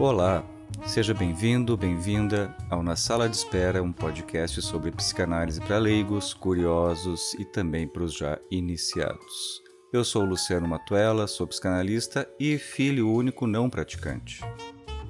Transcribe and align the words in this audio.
Olá, 0.00 0.44
seja 0.86 1.12
bem-vindo, 1.12 1.76
bem-vinda 1.76 2.54
ao 2.70 2.84
Na 2.84 2.94
Sala 2.94 3.28
de 3.28 3.34
Espera, 3.34 3.82
um 3.82 3.90
podcast 3.90 4.62
sobre 4.62 4.92
psicanálise 4.92 5.60
para 5.60 5.76
leigos, 5.76 6.32
curiosos 6.32 7.34
e 7.34 7.44
também 7.44 7.88
para 7.88 8.04
os 8.04 8.16
já 8.16 8.38
iniciados. 8.48 9.60
Eu 9.92 10.04
sou 10.04 10.24
Luciano 10.24 10.68
Matuela, 10.68 11.26
sou 11.26 11.48
psicanalista 11.48 12.30
e 12.38 12.58
filho 12.58 13.12
único 13.12 13.44
não 13.44 13.68
praticante. 13.68 14.40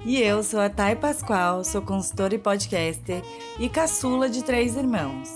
E 0.06 0.22
eu 0.22 0.43
sou 0.43 0.59
a 0.59 0.70
Thay 0.70 0.96
Pascoal, 0.96 1.62
sou 1.64 1.82
consultora 1.82 2.34
e 2.34 2.39
podcaster 2.39 3.23
e 3.61 3.68
caçula 3.68 4.27
de 4.27 4.43
três 4.43 4.75
irmãos. 4.75 5.29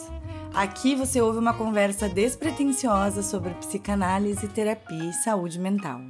Aqui 0.55 0.95
você 0.95 1.21
ouve 1.21 1.39
uma 1.39 1.53
conversa 1.53 2.09
despretensiosa 2.09 3.23
sobre 3.23 3.53
psicanálise, 3.57 4.49
terapia 4.49 5.11
e 5.11 5.13
saúde 5.13 5.61
mental. 5.61 6.01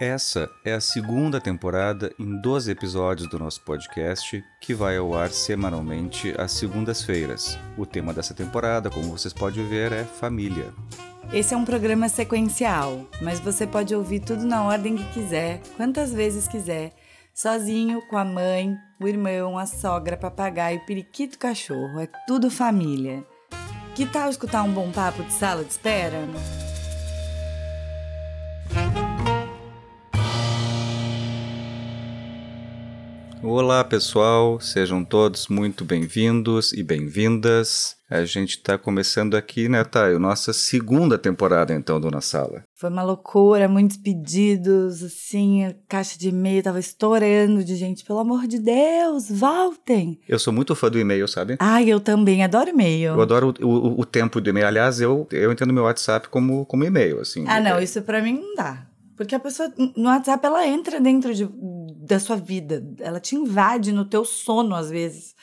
Essa 0.00 0.50
é 0.64 0.72
a 0.72 0.80
segunda 0.80 1.38
temporada 1.38 2.10
em 2.18 2.40
12 2.40 2.70
episódios 2.70 3.28
do 3.28 3.38
nosso 3.38 3.60
podcast, 3.60 4.42
que 4.58 4.72
vai 4.72 4.96
ao 4.96 5.14
ar 5.14 5.28
semanalmente 5.28 6.34
às 6.38 6.52
segundas-feiras. 6.52 7.58
O 7.76 7.84
tema 7.84 8.14
dessa 8.14 8.32
temporada, 8.32 8.88
como 8.88 9.10
vocês 9.10 9.34
podem 9.34 9.68
ver, 9.68 9.92
é 9.92 10.04
família. 10.04 10.72
Esse 11.30 11.52
é 11.52 11.56
um 11.56 11.66
programa 11.66 12.08
sequencial, 12.08 13.06
mas 13.20 13.40
você 13.40 13.66
pode 13.66 13.94
ouvir 13.94 14.20
tudo 14.20 14.46
na 14.46 14.64
ordem 14.64 14.96
que 14.96 15.04
quiser, 15.12 15.60
quantas 15.76 16.14
vezes 16.14 16.48
quiser, 16.48 16.94
sozinho, 17.34 18.00
com 18.08 18.16
a 18.16 18.24
mãe, 18.24 18.74
o 18.98 19.06
irmão, 19.06 19.58
a 19.58 19.66
sogra, 19.66 20.16
papagaio, 20.16 20.80
periquito, 20.86 21.38
cachorro. 21.38 22.00
É 22.00 22.08
tudo 22.26 22.50
família. 22.50 23.22
Que 23.94 24.06
tal 24.06 24.30
escutar 24.30 24.62
um 24.62 24.72
bom 24.72 24.90
papo 24.90 25.22
de 25.22 25.32
sala 25.34 25.62
de 25.62 25.72
espera? 25.72 26.26
Olá 33.42 33.82
pessoal, 33.82 34.60
sejam 34.60 35.02
todos 35.02 35.48
muito 35.48 35.82
bem-vindos 35.82 36.74
e 36.74 36.82
bem-vindas. 36.82 37.96
A 38.10 38.22
gente 38.26 38.50
está 38.50 38.76
começando 38.76 39.34
aqui, 39.34 39.66
né, 39.66 39.82
Thay? 39.82 40.18
Nossa 40.18 40.52
segunda 40.52 41.16
temporada, 41.16 41.72
então, 41.72 41.98
do 41.98 42.10
Na 42.10 42.20
Sala. 42.20 42.64
Foi 42.74 42.90
uma 42.90 43.02
loucura, 43.02 43.66
muitos 43.66 43.96
pedidos, 43.96 45.02
assim, 45.02 45.64
a 45.64 45.74
caixa 45.88 46.18
de 46.18 46.28
e-mail 46.28 46.62
tava 46.62 46.78
estourando 46.78 47.64
de 47.64 47.76
gente. 47.76 48.04
Pelo 48.04 48.18
amor 48.18 48.46
de 48.46 48.58
Deus, 48.58 49.30
voltem! 49.30 50.20
Eu 50.28 50.38
sou 50.38 50.52
muito 50.52 50.74
fã 50.74 50.90
do 50.90 50.98
e-mail, 50.98 51.26
sabe? 51.26 51.56
Ai, 51.60 51.88
eu 51.88 51.98
também, 51.98 52.44
adoro 52.44 52.68
e-mail. 52.68 53.14
Eu 53.14 53.22
adoro 53.22 53.54
o, 53.60 53.66
o, 53.66 54.00
o 54.00 54.04
tempo 54.04 54.38
do 54.38 54.50
e-mail. 54.50 54.66
Aliás, 54.66 55.00
eu, 55.00 55.26
eu 55.32 55.50
entendo 55.50 55.72
meu 55.72 55.84
WhatsApp 55.84 56.28
como, 56.28 56.66
como 56.66 56.84
e-mail, 56.84 57.20
assim. 57.20 57.44
Ah, 57.48 57.60
não, 57.60 57.80
isso 57.80 58.02
para 58.02 58.20
mim 58.20 58.34
não 58.34 58.54
dá. 58.54 58.89
Porque 59.20 59.34
a 59.34 59.38
pessoa, 59.38 59.70
no 59.98 60.08
WhatsApp, 60.08 60.46
ela 60.46 60.66
entra 60.66 60.98
dentro 60.98 61.34
de, 61.34 61.46
da 62.06 62.18
sua 62.18 62.36
vida. 62.36 62.82
Ela 63.00 63.20
te 63.20 63.36
invade 63.36 63.92
no 63.92 64.06
teu 64.06 64.24
sono, 64.24 64.74
às 64.74 64.88
vezes. 64.88 65.34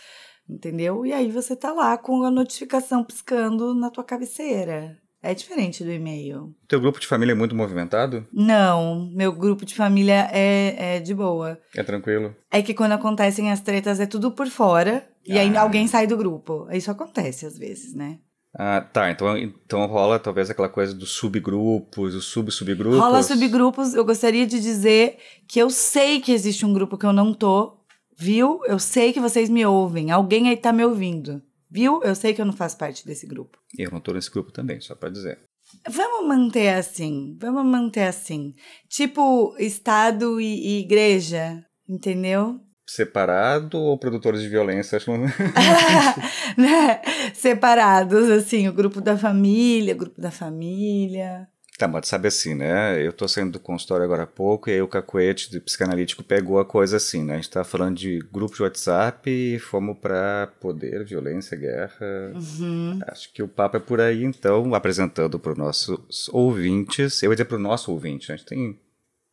Entendeu? 0.50 1.06
E 1.06 1.14
aí 1.14 1.30
você 1.30 1.56
tá 1.56 1.72
lá 1.72 1.96
com 1.96 2.24
a 2.24 2.32
notificação 2.32 3.04
piscando 3.04 3.76
na 3.76 3.92
tua 3.92 4.04
cabeceira. 4.04 4.98
É 5.22 5.32
diferente 5.32 5.84
do 5.84 5.92
e-mail. 5.92 6.56
Teu 6.68 6.80
grupo 6.82 7.00
de 7.00 7.06
família 7.06 7.34
é 7.34 7.36
muito 7.36 7.54
movimentado? 7.56 8.26
Não, 8.34 9.12
meu 9.14 9.32
grupo 9.32 9.64
de 9.64 9.76
família 9.76 10.28
é, 10.34 10.96
é 10.96 11.00
de 11.00 11.14
boa. 11.14 11.60
É 11.76 11.84
tranquilo? 11.84 12.36
É 12.50 12.64
que 12.64 12.74
quando 12.74 12.94
acontecem 12.94 13.52
as 13.52 13.62
tretas 13.62 14.00
é 14.00 14.08
tudo 14.08 14.32
por 14.32 14.48
fora. 14.48 15.08
Ah. 15.08 15.14
E 15.24 15.38
aí 15.38 15.56
Ah. 15.56 15.62
alguém 15.62 15.86
sai 15.86 16.08
do 16.08 16.18
grupo. 16.18 16.68
Isso 16.72 16.90
acontece 16.90 17.46
às 17.46 17.60
vezes, 17.60 17.94
né? 17.94 18.18
Ah, 18.58 18.82
tá. 18.82 19.12
Então, 19.12 19.38
então 19.38 19.86
rola 19.86 20.18
talvez 20.18 20.50
aquela 20.50 20.68
coisa 20.68 20.94
dos 20.94 21.12
subgrupos, 21.12 22.16
os 22.16 22.26
sub-subgrupos. 22.26 23.00
Rola 23.00 23.22
subgrupos. 23.22 23.94
Eu 23.94 24.04
gostaria 24.04 24.48
de 24.48 24.60
dizer 24.60 25.20
que 25.48 25.60
eu 25.60 25.70
sei 25.70 26.20
que 26.20 26.32
existe 26.32 26.66
um 26.66 26.74
grupo 26.74 26.98
que 26.98 27.06
eu 27.06 27.14
não 27.14 27.36
tô, 27.36 27.78
viu? 28.18 28.60
Eu 28.66 28.80
sei 28.80 29.14
que 29.14 29.20
vocês 29.20 29.48
me 29.48 29.64
ouvem. 29.64 30.10
Alguém 30.10 30.50
aí 30.50 30.58
tá 30.58 30.74
me 30.74 30.84
ouvindo, 30.84 31.40
viu? 31.70 32.02
Eu 32.04 32.16
sei 32.16 32.34
que 32.34 32.42
eu 32.42 32.46
não 32.46 32.54
faço 32.54 32.78
parte 32.80 33.06
desse 33.06 33.28
grupo. 33.28 33.60
Eu 33.78 33.92
não 33.92 34.00
tô 34.00 34.12
nesse 34.12 34.32
grupo 34.32 34.52
também, 34.52 34.82
só 34.82 34.96
pra 34.96 35.10
dizer. 35.10 35.40
Vamos 35.88 36.28
manter 36.28 36.70
assim, 36.70 37.38
vamos 37.40 37.66
manter 37.66 38.08
assim. 38.08 38.56
Tipo, 38.90 39.56
Estado 39.60 40.42
e, 40.42 40.46
e 40.46 40.80
igreja, 40.80 41.64
entendeu? 41.88 42.60
Separado 42.88 43.78
ou 43.78 43.98
produtores 43.98 44.42
de 44.42 44.48
violência? 44.48 44.96
Acho 44.96 45.06
que... 45.06 45.12
né? 46.58 47.02
Separados, 47.34 48.30
assim, 48.30 48.68
o 48.68 48.74
grupo 48.74 49.02
da 49.02 49.18
família, 49.18 49.94
grupo 49.94 50.20
da 50.20 50.32
família. 50.32 51.48
Tá, 51.78 51.88
mas 51.88 52.08
sabe 52.08 52.28
assim, 52.28 52.56
né? 52.56 53.06
Eu 53.06 53.14
tô 53.14 53.28
saindo 53.28 53.52
do 53.52 53.60
consultório 53.60 54.04
agora 54.04 54.24
há 54.24 54.28
pouco 54.28 54.68
e 54.68 54.74
aí 54.74 54.82
o 54.82 54.88
cacuete 54.88 55.52
do 55.52 55.62
psicanalítico 55.62 56.24
pegou 56.24 56.60
a 56.60 56.66
coisa 56.66 56.98
assim, 56.98 57.24
né? 57.24 57.34
A 57.34 57.36
gente 57.36 57.52
tá 57.52 57.64
falando 57.64 57.96
de 57.96 58.18
grupo 58.32 58.56
de 58.56 58.64
WhatsApp 58.64 59.30
e 59.30 59.60
fomos 59.60 59.96
pra 60.00 60.52
poder, 60.60 61.06
violência, 61.06 61.56
guerra. 61.56 62.34
Uhum. 62.34 63.00
Acho 63.08 63.32
que 63.32 63.44
o 63.44 63.48
papo 63.48 63.78
é 63.78 63.80
por 63.80 64.02
aí, 64.02 64.24
então, 64.24 64.74
apresentando 64.74 65.38
para 65.38 65.52
os 65.52 65.58
nossos 65.58 66.28
ouvintes. 66.30 67.22
Eu 67.22 67.30
ia 67.30 67.36
dizer 67.36 67.46
para 67.46 67.58
o 67.58 67.62
nosso 67.62 67.92
ouvinte, 67.92 68.30
né? 68.30 68.34
a 68.34 68.38
gente 68.38 68.48
tem 68.48 68.80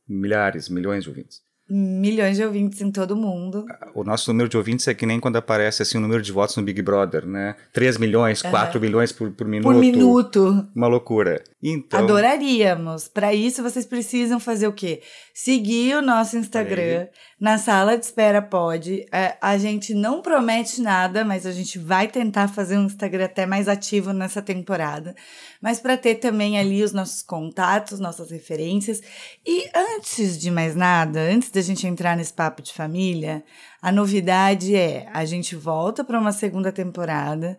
milhares, 0.07 0.69
milhões 0.69 1.05
de 1.05 1.09
ouvintes. 1.09 1.41
Milhões 1.69 2.37
de 2.37 2.45
ouvintes 2.45 2.83
em 2.83 2.91
todo 2.91 3.17
mundo. 3.17 3.65
O 3.95 4.05
nosso 4.05 4.31
número 4.31 4.51
de 4.51 4.57
ouvintes 4.57 4.87
é 4.87 4.93
que 4.93 5.07
nem 5.07 5.19
quando 5.19 5.37
aparece 5.37 5.81
assim 5.81 5.97
o 5.97 6.01
número 6.01 6.21
de 6.21 6.31
votos 6.31 6.57
no 6.57 6.63
Big 6.63 6.83
Brother, 6.83 7.27
né? 7.27 7.57
3 7.73 7.97
milhões, 7.97 8.43
4 8.43 8.79
milhões 8.79 9.13
por, 9.13 9.31
por 9.31 9.47
minuto. 9.47 9.73
Por 9.73 9.81
minuto. 9.81 10.69
Uma 10.75 10.87
loucura. 10.87 11.43
Então, 11.63 12.01
Adoraríamos. 12.01 13.09
Para 13.09 13.33
isso, 13.33 13.63
vocês 13.63 13.87
precisam 13.87 14.39
fazer 14.39 14.69
o 14.69 14.73
quê? 14.73 15.01
Seguir 15.33 15.97
o 15.97 16.03
nosso 16.03 16.37
Instagram. 16.37 17.07
Na 17.41 17.59
sala 17.59 17.99
de 17.99 18.05
espera 18.05 18.41
pode. 18.41 19.07
É, 19.13 19.37
a 19.41 19.59
gente 19.59 19.93
não 19.93 20.23
promete 20.23 20.81
nada, 20.81 21.25
mas 21.25 21.45
a 21.47 21.53
gente 21.53 21.79
vai 21.79 22.07
tentar 22.07 22.49
fazer 22.49 22.79
um 22.79 22.87
Instagram 22.87 23.25
até 23.25 23.45
mais 23.45 23.69
ativo 23.69 24.13
nessa 24.13 24.41
temporada. 24.41 25.15
Mas 25.61 25.81
para 25.81 25.97
ter 25.97 26.17
também 26.17 26.59
ali 26.59 26.83
os 26.83 26.93
nossos 26.93 27.23
contatos, 27.23 27.99
nossas 27.99 28.31
referências. 28.31 29.01
E 29.45 29.69
antes 29.75 30.39
de 30.39 30.51
mais 30.51 30.77
nada, 30.77 31.21
antes 31.21 31.51
da 31.51 31.61
gente 31.61 31.87
entrar 31.87 32.17
nesse 32.17 32.33
papo 32.33 32.63
de 32.63 32.73
família, 32.73 33.43
a 33.83 33.91
novidade 33.91 34.77
é: 34.77 35.09
a 35.13 35.25
gente 35.25 35.57
volta 35.57 36.05
para 36.05 36.19
uma 36.19 36.33
segunda 36.33 36.71
temporada. 36.71 37.59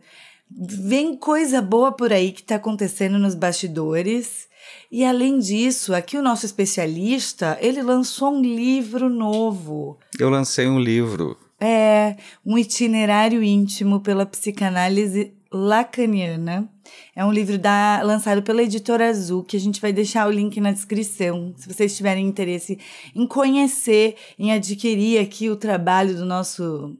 Vem 0.49 1.15
coisa 1.17 1.61
boa 1.61 1.91
por 1.91 2.13
aí 2.13 2.31
que 2.31 2.41
está 2.41 2.55
acontecendo 2.55 3.17
nos 3.17 3.35
bastidores. 3.35 4.47
E 4.91 5.03
além 5.03 5.39
disso, 5.39 5.93
aqui 5.93 6.17
o 6.17 6.21
nosso 6.21 6.45
especialista, 6.45 7.57
ele 7.61 7.81
lançou 7.81 8.33
um 8.33 8.41
livro 8.41 9.09
novo. 9.09 9.99
eu 10.19 10.29
lancei 10.29 10.67
um 10.67 10.79
livro. 10.79 11.37
É 11.59 12.15
um 12.45 12.57
itinerário 12.57 13.43
íntimo 13.43 13.99
pela 14.01 14.25
psicanálise 14.25 15.33
lacaniana. 15.51 16.69
É 17.15 17.25
um 17.25 17.31
livro 17.31 17.57
da, 17.57 18.01
lançado 18.03 18.43
pela 18.43 18.61
editora 18.61 19.09
Azul, 19.09 19.43
que 19.43 19.57
a 19.57 19.59
gente 19.59 19.81
vai 19.81 19.93
deixar 19.93 20.27
o 20.27 20.31
link 20.31 20.59
na 20.59 20.71
descrição, 20.71 21.53
se 21.57 21.67
vocês 21.67 21.95
tiverem 21.95 22.27
interesse 22.27 22.77
em 23.15 23.25
conhecer, 23.25 24.15
em 24.37 24.51
adquirir 24.51 25.19
aqui 25.19 25.49
o 25.49 25.55
trabalho 25.55 26.15
do 26.15 26.25
nosso 26.25 26.95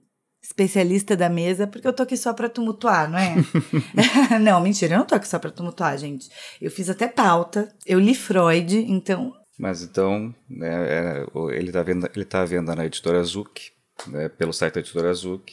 especialista 0.45 1.17
da 1.17 1.27
mesa, 1.27 1.65
porque 1.65 1.87
eu 1.87 1.93
tô 1.93 2.03
aqui 2.03 2.15
só 2.15 2.31
pra 2.31 2.47
tumultuar, 2.47 3.09
não 3.09 3.17
é? 3.17 3.35
não, 4.39 4.61
mentira, 4.61 4.93
eu 4.93 4.99
não 4.99 5.05
tô 5.05 5.15
aqui 5.15 5.27
só 5.27 5.39
pra 5.39 5.49
tumultuar, 5.49 5.97
gente. 5.97 6.29
Eu 6.61 6.69
fiz 6.69 6.89
até 6.89 7.07
pauta, 7.07 7.73
eu 7.85 7.99
li 7.99 8.13
Freud, 8.13 8.77
então 8.77 9.33
Mas 9.57 9.81
então, 9.81 10.33
né, 10.47 11.23
é, 11.23 11.25
ele 11.53 11.69
está 11.69 11.81
vendo, 11.81 12.09
ele 12.15 12.25
tá 12.25 12.41
à 12.41 12.45
venda 12.45 12.75
na 12.75 12.85
editora 12.85 13.19
Azuc, 13.19 13.71
né, 14.07 14.29
pelo 14.29 14.53
site 14.53 14.75
da 14.75 14.79
editora 14.81 15.09
Azuc, 15.09 15.51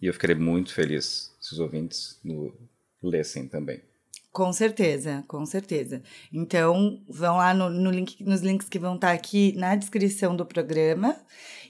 e 0.00 0.06
eu 0.06 0.12
ficarei 0.12 0.36
muito 0.36 0.74
feliz 0.74 1.30
se 1.40 1.54
os 1.54 1.58
ouvintes 1.58 2.20
no, 2.22 2.52
lessem 3.02 3.48
também. 3.48 3.80
Com 4.32 4.52
certeza, 4.52 5.24
com 5.26 5.46
certeza. 5.46 6.02
Então, 6.30 7.02
vão 7.08 7.38
lá 7.38 7.54
no, 7.54 7.70
no 7.70 7.90
link, 7.90 8.22
nos 8.22 8.42
links 8.42 8.68
que 8.68 8.78
vão 8.78 8.96
estar 8.96 9.12
aqui 9.12 9.54
na 9.56 9.74
descrição 9.74 10.36
do 10.36 10.44
programa 10.44 11.16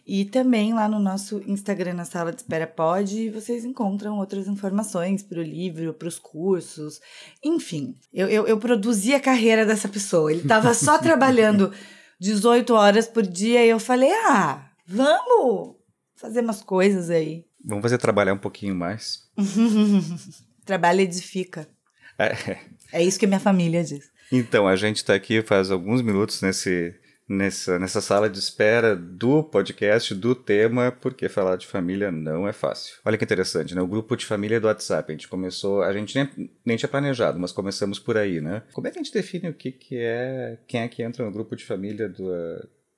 e 0.07 0.25
também 0.25 0.73
lá 0.73 0.89
no 0.89 1.01
nosso 1.01 1.43
Instagram, 1.47 1.95
na 1.95 2.05
Sala 2.05 2.31
de 2.31 2.37
Espera 2.37 2.67
Pod, 2.67 3.29
vocês 3.31 3.65
encontram 3.65 4.19
outras 4.19 4.47
informações 4.47 5.23
para 5.23 5.41
o 5.41 5.43
livro, 5.43 5.93
para 5.93 6.07
os 6.07 6.19
cursos, 6.19 7.01
enfim. 7.43 7.97
Eu, 8.15 8.29
eu, 8.29 8.47
eu 8.47 8.57
produzi 8.57 9.15
a 9.15 9.21
carreira 9.21 9.67
dessa 9.67 9.89
pessoa. 9.89 10.31
Ele 10.31 10.43
estava 10.43 10.73
só 10.75 10.97
trabalhando 11.03 11.73
18 12.21 12.73
horas 12.73 13.09
por 13.09 13.27
dia 13.27 13.67
e 13.67 13.69
eu 13.69 13.81
falei, 13.81 14.13
ah, 14.27 14.71
vamos 14.87 15.75
fazer 16.15 16.41
umas 16.41 16.63
coisas 16.63 17.11
aí. 17.11 17.45
Vamos 17.65 17.83
fazer 17.83 17.99
trabalhar 17.99 18.33
um 18.33 18.39
pouquinho 18.39 18.77
mais. 18.77 19.29
Trabalho 20.65 21.01
edifica. 21.01 21.69
É, 22.17 22.59
É 22.93 23.03
isso 23.03 23.19
que 23.19 23.27
minha 23.27 23.41
família 23.41 23.83
diz. 23.83 24.09
Então, 24.31 24.67
a 24.67 24.77
gente 24.77 24.99
está 24.99 25.15
aqui 25.15 25.43
faz 25.43 25.71
alguns 25.71 26.01
minutos 26.01 26.43
nesse, 26.43 26.95
nessa, 27.29 27.79
nessa 27.79 28.01
sala 28.01 28.29
de 28.29 28.39
espera 28.39 28.95
do 28.95 29.43
podcast, 29.43 30.15
do 30.15 30.35
tema, 30.35 30.93
porque 30.93 31.29
falar 31.29 31.57
de 31.57 31.67
família 31.67 32.11
não 32.11 32.47
é 32.47 32.53
fácil. 32.53 32.97
Olha 33.05 33.19
que 33.19 33.25
interessante, 33.25 33.75
né? 33.75 33.81
O 33.81 33.87
grupo 33.87 34.17
de 34.17 34.27
família 34.27 34.61
do 34.61 34.67
WhatsApp, 34.67 35.11
a 35.11 35.15
gente 35.15 35.29
começou, 35.29 35.83
a 35.83 35.93
gente 35.93 36.15
nem, 36.15 36.51
nem 36.65 36.77
tinha 36.77 36.89
planejado, 36.89 37.39
mas 37.39 37.53
começamos 37.53 37.99
por 37.99 38.17
aí, 38.17 38.41
né? 38.41 38.63
Como 38.73 38.87
é 38.87 38.91
que 38.91 38.99
a 38.99 39.03
gente 39.03 39.13
define 39.13 39.49
o 39.49 39.55
que, 39.55 39.73
que 39.73 39.97
é, 39.99 40.59
quem 40.67 40.81
é 40.81 40.89
que 40.89 41.03
entra 41.03 41.25
no 41.25 41.33
grupo 41.33 41.57
de 41.57 41.65
família 41.65 42.09
do, 42.09 42.25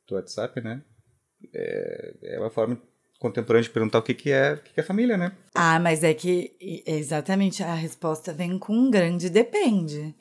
do 0.07 0.15
WhatsApp, 0.15 0.61
né? 0.61 0.83
é, 1.55 2.15
é 2.23 2.41
uma 2.41 2.51
forma 2.51 2.81
contemporânea 3.19 3.65
de 3.65 3.71
perguntar 3.71 3.99
o 3.99 4.03
que, 4.03 4.15
que, 4.15 4.31
é, 4.31 4.55
o 4.55 4.59
que, 4.59 4.75
que 4.75 4.81
é 4.81 4.83
família, 4.83 5.17
né? 5.17 5.33
Ah, 5.55 5.81
mas 5.81 6.05
é 6.05 6.15
que 6.15 6.53
exatamente 6.87 7.63
a 7.63 7.75
resposta 7.75 8.33
vem 8.33 8.59
com 8.59 8.73
um 8.73 8.91
grande 8.91 9.29
depende. 9.29 10.15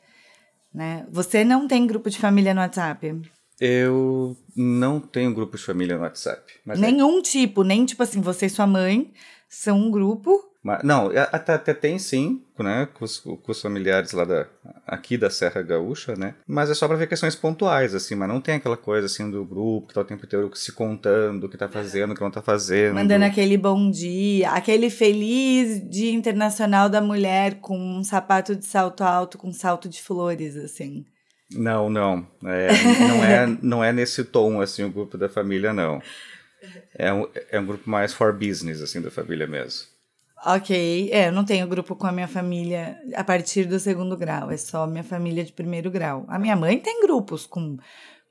Né? 0.74 1.06
Você 1.12 1.44
não 1.44 1.68
tem 1.68 1.88
grupo 1.88 2.10
de 2.10 2.18
família 2.18 2.54
no 2.54 2.62
WhatsApp? 2.62 3.22
Eu 3.60 4.38
não 4.56 5.00
tenho 5.00 5.34
grupo 5.34 5.58
de 5.58 5.64
família 5.64 5.96
no 5.96 6.04
WhatsApp. 6.04 6.54
Nenhum 6.66 7.20
é... 7.20 7.22
tipo, 7.22 7.64
nem 7.64 7.86
tipo 7.86 8.04
assim, 8.04 8.22
você 8.22 8.46
e 8.46 8.50
sua 8.50 8.68
mãe 8.68 9.12
são 9.50 9.78
um 9.80 9.92
grupo 9.92 10.48
mas, 10.68 10.84
não, 10.84 11.10
até, 11.32 11.54
até 11.54 11.74
tem 11.74 11.98
sim, 11.98 12.42
né, 12.60 12.90
com 12.94 13.06
os, 13.06 13.20
com 13.20 13.40
os, 13.48 13.62
familiares 13.62 14.12
lá 14.12 14.26
da, 14.26 14.48
aqui 14.86 15.18
da 15.18 15.30
Serra 15.30 15.62
Gaúcha, 15.62 16.14
né, 16.18 16.36
mas 16.46 16.70
é 16.70 16.74
só 16.74 16.90
para 16.90 16.98
ver 16.98 17.08
questões 17.08 17.36
pontuais, 17.36 17.96
assim, 17.96 18.16
mas 18.16 18.28
não 18.28 18.42
tem 18.42 18.56
aquela 18.56 18.76
coisa, 18.76 19.06
assim, 19.06 19.32
do 19.32 19.46
grupo 19.46 19.88
que 19.88 19.94
tá 19.94 20.02
o 20.02 20.04
tempo 20.04 20.26
inteiro 20.26 20.52
se 20.56 20.74
contando, 20.74 21.46
o 21.46 21.50
que 21.50 21.58
tá 21.58 21.70
fazendo, 21.70 22.12
o 22.12 22.16
que 22.16 22.22
não 22.22 22.30
tá 22.30 22.42
fazendo. 22.42 22.96
Mandando 22.96 23.24
aquele 23.24 23.58
bom 23.58 23.90
dia, 23.90 24.52
aquele 24.52 24.90
feliz 24.90 25.90
dia 25.90 26.12
internacional 26.12 26.90
da 26.90 27.00
mulher 27.00 27.62
com 27.62 27.78
um 27.78 28.04
sapato 28.04 28.54
de 28.54 28.66
salto 28.66 29.06
alto, 29.06 29.38
com 29.38 29.54
salto 29.54 29.88
de 29.88 30.02
flores, 30.02 30.58
assim. 30.58 31.06
Não, 31.52 31.90
não, 31.90 32.28
é, 32.44 32.68
não, 33.00 33.24
é, 33.24 33.48
não 33.62 33.84
é 33.84 33.94
nesse 33.94 34.24
tom, 34.24 34.60
assim, 34.60 34.84
o 34.84 34.92
grupo 34.92 35.18
da 35.18 35.30
família, 35.30 35.74
não. 35.74 36.02
É 36.94 37.14
um, 37.14 37.28
é 37.52 37.60
um 37.60 37.66
grupo 37.66 37.90
mais 37.90 38.14
for 38.14 38.34
business, 38.34 38.82
assim, 38.82 39.02
da 39.02 39.10
família 39.10 39.48
mesmo. 39.48 39.88
Ok, 40.46 41.10
é, 41.12 41.30
eu 41.30 41.32
não 41.32 41.44
tenho 41.44 41.68
grupo 41.68 41.96
com 41.96 42.06
a 42.06 42.12
minha 42.12 42.28
família 42.28 43.00
a 43.16 43.24
partir 43.24 43.66
do 43.66 43.80
segundo 43.80 44.16
grau, 44.16 44.52
é 44.52 44.58
só 44.58 44.86
minha 44.86 45.04
família 45.04 45.44
de 45.44 45.52
primeiro 45.52 45.90
grau. 45.90 46.26
A 46.28 46.38
minha 46.38 46.56
mãe 46.56 46.80
tem 46.80 47.02
grupos 47.02 47.46
com, 47.48 47.78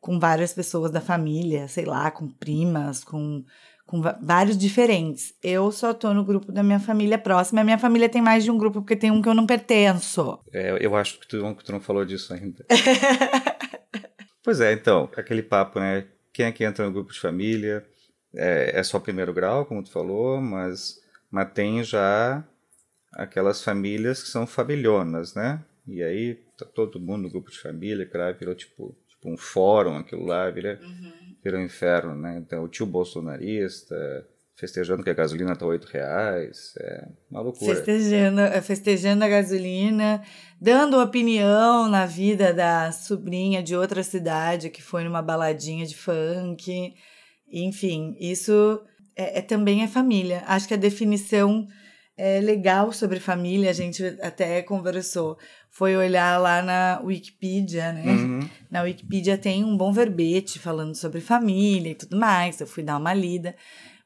com 0.01 0.19
várias 0.19 0.53
pessoas 0.53 0.93
da 0.93 1.01
família, 1.01 1.67
sei 1.67 1.85
lá, 1.85 2.11
com 2.11 2.29
primas, 2.29 3.03
com, 3.03 3.45
com 3.87 4.03
vários 4.21 4.59
diferentes. 4.59 5.33
Eu 5.43 5.71
só 5.71 5.95
tô 5.95 6.13
no 6.13 6.25
grupo 6.25 6.51
da 6.51 6.63
minha 6.63 6.81
família 6.81 7.17
próxima. 7.17 7.61
A 7.61 7.65
minha 7.65 7.79
família 7.79 8.09
tem 8.09 8.21
mais 8.21 8.43
de 8.43 8.51
um 8.51 8.59
grupo, 8.59 8.81
porque 8.81 8.97
tem 8.97 9.11
um 9.11 9.23
que 9.23 9.29
eu 9.29 9.35
não 9.35 9.47
pertenço. 9.47 10.39
É, 10.53 10.77
eu 10.85 10.97
acho 10.97 11.21
que 11.21 11.29
tu, 11.29 11.55
que 11.55 11.65
tu 11.65 11.73
não 11.73 11.81
falou 11.81 12.05
disso 12.05 12.35
ainda. 12.35 12.67
pois 14.43 14.61
é, 14.61 14.73
então, 14.73 15.09
aquele 15.17 15.43
papo, 15.43 15.79
né? 15.79 16.05
Quem 16.33 16.47
é 16.47 16.53
que 16.53 16.65
entra 16.65 16.85
no 16.85 16.93
grupo 16.93 17.13
de 17.13 17.21
família? 17.21 17.87
É, 18.35 18.81
é 18.81 18.83
só 18.83 18.99
primeiro 18.99 19.33
grau, 19.33 19.65
como 19.65 19.83
tu 19.83 19.91
falou, 19.91 20.41
mas 20.41 21.01
mas 21.31 21.53
tem 21.53 21.83
já 21.83 22.45
aquelas 23.13 23.63
famílias 23.63 24.23
que 24.23 24.29
são 24.29 24.47
familhonas, 24.47 25.35
né? 25.35 25.65
E 25.87 26.03
aí 26.03 26.35
tá 26.57 26.65
todo 26.65 27.01
mundo 27.01 27.23
no 27.23 27.31
grupo 27.31 27.51
de 27.51 27.59
família, 27.59 28.07
claro, 28.07 28.37
virou 28.39 28.55
tipo, 28.55 28.97
tipo 29.09 29.31
um 29.31 29.37
fórum 29.37 29.97
aquilo 29.97 30.25
lá, 30.25 30.51
vira, 30.51 30.81
uhum. 30.83 31.26
Virou 31.47 31.61
inferno, 31.61 32.15
né? 32.15 32.37
Então 32.39 32.65
o 32.65 32.69
tio 32.69 32.87
bolsonarista 32.87 33.97
festejando 34.57 35.03
que 35.03 35.11
a 35.11 35.15
gasolina 35.15 35.55
tá 35.55 35.67
oito 35.67 35.87
reais, 35.87 36.73
é 36.81 37.09
uma 37.31 37.43
loucura. 37.43 37.77
Festejando, 37.77 38.41
é, 38.41 38.61
festejando 38.63 39.23
a 39.23 39.29
gasolina, 39.29 40.23
dando 40.59 40.99
opinião 40.99 41.89
na 41.89 42.07
vida 42.07 42.55
da 42.55 42.91
sobrinha 42.91 43.63
de 43.63 43.77
outra 43.77 44.03
cidade 44.03 44.71
que 44.71 44.83
foi 44.83 45.05
numa 45.05 45.21
baladinha 45.21 45.85
de 45.85 45.95
funk, 45.95 46.95
enfim, 47.53 48.17
isso 48.19 48.81
é, 49.15 49.41
é 49.41 49.43
também 49.43 49.83
é 49.83 49.89
família. 49.89 50.43
Acho 50.47 50.67
que 50.67 50.75
a 50.75 50.79
definição 50.79 51.67
é 52.17 52.41
legal 52.41 52.93
sobre 52.93 53.21
família, 53.21 53.71
a 53.71 53.75
gente 53.75 54.03
até 54.23 54.63
conversou, 54.63 55.37
foi 55.71 55.95
olhar 55.95 56.41
lá 56.41 56.63
na 56.63 57.01
Wikipedia, 57.05 57.93
né? 57.93 58.07
Uhum. 58.07 58.49
Na 58.71 58.83
Wikipedia 58.83 59.37
tem 59.37 59.63
um 59.63 59.77
bom 59.77 59.93
verbete 59.93 60.59
falando 60.59 60.95
sobre 60.95 61.21
família 61.21 61.91
e 61.91 61.95
tudo 61.95 62.17
mais, 62.17 62.61
eu 62.61 62.67
fui 62.67 62.83
dar 62.83 62.97
uma 62.97 63.13
lida. 63.13 63.55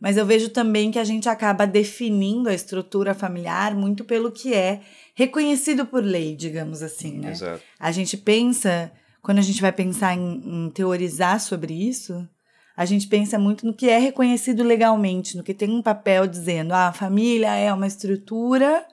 Mas 0.00 0.16
eu 0.16 0.26
vejo 0.26 0.48
também 0.48 0.90
que 0.90 0.98
a 0.98 1.04
gente 1.04 1.28
acaba 1.28 1.66
definindo 1.66 2.48
a 2.48 2.54
estrutura 2.54 3.14
familiar 3.14 3.74
muito 3.76 4.02
pelo 4.02 4.32
que 4.32 4.54
é 4.54 4.80
reconhecido 5.14 5.84
por 5.86 6.02
lei, 6.02 6.34
digamos 6.34 6.82
assim, 6.82 7.18
né? 7.18 7.32
Exato. 7.32 7.62
A 7.78 7.92
gente 7.92 8.16
pensa, 8.16 8.90
quando 9.22 9.38
a 9.38 9.42
gente 9.42 9.60
vai 9.60 9.70
pensar 9.70 10.16
em, 10.16 10.42
em 10.44 10.70
teorizar 10.70 11.38
sobre 11.38 11.74
isso, 11.74 12.26
a 12.81 12.87
gente 12.87 13.09
pensa 13.09 13.38
muito 13.38 13.67
no 13.67 13.75
que 13.75 13.91
é 13.91 13.99
reconhecido 13.99 14.62
legalmente, 14.62 15.37
no 15.37 15.43
que 15.43 15.53
tem 15.53 15.69
um 15.69 15.82
papel 15.82 16.27
dizendo, 16.27 16.73
ah, 16.73 16.88
a 16.88 16.93
família 16.94 17.55
é 17.55 17.71
uma 17.71 17.87
estrutura 17.87 18.87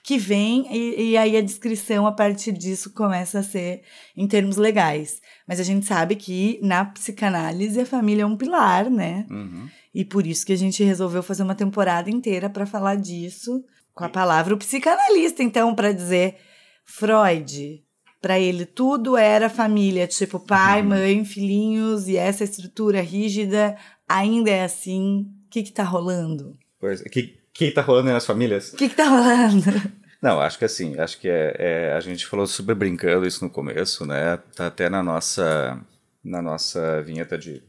que 0.00 0.16
vem 0.16 0.64
e, 0.72 1.10
e, 1.10 1.16
aí 1.16 1.36
a 1.36 1.40
descrição 1.40 2.06
a 2.06 2.12
partir 2.12 2.52
disso 2.52 2.94
começa 2.94 3.40
a 3.40 3.42
ser 3.42 3.82
em 4.16 4.28
termos 4.28 4.56
legais. 4.56 5.20
Mas 5.44 5.58
a 5.58 5.64
gente 5.64 5.86
sabe 5.86 6.14
que 6.14 6.60
na 6.62 6.84
psicanálise 6.84 7.80
a 7.80 7.84
família 7.84 8.22
é 8.22 8.26
um 8.26 8.36
pilar, 8.36 8.88
né? 8.88 9.26
Uhum. 9.28 9.68
E 9.92 10.04
por 10.04 10.24
isso 10.24 10.46
que 10.46 10.52
a 10.52 10.56
gente 10.56 10.84
resolveu 10.84 11.20
fazer 11.20 11.42
uma 11.42 11.56
temporada 11.56 12.08
inteira 12.08 12.48
para 12.48 12.64
falar 12.64 12.94
disso 12.94 13.64
com 13.92 14.04
a 14.04 14.08
palavra 14.08 14.54
o 14.54 14.56
psicanalista, 14.56 15.42
então, 15.42 15.74
para 15.74 15.90
dizer 15.90 16.36
Freud, 16.84 17.82
para 18.20 18.38
ele 18.38 18.66
tudo 18.66 19.16
era 19.16 19.48
família, 19.48 20.06
tipo 20.06 20.38
pai, 20.38 20.82
uhum. 20.82 20.88
mãe, 20.88 21.24
filhinhos 21.24 22.08
e 22.08 22.16
essa 22.16 22.44
estrutura 22.44 23.00
rígida 23.00 23.76
ainda 24.08 24.50
é 24.50 24.64
assim. 24.64 25.26
O 25.46 25.50
que 25.50 25.62
que 25.62 25.72
tá 25.72 25.82
rolando? 25.82 26.56
Pois, 26.78 27.02
que 27.02 27.40
que 27.52 27.70
tá 27.70 27.82
rolando 27.82 28.10
nas 28.10 28.26
famílias? 28.26 28.72
O 28.72 28.76
que 28.76 28.88
que 28.88 28.96
tá 28.96 29.08
rolando? 29.08 29.64
Não, 30.22 30.40
acho 30.40 30.58
que 30.58 30.64
assim, 30.66 30.98
acho 30.98 31.18
que 31.18 31.28
é, 31.28 31.56
é, 31.58 31.92
a 31.92 32.00
gente 32.00 32.26
falou 32.26 32.46
super 32.46 32.74
brincando 32.74 33.26
isso 33.26 33.42
no 33.42 33.50
começo, 33.50 34.04
né? 34.04 34.36
Tá 34.54 34.66
até 34.66 34.88
na 34.90 35.02
nossa 35.02 35.80
na 36.22 36.42
nossa 36.42 37.00
vinheta 37.02 37.38
de, 37.38 37.62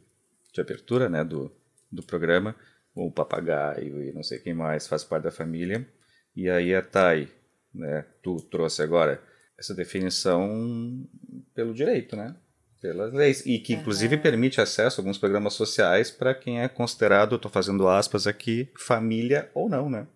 de 0.54 0.62
abertura, 0.62 1.08
né, 1.08 1.24
do, 1.24 1.50
do 1.90 2.04
programa, 2.04 2.54
o 2.94 3.10
papagaio 3.10 4.04
e 4.04 4.12
não 4.12 4.24
sei 4.24 4.40
quem 4.40 4.54
mais 4.54 4.88
faz 4.88 5.04
parte 5.06 5.24
da 5.24 5.32
família. 5.32 5.88
E 6.36 6.50
aí 6.50 6.76
a 6.76 6.82
Thay, 6.82 7.30
né, 7.74 8.06
tu 8.22 8.42
trouxe 8.42 8.82
agora 8.82 9.22
essa 9.62 9.74
definição 9.74 11.06
pelo 11.54 11.74
direito, 11.74 12.16
né? 12.16 12.36
Pelas 12.82 13.14
leis. 13.14 13.46
E 13.46 13.60
que, 13.60 13.74
inclusive, 13.74 14.16
uhum. 14.16 14.22
permite 14.22 14.60
acesso 14.60 15.00
a 15.00 15.02
alguns 15.02 15.20
programas 15.20 15.54
sociais 15.54 16.10
para 16.10 16.34
quem 16.34 16.62
é 16.62 16.68
considerado, 16.68 17.36
estou 17.36 17.50
fazendo 17.50 17.88
aspas 17.88 18.26
aqui, 18.26 18.70
família 18.76 19.50
ou 19.54 19.70
não, 19.70 19.90
né? 19.90 20.08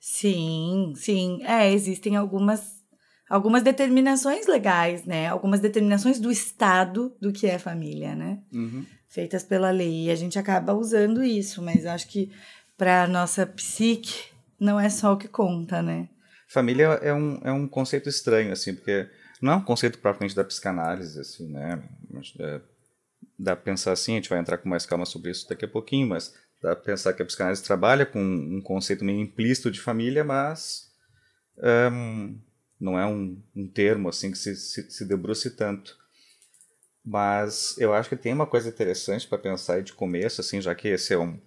Sim, 0.00 0.94
sim. 0.96 1.42
É, 1.44 1.70
existem 1.70 2.16
algumas, 2.16 2.82
algumas 3.28 3.62
determinações 3.62 4.46
legais, 4.46 5.04
né? 5.04 5.28
Algumas 5.28 5.60
determinações 5.60 6.18
do 6.18 6.32
Estado 6.32 7.14
do 7.20 7.30
que 7.30 7.46
é 7.46 7.58
família, 7.58 8.14
né? 8.14 8.38
Uhum. 8.50 8.86
Feitas 9.06 9.44
pela 9.44 9.70
lei. 9.70 10.06
E 10.06 10.10
a 10.10 10.14
gente 10.14 10.38
acaba 10.38 10.72
usando 10.72 11.22
isso, 11.22 11.60
mas 11.60 11.84
acho 11.84 12.08
que 12.08 12.30
para 12.76 13.06
nossa 13.06 13.46
psique 13.46 14.30
não 14.58 14.80
é 14.80 14.88
só 14.88 15.12
o 15.12 15.18
que 15.18 15.28
conta, 15.28 15.82
né? 15.82 16.08
Família 16.48 16.86
é 17.02 17.12
um, 17.12 17.40
é 17.44 17.52
um 17.52 17.68
conceito 17.68 18.08
estranho, 18.08 18.52
assim, 18.52 18.74
porque 18.74 19.08
não 19.40 19.52
é 19.52 19.56
um 19.56 19.64
conceito 19.64 19.98
propriamente 19.98 20.34
da 20.34 20.42
psicanálise, 20.42 21.20
assim, 21.20 21.52
né? 21.52 21.82
É, 22.40 22.60
dá 23.38 23.54
pra 23.54 23.64
pensar 23.64 23.92
assim, 23.92 24.12
a 24.12 24.14
gente 24.16 24.30
vai 24.30 24.38
entrar 24.38 24.58
com 24.58 24.68
mais 24.68 24.86
calma 24.86 25.04
sobre 25.04 25.30
isso 25.30 25.48
daqui 25.48 25.64
a 25.64 25.68
pouquinho, 25.68 26.08
mas 26.08 26.34
dá 26.62 26.74
pra 26.74 26.84
pensar 26.84 27.12
que 27.12 27.22
a 27.22 27.26
psicanálise 27.26 27.62
trabalha 27.62 28.06
com 28.06 28.20
um 28.20 28.62
conceito 28.62 29.04
meio 29.04 29.20
implícito 29.20 29.70
de 29.70 29.80
família, 29.80 30.24
mas 30.24 30.88
um, 31.92 32.40
não 32.80 32.98
é 32.98 33.06
um, 33.06 33.40
um, 33.54 33.68
termo, 33.68 34.08
assim, 34.08 34.30
que 34.30 34.38
se, 34.38 34.56
se, 34.56 34.90
se 34.90 35.04
debruce 35.04 35.50
tanto. 35.50 35.96
Mas 37.04 37.76
eu 37.78 37.92
acho 37.92 38.08
que 38.08 38.16
tem 38.16 38.32
uma 38.32 38.46
coisa 38.46 38.68
interessante 38.68 39.26
para 39.26 39.38
pensar 39.38 39.82
de 39.82 39.92
começo, 39.92 40.40
assim, 40.40 40.60
já 40.60 40.74
que 40.74 40.88
esse 40.88 41.12
é 41.12 41.18
um, 41.18 41.40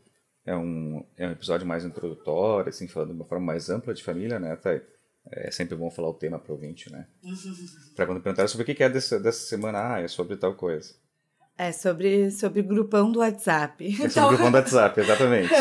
é 0.46 0.56
um, 0.56 1.06
é 1.18 1.28
um 1.28 1.32
episódio 1.32 1.68
mais 1.68 1.86
introdutório, 1.86 2.70
assim, 2.70 2.88
falando 2.88 3.10
de 3.10 3.16
uma 3.16 3.26
forma 3.26 3.46
mais 3.46 3.70
ampla 3.70 3.94
de 3.94 4.04
família, 4.04 4.40
né, 4.40 4.56
Thay? 4.56 4.82
É 5.30 5.52
sempre 5.52 5.76
bom 5.76 5.92
falar 5.92 6.10
o 6.10 6.16
tema 6.16 6.40
para 6.40 6.52
o 6.52 6.56
ouvinte, 6.56 6.92
né? 6.92 7.06
para 7.96 8.08
quando 8.08 8.22
perguntar 8.22 8.48
sobre 8.48 8.64
o 8.72 8.76
que 8.76 8.84
é 8.84 8.90
dessa, 8.90 9.20
dessa 9.20 9.46
semana, 9.46 9.94
ah, 9.94 10.02
é 10.02 10.08
sobre 10.08 10.36
tal 10.36 10.56
coisa. 10.56 10.96
É 11.58 11.72
sobre, 11.72 12.32
sobre 12.32 12.64
grupão 12.64 13.12
do 13.12 13.20
WhatsApp. 13.20 13.86
É 14.04 14.10
sobre 14.10 14.22
o 14.22 14.30
grupão 14.30 14.52
do 14.52 14.58
WhatsApp, 14.58 15.00
exatamente. 15.00 15.54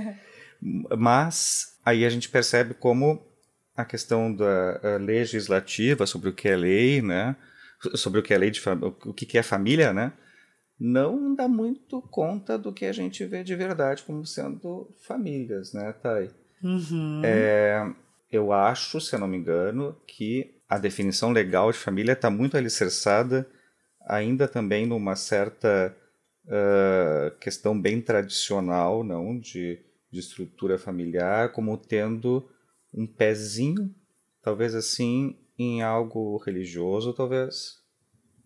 Mas 0.96 1.76
aí 1.84 2.06
a 2.06 2.08
gente 2.08 2.30
percebe 2.30 2.72
como 2.72 3.22
a 3.76 3.84
questão 3.84 4.34
da 4.34 4.96
legislativa 4.98 6.06
sobre 6.06 6.30
o 6.30 6.32
que 6.32 6.48
é 6.48 6.56
lei, 6.56 7.02
né? 7.02 7.36
Sobre 7.94 8.20
o 8.20 8.22
que 8.22 8.32
é 8.32 8.38
lei 8.38 8.50
de 8.50 8.62
o 9.04 9.12
que 9.12 9.36
é 9.36 9.42
família, 9.42 9.92
né? 9.92 10.12
Não 10.84 11.32
dá 11.32 11.46
muito 11.46 12.02
conta 12.02 12.58
do 12.58 12.72
que 12.72 12.86
a 12.86 12.92
gente 12.92 13.24
vê 13.24 13.44
de 13.44 13.54
verdade 13.54 14.02
como 14.02 14.26
sendo 14.26 14.90
famílias, 15.06 15.72
né, 15.72 15.92
Thay? 15.92 16.28
Uhum. 16.60 17.22
É, 17.24 17.88
eu 18.28 18.52
acho, 18.52 19.00
se 19.00 19.14
eu 19.14 19.20
não 19.20 19.28
me 19.28 19.36
engano, 19.36 19.96
que 20.08 20.56
a 20.68 20.78
definição 20.78 21.30
legal 21.30 21.70
de 21.70 21.78
família 21.78 22.14
está 22.14 22.28
muito 22.28 22.56
alicerçada 22.56 23.48
ainda 24.04 24.48
também 24.48 24.84
numa 24.84 25.14
certa 25.14 25.96
uh, 26.46 27.38
questão 27.38 27.80
bem 27.80 28.00
tradicional, 28.00 29.04
não, 29.04 29.38
de, 29.38 29.78
de 30.10 30.18
estrutura 30.18 30.78
familiar, 30.78 31.52
como 31.52 31.78
tendo 31.78 32.44
um 32.92 33.06
pezinho, 33.06 33.94
talvez 34.42 34.74
assim, 34.74 35.36
em 35.56 35.80
algo 35.80 36.38
religioso, 36.38 37.12
talvez, 37.12 37.78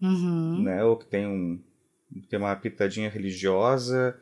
uhum. 0.03 0.63
né, 0.63 0.85
ou 0.85 0.99
que 0.99 1.07
tem 1.07 1.27
um 1.27 1.65
tem 2.29 2.39
uma 2.39 2.55
pitadinha 2.57 3.09
religiosa, 3.09 4.19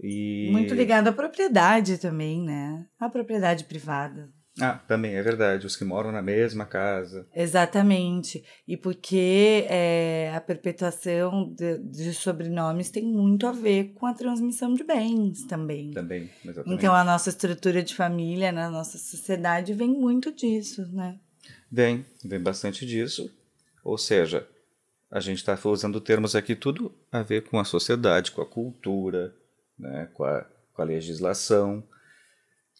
E... 0.00 0.48
Muito 0.52 0.74
ligado 0.74 1.08
à 1.08 1.12
propriedade 1.12 1.98
também, 1.98 2.40
né? 2.40 2.86
À 3.00 3.08
propriedade 3.08 3.64
privada. 3.64 4.30
Ah, 4.60 4.74
também 4.88 5.14
é 5.14 5.22
verdade. 5.22 5.66
Os 5.66 5.76
que 5.76 5.84
moram 5.84 6.10
na 6.10 6.22
mesma 6.22 6.66
casa. 6.66 7.26
Exatamente. 7.34 8.44
E 8.66 8.76
porque 8.76 9.66
é, 9.68 10.32
a 10.34 10.40
perpetuação 10.40 11.52
de, 11.54 11.78
de, 11.78 12.12
sobrenomes 12.12 12.90
tem 12.90 13.04
muito 13.04 13.46
a 13.46 13.52
ver 13.52 13.92
com 13.94 14.06
a 14.06 14.14
transmissão 14.14 14.74
de 14.74 14.82
bens 14.82 15.44
também. 15.44 15.92
Também, 15.92 16.30
exatamente. 16.44 16.74
Então 16.74 16.94
a 16.94 17.04
nossa 17.04 17.28
estrutura 17.28 17.82
de 17.82 17.94
família 17.94 18.50
na 18.50 18.68
nossa 18.68 18.98
sociedade 18.98 19.72
vem 19.74 19.90
muito 19.90 20.32
disso, 20.32 20.86
né? 20.92 21.18
Vem, 21.70 22.04
vem 22.24 22.40
bastante 22.40 22.84
disso. 22.84 23.32
Ou 23.84 23.96
seja, 23.96 24.46
a 25.10 25.20
gente 25.20 25.38
está 25.38 25.58
usando 25.64 26.00
termos 26.00 26.36
aqui 26.36 26.54
tudo 26.54 26.94
a 27.10 27.22
ver 27.22 27.48
com 27.48 27.58
a 27.58 27.64
sociedade, 27.64 28.30
com 28.32 28.42
a 28.42 28.46
cultura, 28.46 29.34
né, 29.78 30.08
com, 30.14 30.24
a, 30.24 30.44
com 30.72 30.82
a 30.82 30.84
legislação. 30.84 31.82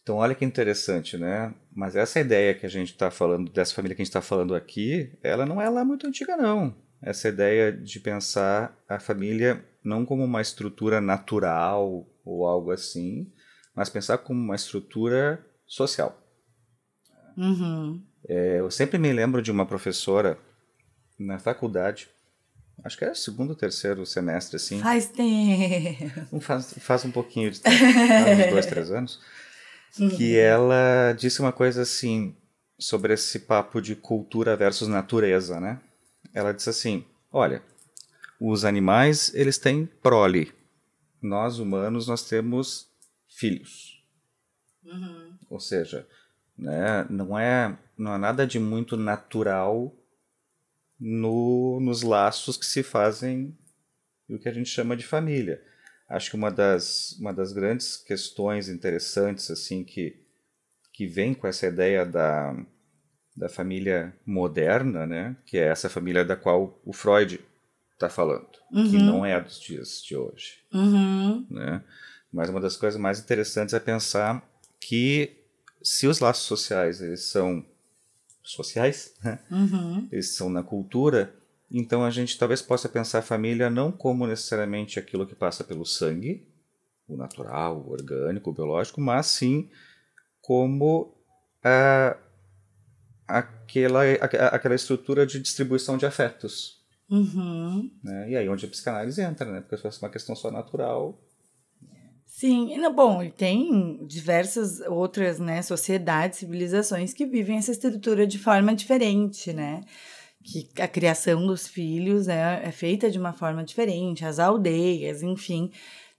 Então, 0.03 0.17
olha 0.17 0.35
que 0.35 0.45
interessante, 0.45 1.17
né? 1.17 1.55
Mas 1.75 1.97
essa 1.97 2.19
ideia 2.21 2.55
que 2.55 2.65
a 2.65 2.69
gente 2.69 2.93
está 2.93 3.11
falando, 3.11 3.51
dessa 3.51 3.75
família 3.75 3.95
que 3.95 4.03
a 4.03 4.05
gente 4.05 4.11
está 4.11 4.23
falando 4.23 4.55
aqui, 4.55 5.13
ela 5.23 5.45
não 5.45 5.61
é 5.61 5.69
lá 5.69 5.85
muito 5.85 6.07
antiga, 6.07 6.37
não. 6.37 6.75
Essa 7.03 7.29
ideia 7.29 7.73
de 7.73 8.01
pensar 8.01 8.77
a 8.89 8.99
família 8.99 9.65
não 9.85 10.05
como 10.05 10.25
uma 10.25 10.41
estrutura 10.41 11.01
natural 11.01 12.07
ou 12.25 12.47
algo 12.47 12.71
assim, 12.71 13.31
mas 13.75 13.89
pensar 13.89 14.19
como 14.19 14.41
uma 14.41 14.57
estrutura 14.57 15.45
social. 15.67 16.21
Uhum. 17.37 18.03
É, 18.29 18.61
eu 18.61 18.71
sempre 18.71 18.99
me 18.99 19.13
lembro 19.13 19.41
de 19.41 19.51
uma 19.51 19.65
professora 19.65 20.39
na 21.19 21.39
faculdade, 21.39 22.09
acho 22.85 22.97
que 22.97 23.05
era 23.05 23.15
segundo 23.15 23.51
ou 23.51 23.57
terceiro 23.57 24.05
semestre, 24.07 24.57
assim. 24.57 24.81
Faz 24.81 25.09
tempo. 25.09 26.41
Faz, 26.41 26.75
faz 26.79 27.05
um 27.05 27.11
pouquinho 27.11 27.51
de 27.51 27.61
tempo, 27.61 27.77
uns 27.77 28.51
dois, 28.51 28.67
três 28.67 28.91
anos 28.91 29.21
que 30.17 30.37
ela 30.37 31.13
disse 31.13 31.41
uma 31.41 31.53
coisa 31.53 31.83
assim 31.83 32.35
sobre 32.79 33.15
esse 33.15 33.41
papo 33.41 33.81
de 33.81 33.97
cultura 33.97 34.57
versus 34.57 34.89
natureza, 34.89 35.59
né? 35.61 35.81
Ela 36.33 36.53
disse 36.53 36.71
assim: 36.71 37.05
olha, 37.33 37.63
os 38.41 38.65
animais 38.65 39.33
eles 39.35 39.59
têm 39.59 39.87
prole, 39.87 40.53
nós 41.21 41.59
humanos 41.59 42.07
nós 42.07 42.23
temos 42.23 42.89
filhos, 43.29 44.03
uhum. 44.85 45.37
ou 45.51 45.61
seja, 45.61 46.07
né, 46.57 47.07
não 47.09 47.39
é 47.39 47.77
não 47.97 48.15
é 48.15 48.19
nada 48.19 48.47
de 48.47 48.59
muito 48.59 48.97
natural 48.97 49.93
no, 50.99 51.79
nos 51.81 52.03
laços 52.03 52.57
que 52.57 52.67
se 52.67 52.83
fazem 52.83 53.57
o 54.29 54.39
que 54.39 54.49
a 54.49 54.53
gente 54.53 54.69
chama 54.69 54.97
de 54.97 55.07
família 55.07 55.63
acho 56.09 56.31
que 56.31 56.37
uma 56.37 56.51
das, 56.51 57.13
uma 57.21 57.33
das 57.33 57.53
grandes 57.53 57.97
questões 57.97 58.69
interessantes 58.69 59.51
assim 59.51 59.85
que, 59.85 60.17
que 60.93 61.07
vem 61.07 61.35
com 61.35 61.47
essa 61.47 61.67
ideia 61.67 62.07
da, 62.07 62.57
da 63.37 63.49
família 63.49 64.17
moderna, 64.25 65.07
né, 65.07 65.37
que 65.45 65.59
é 65.59 65.69
essa 65.69 65.89
família 65.89 66.25
da 66.25 66.35
qual 66.35 66.81
o 66.85 66.93
Freud 66.93 67.41
está 67.93 68.09
falando, 68.09 68.49
uhum. 68.73 68.91
que 68.91 68.97
não 68.97 69.27
é 69.27 69.39
dos 69.41 69.61
dias 69.61 70.03
de 70.03 70.17
hoje. 70.17 70.61
Uhum. 70.73 71.47
Né? 71.51 71.83
Mas 72.33 72.49
uma 72.49 72.61
das 72.61 72.77
coisas 72.77 72.99
mais 72.99 73.19
interessantes 73.19 73.75
é 73.75 73.81
pensar 73.81 74.43
que 74.81 75.37
se 75.83 76.07
os 76.07 76.21
laços 76.21 76.45
sociais 76.45 77.03
eles 77.03 77.25
são 77.25 77.65
sociais, 78.53 79.15
né? 79.23 79.39
uhum. 79.51 80.09
eles 80.11 80.35
são 80.35 80.49
na 80.49 80.63
cultura, 80.63 81.35
então 81.71 82.05
a 82.05 82.11
gente 82.11 82.39
talvez 82.39 82.63
possa 82.63 82.89
pensar 82.89 83.19
a 83.19 83.23
família 83.23 83.69
não 83.69 83.93
como 83.93 84.27
necessariamente 84.27 84.99
aquilo 84.99 85.27
que 85.27 85.35
passa 85.35 85.63
pelo 85.63 85.85
sangue, 85.85 86.49
o 87.07 87.17
natural, 87.17 87.79
o 87.79 87.91
orgânico, 87.91 88.51
o 88.51 88.53
biológico, 88.53 89.01
mas 89.01 89.27
sim 89.27 89.71
como 90.41 91.15
a, 91.63 92.17
aquela, 93.27 94.03
a, 94.03 94.47
aquela 94.49 94.75
estrutura 94.75 95.27
de 95.27 95.41
distribuição 95.41 95.97
de 95.99 96.07
afetos. 96.07 96.79
Uhum. 97.11 97.91
Né? 98.03 98.31
E 98.31 98.37
aí 98.37 98.49
onde 98.49 98.65
a 98.65 98.69
psicanálise 98.69 99.21
entra, 99.21 99.51
né? 99.51 99.61
porque 99.61 99.77
se 99.77 99.83
fosse 99.83 100.03
uma 100.03 100.11
questão 100.11 100.37
só 100.37 100.51
natural. 100.51 101.19
Sim, 102.39 102.71
bom, 102.95 103.21
e 103.21 103.33
tem 103.33 104.07
diversas 104.07 104.79
outras 104.83 105.41
né, 105.41 105.61
sociedades, 105.61 106.39
civilizações 106.39 107.13
que 107.13 107.27
vivem 107.27 107.59
essa 107.59 107.73
estrutura 107.73 108.25
de 108.29 108.39
forma 108.39 108.77
diferente, 108.77 109.53
né? 109.53 109.81
que 110.45 110.69
a 110.81 110.87
criação 110.87 111.45
dos 111.45 111.67
filhos 111.67 112.29
é, 112.29 112.63
é 112.63 112.71
feita 112.71 113.11
de 113.11 113.19
uma 113.19 113.33
forma 113.33 113.65
diferente, 113.65 114.25
as 114.25 114.39
aldeias, 114.39 115.21
enfim, 115.21 115.69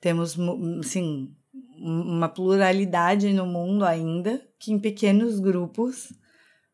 temos, 0.02 0.38
assim, 0.82 1.34
uma 1.78 2.28
pluralidade 2.28 3.32
no 3.32 3.46
mundo 3.46 3.86
ainda, 3.86 4.46
que 4.60 4.74
em 4.74 4.78
pequenos 4.78 5.40
grupos, 5.40 6.12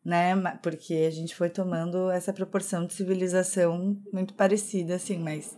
né, 0.03 0.35
porque 0.63 1.05
a 1.07 1.11
gente 1.11 1.35
foi 1.35 1.51
tomando 1.51 2.09
essa 2.09 2.33
proporção 2.33 2.87
de 2.87 2.95
civilização 2.95 3.95
muito 4.11 4.33
parecida, 4.33 4.95
assim, 4.95 5.19
mas 5.19 5.55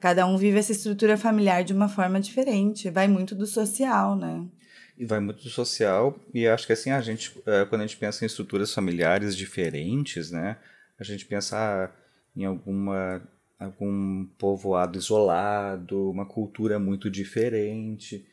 cada 0.00 0.26
um 0.26 0.36
vive 0.36 0.58
essa 0.58 0.72
estrutura 0.72 1.16
familiar 1.16 1.64
de 1.64 1.72
uma 1.72 1.88
forma 1.88 2.20
diferente, 2.20 2.90
vai 2.90 3.08
muito 3.08 3.34
do 3.34 3.46
social, 3.46 4.16
né? 4.16 4.46
E 4.96 5.04
vai 5.04 5.20
muito 5.20 5.42
do 5.42 5.50
social, 5.50 6.18
e 6.34 6.46
acho 6.46 6.66
que 6.66 6.72
assim, 6.72 6.90
a 6.90 7.00
gente, 7.00 7.40
eh, 7.46 7.64
quando 7.66 7.82
a 7.82 7.86
gente 7.86 7.96
pensa 7.96 8.24
em 8.24 8.26
estruturas 8.26 8.74
familiares 8.74 9.36
diferentes, 9.36 10.30
né, 10.30 10.56
a 10.98 11.04
gente 11.04 11.24
pensar 11.24 11.94
em 12.36 12.44
alguma 12.44 13.22
algum 13.58 14.24
povoado 14.38 14.96
isolado, 14.96 16.10
uma 16.10 16.24
cultura 16.24 16.78
muito 16.78 17.10
diferente. 17.10 18.24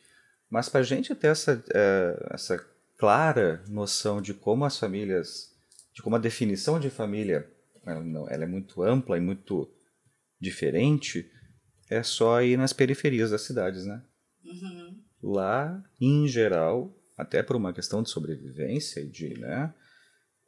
Mas 0.50 0.70
para 0.70 0.82
a 0.82 0.84
gente 0.84 1.16
ter 1.16 1.28
essa, 1.28 1.64
é, 1.74 2.28
essa 2.32 2.64
clara 2.96 3.64
noção 3.68 4.22
de 4.22 4.34
como 4.36 4.66
as 4.66 4.78
famílias, 4.78 5.52
de 5.92 6.04
como 6.04 6.16
a 6.16 6.20
definição 6.20 6.80
de 6.80 6.92
família 6.92 7.50
não, 7.86 8.28
ela 8.30 8.44
é 8.44 8.48
muito 8.48 8.82
ampla 8.82 9.18
e 9.18 9.22
muito 9.22 9.70
diferente, 10.40 11.32
é 11.90 12.02
só 12.04 12.42
ir 12.42 12.58
nas 12.58 12.74
periferias 12.74 13.32
das 13.32 13.42
cidades, 13.42 13.86
né? 13.86 14.02
Uhum. 14.44 15.00
Lá, 15.22 15.84
em 16.00 16.28
geral, 16.28 16.96
até 17.18 17.42
por 17.42 17.56
uma 17.56 17.74
questão 17.74 18.04
de 18.04 18.10
sobrevivência 18.10 19.00
e 19.00 19.08
de, 19.08 19.40
né, 19.40 19.74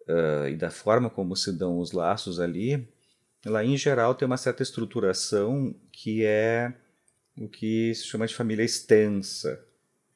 uh, 0.07 0.47
e 0.47 0.55
da 0.55 0.69
forma 0.69 1.09
como 1.09 1.35
se 1.35 1.51
dão 1.51 1.79
os 1.79 1.91
laços 1.91 2.39
ali, 2.39 2.87
ela 3.45 3.63
em 3.63 3.77
geral 3.77 4.13
tem 4.15 4.25
uma 4.25 4.37
certa 4.37 4.63
estruturação 4.63 5.73
que 5.91 6.23
é 6.25 6.73
o 7.37 7.47
que 7.47 7.93
se 7.93 8.05
chama 8.05 8.27
de 8.27 8.35
família 8.35 8.63
extensa, 8.63 9.63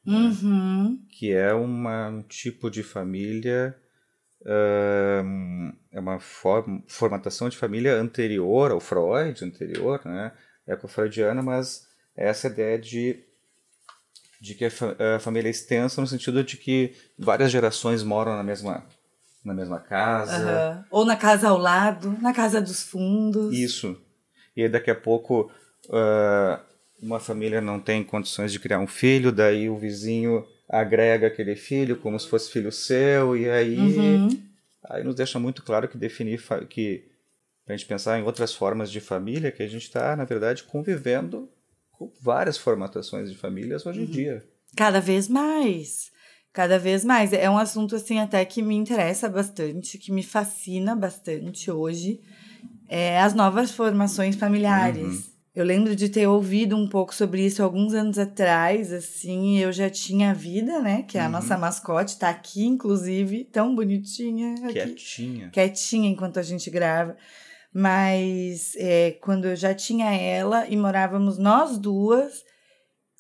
uhum. 0.06 0.92
né? 0.92 0.98
que 1.10 1.32
é 1.32 1.54
uma, 1.54 2.10
um 2.10 2.24
tipo 2.24 2.70
de 2.70 2.82
família, 2.82 3.76
uh, 4.42 5.74
é 5.92 6.00
uma 6.00 6.20
form, 6.20 6.82
formatação 6.88 7.48
de 7.48 7.58
família 7.58 7.96
anterior 7.96 8.72
ao 8.72 8.80
Freud, 8.80 9.46
anterior, 9.46 10.02
né? 10.04 10.32
É 10.68 10.76
com 10.76 10.88
freudiana, 10.88 11.42
mas 11.42 11.88
é 12.16 12.28
essa 12.28 12.48
ideia 12.48 12.78
de 12.78 13.24
de 14.40 14.56
que 14.56 14.66
a 14.66 15.20
família 15.20 15.50
é 15.50 15.52
extensa 15.52 16.02
no 16.02 16.08
sentido 16.08 16.44
de 16.44 16.58
que 16.58 16.96
várias 17.16 17.52
gerações 17.52 18.02
moram 18.02 18.36
na 18.36 18.42
mesma 18.44 18.84
na 19.46 19.54
mesma 19.54 19.80
casa. 19.80 20.76
Uhum. 20.78 20.84
Ou 20.90 21.06
na 21.06 21.16
casa 21.16 21.50
ao 21.50 21.58
lado, 21.58 22.18
na 22.22 22.34
casa 22.34 22.62
dos 22.62 22.84
fundos. 22.84 23.54
Isso. 23.56 24.00
E 24.56 24.68
daqui 24.68 24.92
a 24.92 24.96
pouco 24.96 25.52
uh, 25.90 26.60
uma 27.02 27.20
família 27.20 27.62
não 27.62 27.80
tem 27.80 28.04
condições 28.04 28.52
de 28.52 28.60
criar 28.60 28.80
um 28.80 28.88
filho, 28.88 29.32
daí 29.32 29.70
o 29.70 29.78
vizinho 29.78 30.46
agrega 30.70 31.28
aquele 31.28 31.56
filho 31.56 31.98
como 31.98 32.20
se 32.20 32.28
fosse 32.28 32.52
filho 32.52 32.72
seu, 32.72 33.36
e 33.36 33.50
aí, 33.50 33.78
uhum. 33.78 34.30
aí 34.90 35.04
nos 35.04 35.16
deixa 35.16 35.40
muito 35.40 35.64
claro 35.64 35.88
que 35.88 35.98
definir 35.98 36.42
que 36.70 37.11
a 37.68 37.72
gente 37.72 37.86
pensar 37.86 38.20
em 38.20 38.24
outras 38.24 38.54
formas 38.54 38.92
de 38.92 39.00
família, 39.00 39.52
que 39.52 39.64
a 39.64 39.68
gente 39.68 39.84
está, 39.84 40.16
na 40.16 40.26
verdade, 40.26 40.64
convivendo 40.64 41.50
com 41.92 42.12
várias 42.20 42.58
formatações 42.58 43.30
de 43.30 43.38
famílias 43.38 43.86
hoje 43.86 44.02
em 44.02 44.06
uhum. 44.06 44.12
dia. 44.12 44.44
Cada 44.76 45.00
vez 45.00 45.28
mais 45.28 46.12
cada 46.54 46.78
vez 46.78 47.04
mais. 47.04 47.34
É 47.34 47.50
um 47.50 47.58
assunto, 47.58 47.96
assim, 47.96 48.20
até 48.20 48.44
que 48.46 48.62
me 48.62 48.76
interessa 48.76 49.30
bastante, 49.30 49.98
que 49.98 50.12
me 50.12 50.24
fascina 50.24 50.96
bastante 50.96 51.72
hoje. 51.72 52.20
É 52.88 53.20
as 53.20 53.34
novas 53.34 53.72
formações 53.72 54.36
familiares. 54.36 55.04
Uhum. 55.04 55.32
Eu 55.54 55.66
lembro 55.66 55.96
de 55.96 56.08
ter 56.08 56.28
ouvido 56.28 56.78
um 56.78 56.88
pouco 56.88 57.14
sobre 57.14 57.46
isso 57.46 57.62
alguns 57.62 57.94
anos 57.94 58.18
atrás, 58.18 58.94
assim, 58.94 59.60
eu 59.60 59.70
já 59.74 59.90
tinha 59.90 60.32
a 60.32 60.34
Vida, 60.34 60.80
né? 60.80 61.04
Que 61.04 61.18
é 61.18 61.22
a 61.22 61.26
uhum. 61.26 61.32
nossa 61.32 61.58
mascote, 61.58 62.18
tá 62.18 62.30
aqui, 62.30 62.66
inclusive, 62.66 63.44
tão 63.46 63.76
bonitinha. 63.76 64.56
Aqui. 64.64 64.74
Quietinha. 64.74 65.50
Quietinha 65.50 66.10
enquanto 66.10 66.40
a 66.40 66.44
gente 66.44 66.70
grava. 66.70 67.18
Mas 67.74 68.74
é, 68.76 69.12
quando 69.22 69.46
eu 69.46 69.56
já 69.56 69.74
tinha 69.74 70.14
ela 70.14 70.68
e 70.68 70.76
morávamos 70.76 71.38
nós 71.38 71.78
duas, 71.78 72.44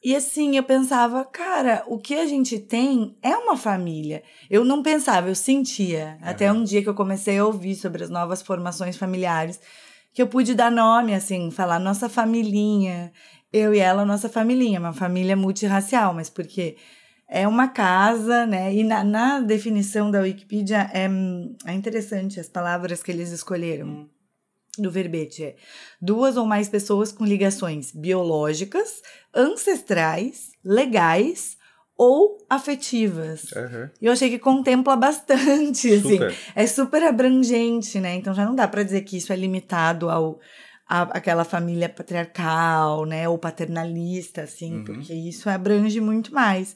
e 0.04 0.16
assim, 0.16 0.58
eu 0.58 0.64
pensava, 0.64 1.24
cara, 1.24 1.84
o 1.88 2.00
que 2.00 2.16
a 2.16 2.26
gente 2.26 2.58
tem 2.58 3.16
é 3.22 3.36
uma 3.38 3.56
família. 3.56 4.24
Eu 4.50 4.66
não 4.66 4.82
pensava, 4.82 5.30
eu 5.30 5.36
sentia. 5.36 6.18
Uhum. 6.22 6.30
Até 6.30 6.52
um 6.52 6.64
dia 6.64 6.82
que 6.82 6.90
eu 6.90 6.96
comecei 6.96 7.38
a 7.38 7.46
ouvir 7.46 7.76
sobre 7.76 8.04
as 8.04 8.10
novas 8.10 8.42
formações 8.42 8.98
familiares, 8.98 9.60
que 10.12 10.22
eu 10.22 10.28
pude 10.28 10.56
dar 10.56 10.72
nome, 10.72 11.14
assim, 11.14 11.52
falar 11.52 11.80
nossa 11.80 12.10
familhinha. 12.10 13.12
eu 13.54 13.74
e 13.76 13.80
ela, 13.80 14.04
nossa 14.04 14.28
família, 14.28 14.80
uma 14.80 14.94
família 14.94 15.36
multirracial, 15.36 16.14
mas 16.14 16.30
porque 16.30 16.78
é 17.30 17.48
uma 17.48 17.68
casa, 17.68 18.46
né? 18.46 18.74
E 18.74 18.84
na, 18.84 19.04
na 19.04 19.40
definição 19.40 20.10
da 20.12 20.22
Wikipedia 20.22 20.90
é, 20.94 21.08
é 21.66 21.74
interessante 21.74 22.40
as 22.40 22.50
palavras 22.50 23.04
que 23.04 23.12
eles 23.12 23.32
escolheram 23.32 24.10
do 24.78 24.90
verbete 24.90 25.44
é 25.44 25.56
duas 26.02 26.38
ou 26.38 26.46
mais 26.46 26.70
pessoas 26.70 27.12
com 27.12 27.26
ligações 27.26 27.92
biológicas, 27.92 29.02
ancestrais, 29.36 30.52
legais 30.64 31.58
ou 31.98 32.38
afetivas. 32.50 33.52
Uhum. 33.52 33.90
E 34.02 34.06
eu 34.06 34.12
achei 34.14 34.30
que 34.30 34.40
contempla 34.40 34.96
bastante, 34.96 35.94
assim. 35.94 36.14
Super. 36.14 36.36
É 36.56 36.68
super 36.68 37.04
abrangente, 37.04 38.00
né? 38.00 38.16
Então 38.16 38.34
já 38.34 38.46
não 38.46 38.56
dá 38.56 38.68
para 38.68 38.84
dizer 38.84 39.02
que 39.02 39.18
isso 39.18 39.32
é 39.32 39.36
limitado 39.36 40.10
ao 40.10 40.40
a, 40.92 41.04
aquela 41.04 41.46
família 41.46 41.88
patriarcal, 41.88 43.06
né, 43.06 43.30
ou 43.30 43.38
paternalista, 43.38 44.42
assim, 44.42 44.80
Uhum. 44.80 44.84
porque 44.84 45.14
isso 45.14 45.50
abrange 45.50 46.02
muito 46.02 46.34
mais. 46.34 46.76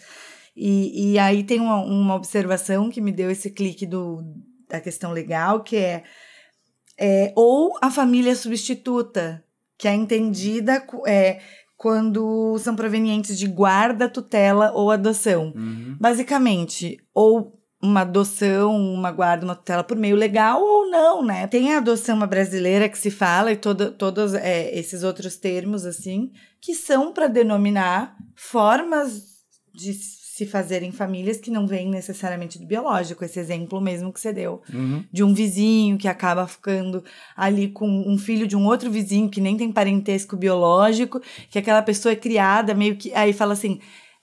E, 0.55 1.11
e 1.11 1.19
aí 1.19 1.43
tem 1.43 1.59
uma, 1.59 1.83
uma 1.83 2.15
observação 2.15 2.89
que 2.89 3.01
me 3.01 3.11
deu 3.11 3.29
esse 3.29 3.49
clique 3.49 3.85
do, 3.85 4.23
da 4.69 4.79
questão 4.79 5.11
legal, 5.11 5.63
que 5.63 5.75
é, 5.75 6.03
é 6.97 7.33
ou 7.35 7.77
a 7.81 7.91
família 7.91 8.35
substituta, 8.35 9.43
que 9.77 9.87
é 9.87 9.93
entendida 9.93 10.85
é, 11.05 11.39
quando 11.77 12.57
são 12.59 12.75
provenientes 12.75 13.37
de 13.37 13.47
guarda, 13.47 14.09
tutela 14.09 14.71
ou 14.73 14.91
adoção. 14.91 15.53
Uhum. 15.55 15.97
Basicamente, 15.99 16.99
ou 17.13 17.59
uma 17.81 18.01
adoção, 18.01 18.75
uma 18.75 19.11
guarda, 19.11 19.45
uma 19.45 19.55
tutela 19.55 19.83
por 19.83 19.97
meio 19.97 20.15
legal 20.15 20.61
ou 20.61 20.89
não, 20.89 21.23
né? 21.23 21.45
Tem 21.47 21.73
a 21.73 21.77
adoção 21.77 22.19
brasileira 22.25 22.89
que 22.89 22.97
se 22.97 23.11
fala 23.11 23.51
e 23.51 23.57
todo, 23.57 23.91
todos 23.91 24.33
é, 24.33 24.73
esses 24.77 25.03
outros 25.03 25.35
termos, 25.35 25.85
assim, 25.85 26.31
que 26.59 26.73
são 26.73 27.13
para 27.13 27.27
denominar 27.27 28.15
formas 28.35 29.35
de 29.73 29.93
se 30.35 30.45
fazerem 30.45 30.91
famílias 30.91 31.37
que 31.37 31.49
não 31.49 31.65
vêm 31.65 31.89
necessariamente 31.89 32.59
do 32.59 32.65
biológico. 32.65 33.23
Esse 33.23 33.39
exemplo 33.39 33.79
mesmo 33.79 34.11
que 34.11 34.19
você 34.19 34.33
deu 34.33 34.61
Uhum. 34.73 35.03
de 35.11 35.23
um 35.23 35.33
vizinho 35.33 35.97
que 35.97 36.07
acaba 36.09 36.45
ficando 36.45 37.03
ali 37.37 37.69
com 37.69 37.87
um 37.87 38.17
filho 38.17 38.45
de 38.45 38.55
um 38.55 38.65
outro 38.65 38.91
vizinho 38.91 39.29
que 39.29 39.39
nem 39.39 39.55
tem 39.55 39.71
parentesco 39.71 40.35
biológico, 40.35 41.21
que 41.49 41.57
aquela 41.57 41.81
pessoa 41.81 42.11
é 42.11 42.15
criada 42.17 42.73
meio 42.73 42.97
que. 42.97 43.13
Aí 43.13 43.31
fala 43.31 43.53
assim: 43.53 43.79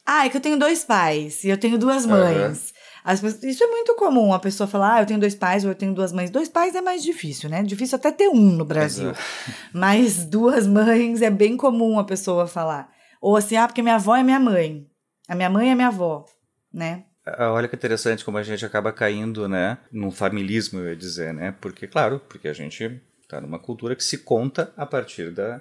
ah, 0.07 0.27
é 0.27 0.29
que 0.29 0.37
eu 0.37 0.41
tenho 0.41 0.59
dois 0.59 0.85
pais 0.85 1.45
e 1.45 1.49
eu 1.49 1.57
tenho 1.57 1.79
duas 1.79 2.05
mães. 2.05 2.73
As 3.05 3.21
pessoas- 3.21 3.43
isso 3.45 3.65
é 3.65 3.67
muito 3.67 3.95
comum, 3.97 4.33
a 4.35 4.39
pessoa 4.39 4.69
falar, 4.69 4.95
ah, 4.97 5.03
eu 5.03 5.07
tenho 5.07 5.19
dois 5.19 5.35
pais 5.35 5.65
ou 5.65 5.71
eu 5.71 5.75
tenho 5.75 5.93
duas 5.95 6.13
mães. 6.13 6.31
Dois 6.31 6.49
pais 6.49 6.75
é 6.75 6.81
mais 6.83 7.03
difícil, 7.03 7.49
né? 7.49 7.63
Difícil 7.63 7.97
até 7.97 8.13
ter 8.13 8.29
um 8.29 8.53
no 8.53 8.65
Brasil. 8.67 9.11
Exato. 9.11 9.25
Mas 9.73 10.25
duas 10.27 10.67
mães 10.67 11.23
é 11.23 11.31
bem 11.31 11.57
comum 11.57 11.99
a 11.99 12.05
pessoa 12.05 12.47
falar. 12.47 12.89
Ou 13.21 13.35
assim, 13.37 13.57
ah, 13.57 13.67
porque 13.67 13.83
minha 13.83 13.95
avó 13.97 14.15
é 14.15 14.23
minha 14.23 14.39
mãe. 14.39 14.87
A 15.29 15.35
minha 15.35 15.51
mãe 15.51 15.71
é 15.71 15.75
minha 15.75 15.89
avó, 15.89 16.27
né? 16.73 17.05
Ah, 17.25 17.53
Olha 17.53 17.69
que 17.69 17.77
interessante 17.77 18.25
como 18.25 18.39
a 18.39 18.43
gente 18.43 18.65
acaba 18.65 18.93
caindo, 18.93 19.49
né, 19.49 19.79
num 19.93 20.11
familismo, 20.11 20.81
eu 20.81 20.89
ia 20.91 20.97
dizer, 20.97 21.33
né? 21.33 21.55
Porque, 21.61 21.87
claro, 21.87 22.21
porque 22.29 22.49
a 22.49 22.53
gente 22.53 23.01
está 23.23 23.41
numa 23.41 23.59
cultura 23.59 23.95
que 23.95 24.03
se 24.03 24.19
conta 24.19 24.73
a 24.77 24.85
partir 24.85 25.31
da, 25.31 25.61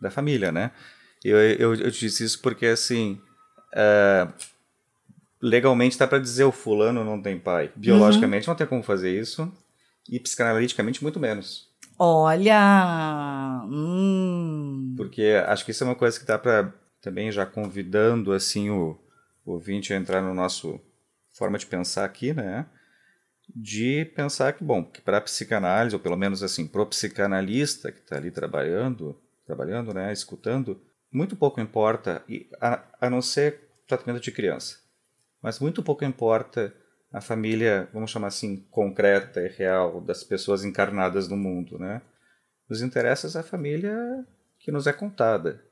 da 0.00 0.10
família, 0.10 0.52
né? 0.52 0.70
Eu, 1.24 1.38
eu, 1.38 1.74
eu 1.74 1.90
disse 1.90 2.24
isso 2.24 2.40
porque, 2.40 2.66
assim, 2.66 3.20
ah, 3.74 4.28
legalmente 5.40 5.98
dá 5.98 6.06
para 6.06 6.18
dizer 6.18 6.44
o 6.44 6.52
fulano 6.52 7.04
não 7.04 7.20
tem 7.20 7.38
pai. 7.38 7.72
Biologicamente 7.74 8.46
não 8.46 8.54
tem 8.54 8.66
como 8.66 8.82
fazer 8.82 9.18
isso 9.18 9.52
e 10.08 10.20
psicanaliticamente 10.20 11.02
muito 11.02 11.18
menos. 11.18 11.68
Olha! 11.98 13.62
Hum. 13.66 14.94
Porque 14.96 15.42
acho 15.46 15.64
que 15.64 15.72
isso 15.72 15.84
é 15.84 15.86
uma 15.86 15.94
coisa 15.94 16.18
que 16.18 16.26
dá 16.26 16.38
para 16.38 16.72
também 17.02 17.30
já 17.30 17.44
convidando 17.44 18.32
assim 18.32 18.70
o, 18.70 18.98
o 19.44 19.52
ouvinte 19.52 19.92
a 19.92 19.96
entrar 19.96 20.22
no 20.22 20.32
nosso 20.32 20.80
forma 21.32 21.58
de 21.58 21.66
pensar 21.66 22.04
aqui, 22.04 22.32
né? 22.32 22.66
De 23.54 24.04
pensar 24.14 24.52
que, 24.52 24.62
bom, 24.62 24.84
que 24.84 25.00
para 25.02 25.18
a 25.18 25.20
psicanálise, 25.20 25.96
ou 25.96 26.00
pelo 26.00 26.16
menos 26.16 26.42
assim, 26.42 26.66
pro 26.66 26.86
psicanalista 26.86 27.90
que 27.90 27.98
está 27.98 28.16
ali 28.16 28.30
trabalhando, 28.30 29.20
trabalhando, 29.44 29.92
né, 29.92 30.12
escutando, 30.12 30.80
muito 31.10 31.36
pouco 31.36 31.60
importa, 31.60 32.24
a, 32.60 32.82
a 33.00 33.10
não 33.10 33.20
ser 33.20 33.68
tratamento 33.86 34.22
de 34.22 34.32
criança, 34.32 34.78
mas 35.42 35.58
muito 35.58 35.82
pouco 35.82 36.04
importa 36.04 36.72
a 37.12 37.20
família, 37.20 37.88
vamos 37.92 38.10
chamar 38.10 38.28
assim, 38.28 38.64
concreta 38.70 39.42
e 39.42 39.48
real 39.48 40.00
das 40.00 40.24
pessoas 40.24 40.64
encarnadas 40.64 41.28
no 41.28 41.36
mundo, 41.36 41.78
né? 41.78 42.00
Nos 42.68 42.80
interessa 42.80 43.26
essa 43.26 43.42
família 43.42 44.24
que 44.58 44.72
nos 44.72 44.86
é 44.86 44.92
contada. 44.94 45.62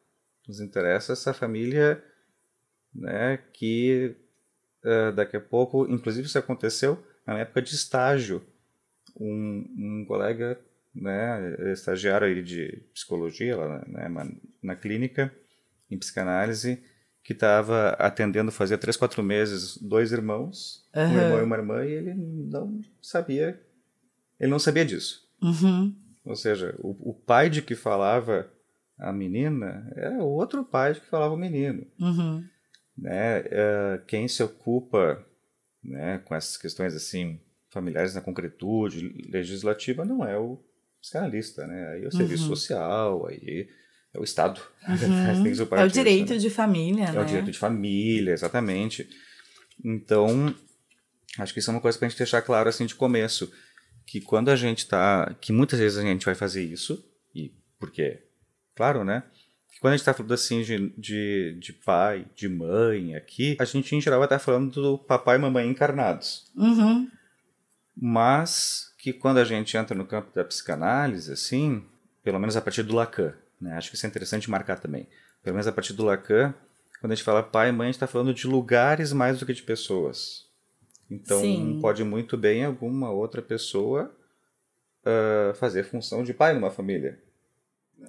Nos 0.50 0.58
interessa 0.58 1.12
essa 1.12 1.32
família 1.32 2.02
né, 2.92 3.38
que 3.52 4.16
eh, 4.84 5.12
daqui 5.12 5.36
a 5.36 5.40
pouco, 5.40 5.86
inclusive 5.88 6.26
isso 6.26 6.36
aconteceu 6.36 7.00
na 7.24 7.38
época 7.38 7.62
de 7.62 7.72
estágio. 7.72 8.44
Um, 9.16 9.64
um 9.78 10.04
colega, 10.08 10.58
né, 10.92 11.54
estagiário 11.72 12.26
aí 12.26 12.42
de 12.42 12.82
psicologia 12.92 13.56
lá 13.56 13.84
né, 13.86 14.08
na, 14.60 14.74
clínica, 14.74 15.32
em 15.88 15.96
psicanálise, 15.96 16.82
que 17.22 17.32
estava 17.32 17.90
atendendo 17.90 18.50
fazia 18.50 18.76
três, 18.76 18.96
quatro 18.96 19.22
meses 19.22 19.76
dois 19.76 20.10
irmãos, 20.10 20.84
um 20.92 21.00
Aham. 21.00 21.22
irmão 21.22 21.38
e 21.38 21.42
uma 21.44 21.56
irmã, 21.56 21.86
e 21.86 21.92
ele 21.92 22.12
não 22.14 22.80
sabia, 23.00 23.60
ele 24.40 24.50
não 24.50 24.58
sabia 24.58 24.84
disso. 24.84 25.30
Uhum. 25.40 25.94
Ou 26.24 26.34
seja, 26.34 26.74
o, 26.80 27.10
o 27.10 27.14
pai 27.14 27.48
de 27.48 27.62
que 27.62 27.76
falava 27.76 28.50
a 29.00 29.12
menina 29.12 29.90
era 29.96 30.18
o 30.18 30.28
outro 30.28 30.64
pai 30.64 30.94
que 30.94 31.06
falava 31.06 31.34
o 31.34 31.38
menino. 31.38 31.86
Uhum. 31.98 32.44
Né? 32.96 33.38
Eh, 33.46 34.00
quem 34.06 34.28
se 34.28 34.42
ocupa 34.42 35.24
né, 35.82 36.18
com 36.18 36.34
essas 36.34 36.56
questões 36.56 36.94
assim 36.94 37.40
familiares 37.70 38.14
na 38.14 38.20
concretude 38.20 39.08
legislativa 39.30 40.04
não 40.04 40.24
é 40.24 40.36
o 40.38 40.62
psicanalista, 41.00 41.66
né? 41.66 41.92
Aí 41.92 42.04
é 42.04 42.08
o 42.08 42.12
serviço 42.12 42.46
social, 42.46 43.26
aí 43.26 43.68
é 44.12 44.18
o 44.18 44.24
Estado. 44.24 44.60
Que 44.98 45.04
É 45.82 45.84
o 45.84 45.88
disso, 45.88 45.98
direito 45.98 46.32
né? 46.32 46.38
de 46.38 46.50
família, 46.50 47.04
É 47.04 47.12
né? 47.12 47.20
o 47.20 47.24
direito 47.24 47.50
de 47.50 47.58
família, 47.58 48.32
exatamente. 48.32 49.08
Então, 49.82 50.54
acho 51.38 51.52
que 51.54 51.60
isso 51.60 51.70
é 51.70 51.74
uma 51.74 51.80
coisa 51.80 51.96
para 51.96 52.06
a 52.06 52.08
gente 52.10 52.18
deixar 52.18 52.42
claro 52.42 52.68
assim 52.68 52.84
de 52.84 52.94
começo, 52.94 53.50
que 54.06 54.20
quando 54.20 54.50
a 54.50 54.56
gente 54.56 54.86
tá, 54.86 55.34
que 55.40 55.52
muitas 55.52 55.78
vezes 55.78 55.96
a 55.96 56.02
gente 56.02 56.26
vai 56.26 56.34
fazer 56.34 56.62
isso, 56.62 57.02
e 57.34 57.54
porque, 57.78 58.20
claro, 58.80 59.04
né? 59.04 59.24
Quando 59.78 59.92
a 59.92 59.96
gente 59.96 60.00
está 60.00 60.14
falando 60.14 60.32
assim 60.32 60.62
de, 60.62 60.88
de, 60.96 61.54
de 61.60 61.72
pai, 61.74 62.24
de 62.34 62.48
mãe 62.48 63.14
aqui, 63.14 63.58
a 63.60 63.64
gente 63.66 63.94
em 63.94 64.00
geral 64.00 64.20
vai 64.20 64.26
estar 64.26 64.38
falando 64.38 64.70
do 64.70 64.96
papai 64.96 65.36
e 65.36 65.38
mamãe 65.38 65.68
encarnados. 65.68 66.50
Uhum. 66.56 67.06
Mas 67.94 68.94
que 68.98 69.12
quando 69.12 69.36
a 69.36 69.44
gente 69.44 69.76
entra 69.76 69.94
no 69.94 70.06
campo 70.06 70.34
da 70.34 70.42
psicanálise, 70.42 71.30
assim, 71.30 71.84
pelo 72.24 72.38
menos 72.38 72.56
a 72.56 72.62
partir 72.62 72.82
do 72.82 72.94
Lacan, 72.94 73.34
né? 73.60 73.74
Acho 73.74 73.90
que 73.90 73.96
isso 73.96 74.06
é 74.06 74.08
interessante 74.08 74.48
marcar 74.48 74.78
também. 74.78 75.06
Pelo 75.42 75.56
menos 75.56 75.66
a 75.66 75.72
partir 75.72 75.92
do 75.92 76.06
Lacan, 76.06 76.54
quando 77.02 77.12
a 77.12 77.14
gente 77.14 77.24
fala 77.24 77.42
pai 77.42 77.68
e 77.68 77.72
mãe, 77.72 77.84
a 77.84 77.88
gente 77.88 77.96
está 77.96 78.06
falando 78.06 78.32
de 78.32 78.46
lugares 78.46 79.12
mais 79.12 79.38
do 79.38 79.44
que 79.44 79.52
de 79.52 79.62
pessoas. 79.62 80.46
Então, 81.10 81.42
Sim. 81.42 81.80
pode 81.82 82.02
muito 82.02 82.34
bem 82.34 82.64
alguma 82.64 83.10
outra 83.10 83.42
pessoa 83.42 84.10
ah, 85.04 85.52
fazer 85.54 85.84
função 85.84 86.24
de 86.24 86.32
pai 86.32 86.54
numa 86.54 86.70
família. 86.70 87.18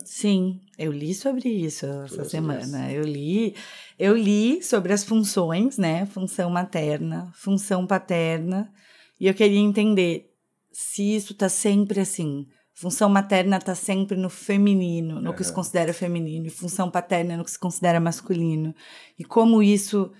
Sim, 0.04 0.60
eu 0.77 0.91
li 0.91 1.13
sobre 1.13 1.49
isso 1.49 1.86
essa 1.86 2.23
semana. 2.25 2.91
Eu 2.91 3.04
li, 3.04 3.56
eu 3.97 4.15
li 4.15 4.62
sobre 4.63 4.93
as 4.93 5.04
funções, 5.04 5.77
né? 5.77 6.06
Função 6.06 6.49
materna, 6.49 7.32
função 7.36 7.86
paterna, 7.86 8.71
e 9.19 9.27
eu 9.27 9.34
queria 9.34 9.60
entender 9.60 10.34
se 10.71 11.15
isso 11.15 11.34
tá 11.34 11.49
sempre 11.49 11.99
assim. 11.99 12.47
Função 12.73 13.10
materna 13.10 13.60
tá 13.60 13.75
sempre 13.75 14.17
no 14.17 14.30
feminino, 14.30 15.21
no 15.21 15.36
que 15.36 15.43
se 15.43 15.54
considera 15.54 15.93
feminino, 15.93 16.47
e 16.47 16.49
função 16.49 16.89
paterna 16.89 17.38
no 17.38 17.43
que 17.43 17.51
se 17.51 17.60
considera 17.60 17.99
masculino. 17.99 18.73
E 19.19 19.23
como 19.23 19.62
isso 19.62 20.12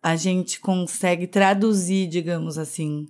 a 0.00 0.14
gente 0.14 0.60
consegue 0.60 1.26
traduzir, 1.26 2.06
digamos 2.06 2.56
assim, 2.56 3.06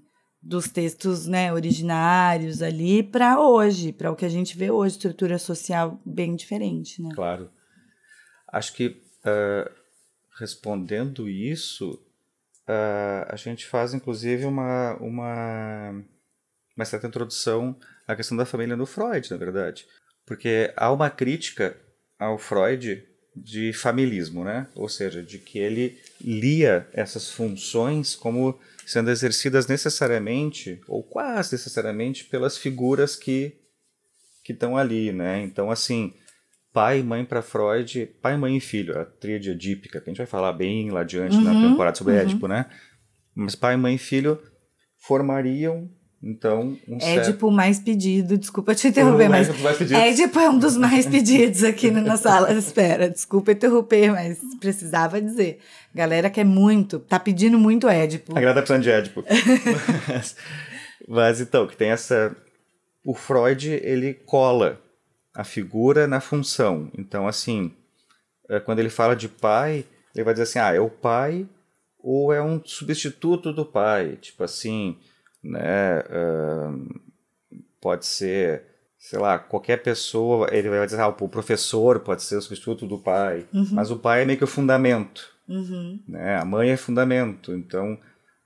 dos 0.49 0.67
textos 0.67 1.27
né, 1.27 1.53
originários 1.53 2.63
ali 2.63 3.03
para 3.03 3.39
hoje, 3.39 3.93
para 3.93 4.11
o 4.11 4.17
que 4.17 4.25
a 4.25 4.31
gente 4.31 4.57
vê 4.57 4.71
hoje, 4.71 4.95
estrutura 4.95 5.39
social 5.39 6.01
bem 6.07 6.35
diferente, 6.35 7.03
né? 7.03 7.11
Claro. 7.15 7.51
Acho 8.51 8.73
que 8.73 9.03
ah, 9.25 9.71
respondendo 10.39 11.29
isso, 11.29 12.03
ah, 12.67 13.27
a 13.29 13.37
gente 13.37 13.67
faz 13.67 13.93
inclusive 13.93 14.47
uma, 14.47 14.97
uma, 14.97 16.05
uma 16.75 16.85
certa 16.85 17.07
introdução 17.07 17.79
à 18.07 18.17
questão 18.17 18.37
da 18.37 18.47
família 18.47 18.75
no 18.77 18.87
Freud, 18.87 19.31
na 19.31 19.37
verdade. 19.37 19.87
Porque 20.25 20.73
há 20.77 20.91
uma 20.91 21.11
crítica 21.11 21.79
ao 22.19 22.39
Freud 22.39 23.07
de 23.43 23.73
familismo, 23.73 24.45
né? 24.45 24.67
Ou 24.75 24.89
seja, 24.89 25.23
de 25.23 25.39
que 25.39 25.59
ele 25.59 25.99
lia 26.21 26.89
essas 26.93 27.31
funções 27.31 28.15
como 28.15 28.59
sendo 28.87 29.11
exercidas 29.11 29.67
necessariamente 29.67 30.81
ou 30.89 31.03
quase 31.03 31.53
necessariamente 31.53 32.25
pelas 32.25 32.57
figuras 32.57 33.15
que 33.17 33.55
que 34.45 34.53
estão 34.55 34.79
ali, 34.79 35.13
né? 35.13 35.43
Então, 35.43 35.71
assim, 35.71 36.15
pai 36.73 37.01
e 37.01 37.03
mãe 37.03 37.23
para 37.23 37.43
Freud, 37.43 38.07
pai, 38.23 38.35
mãe 38.39 38.57
e 38.57 38.61
filho, 38.61 38.99
a 38.99 39.05
tríade 39.05 39.51
edípica, 39.51 40.01
que 40.01 40.09
a 40.09 40.11
gente 40.11 40.19
vai 40.19 40.27
falar 40.27 40.55
bem 40.55 40.91
lá 40.91 41.01
adiante 41.01 41.37
uhum, 41.37 41.43
na 41.43 41.69
temporada 41.69 41.95
sobre 41.95 42.15
uhum. 42.15 42.21
Édipo, 42.21 42.49
né? 42.49 42.65
Mas 43.35 43.55
pai, 43.55 43.77
mãe 43.77 43.97
e 43.97 43.99
filho 43.99 44.41
formariam 44.97 45.91
então, 46.21 46.77
um 46.89 46.99
Édipo 47.01 47.49
mais 47.49 47.79
pedido, 47.79 48.37
desculpa 48.37 48.75
te 48.75 48.89
interromper, 48.89 49.29
mas 49.29 49.49
Édipo 49.93 50.41
é 50.41 50.51
um 50.51 50.59
dos 50.59 50.77
mais 50.77 51.07
pedidos 51.07 51.63
aqui 51.63 51.93
na 51.93 52.17
sala 52.17 52.53
de 52.53 52.59
espera. 52.59 53.09
Desculpa 53.09 53.53
interromper, 53.53 54.11
mas 54.11 54.41
precisava 54.59 55.21
dizer. 55.21 55.61
Galera 55.95 56.29
quer 56.29 56.45
muito, 56.45 56.99
tá 56.99 57.21
pedindo 57.21 57.57
muito 57.57 57.89
Édipo. 57.89 58.33
A 58.33 58.41
galera 58.41 58.55
tá 58.55 58.63
precisando 58.63 58.83
de 58.83 58.91
Édipo. 58.91 59.25
mas, 60.09 60.37
mas 61.07 61.41
então, 61.41 61.69
que 61.69 61.77
tem 61.77 61.91
essa... 61.91 62.37
O 63.05 63.15
Freud, 63.15 63.71
ele 63.71 64.13
cola 64.13 64.81
a 65.33 65.45
figura 65.45 66.09
na 66.09 66.21
função. 66.21 66.91
Então, 66.99 67.29
assim, 67.29 67.73
é, 68.51 68.59
quando 68.59 68.81
ele 68.81 68.91
fala 68.91 69.15
de 69.15 69.29
pai, 69.29 69.85
ele 70.15 70.25
vai 70.25 70.35
dizer 70.35 70.43
assim, 70.43 70.59
ah, 70.59 70.75
é 70.75 70.81
o 70.81 70.91
pai 70.91 71.47
ou 72.01 72.33
é 72.33 72.43
um 72.43 72.61
substituto 72.65 73.53
do 73.53 73.65
pai. 73.65 74.19
Tipo 74.21 74.43
assim 74.43 74.99
né? 75.43 76.01
Uh, 76.01 77.01
pode 77.81 78.07
ser, 78.07 78.65
sei 78.99 79.19
lá, 79.19 79.39
qualquer 79.39 79.83
pessoa, 79.83 80.49
ele 80.53 80.69
vai 80.69 80.85
dizer, 80.85 81.01
ah, 81.01 81.09
o 81.09 81.29
professor 81.29 82.01
pode 82.01 82.23
ser 82.23 82.37
o 82.37 82.43
substituto 82.43 82.87
do 82.87 82.99
pai, 82.99 83.47
uhum. 83.53 83.69
mas 83.73 83.91
o 83.91 83.97
pai 83.97 84.23
é 84.23 84.25
meio 84.25 84.39
que 84.39 84.45
o 84.45 84.49
fundamento, 84.49 85.33
uhum. 85.49 86.01
né? 86.07 86.37
A 86.37 86.45
mãe 86.45 86.71
é 86.71 86.77
fundamento, 86.77 87.53
então, 87.55 87.99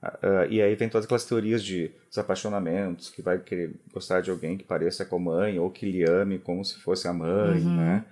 uh, 0.03 0.45
e 0.49 0.61
aí 0.61 0.75
vem 0.75 0.89
todas 0.89 1.05
aquelas 1.05 1.25
teorias 1.25 1.63
de 1.63 1.91
desapaixonamentos, 2.09 3.09
que 3.09 3.21
vai 3.21 3.39
querer 3.39 3.73
gostar 3.91 4.21
de 4.21 4.29
alguém 4.29 4.57
que 4.57 4.63
pareça 4.63 5.03
com 5.03 5.15
a 5.15 5.19
mãe, 5.19 5.59
ou 5.59 5.69
que 5.69 5.89
lhe 5.89 6.03
ame 6.03 6.37
como 6.37 6.63
se 6.63 6.79
fosse 6.79 7.07
a 7.07 7.13
mãe, 7.13 7.59
uhum. 7.59 7.75
né? 7.75 8.05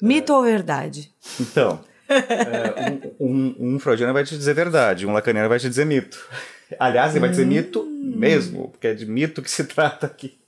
Mito 0.00 0.32
uh, 0.32 0.36
ou 0.36 0.42
verdade? 0.42 1.12
Então, 1.40 1.84
um, 3.20 3.28
um, 3.28 3.74
um 3.74 3.78
freudiano 3.78 4.12
vai 4.12 4.24
te 4.24 4.36
dizer 4.36 4.52
verdade, 4.54 5.06
um 5.06 5.12
lacaniano 5.12 5.48
vai 5.48 5.58
te 5.60 5.68
dizer 5.68 5.84
mito. 5.84 6.18
Aliás, 6.78 7.12
ele 7.12 7.20
vai 7.20 7.30
dizer 7.30 7.46
mito 7.46 7.84
mesmo, 7.84 8.68
porque 8.68 8.88
é 8.88 8.94
de 8.94 9.06
mito 9.06 9.42
que 9.42 9.50
se 9.50 9.64
trata 9.68 10.06
aqui. 10.06 10.38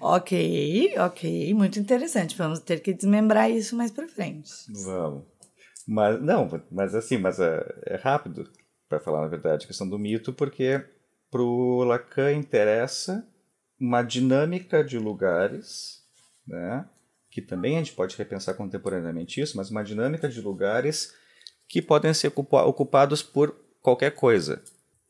Ok, 0.00 0.94
ok, 0.98 1.54
muito 1.54 1.78
interessante. 1.78 2.36
Vamos 2.36 2.60
ter 2.60 2.80
que 2.80 2.92
desmembrar 2.92 3.50
isso 3.50 3.76
mais 3.76 3.90
para 3.90 4.08
frente. 4.08 4.50
Vamos. 4.84 5.24
Mas 5.86 6.22
não, 6.22 6.48
mas 6.70 6.94
assim, 6.94 7.18
mas 7.18 7.38
é, 7.38 7.62
é 7.86 7.96
rápido 7.96 8.48
para 8.88 9.00
falar 9.00 9.20
na 9.20 9.28
verdade 9.28 9.64
a 9.64 9.66
questão 9.66 9.88
do 9.88 9.98
mito, 9.98 10.32
porque 10.32 10.84
pro 11.30 11.84
Lacan 11.84 12.32
interessa 12.32 13.26
uma 13.78 14.02
dinâmica 14.02 14.82
de 14.84 14.98
lugares, 14.98 16.02
né? 16.46 16.84
Que 17.30 17.40
também 17.40 17.76
a 17.76 17.78
gente 17.78 17.92
pode 17.92 18.16
repensar 18.16 18.54
contemporaneamente 18.54 19.40
isso, 19.40 19.56
mas 19.56 19.70
uma 19.70 19.84
dinâmica 19.84 20.28
de 20.28 20.40
lugares 20.40 21.14
que 21.68 21.80
podem 21.80 22.12
ser 22.12 22.32
ocupados 22.34 23.22
por 23.22 23.54
qualquer 23.80 24.10
coisa. 24.10 24.62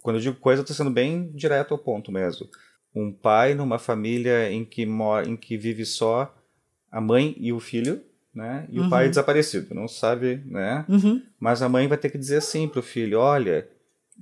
Quando 0.02 0.16
eu 0.16 0.22
digo 0.22 0.36
coisa, 0.36 0.60
eu 0.60 0.62
estou 0.62 0.76
sendo 0.76 0.90
bem 0.90 1.30
direto 1.32 1.72
ao 1.72 1.78
ponto 1.78 2.10
mesmo. 2.10 2.48
Um 2.94 3.12
pai 3.12 3.54
numa 3.54 3.78
família 3.78 4.50
em 4.50 4.64
que, 4.64 4.84
mora, 4.86 5.28
em 5.28 5.36
que 5.36 5.56
vive 5.56 5.84
só 5.84 6.34
a 6.90 7.00
mãe 7.00 7.36
e 7.38 7.52
o 7.52 7.60
filho, 7.60 8.02
né? 8.34 8.66
E 8.70 8.80
uhum. 8.80 8.86
o 8.86 8.90
pai 8.90 9.06
é 9.06 9.08
desaparecido, 9.08 9.74
não 9.74 9.86
sabe, 9.86 10.42
né? 10.46 10.84
Uhum. 10.88 11.22
Mas 11.38 11.62
a 11.62 11.68
mãe 11.68 11.86
vai 11.86 11.98
ter 11.98 12.10
que 12.10 12.18
dizer 12.18 12.38
assim 12.38 12.68
pro 12.68 12.82
filho: 12.82 13.18
olha, 13.18 13.68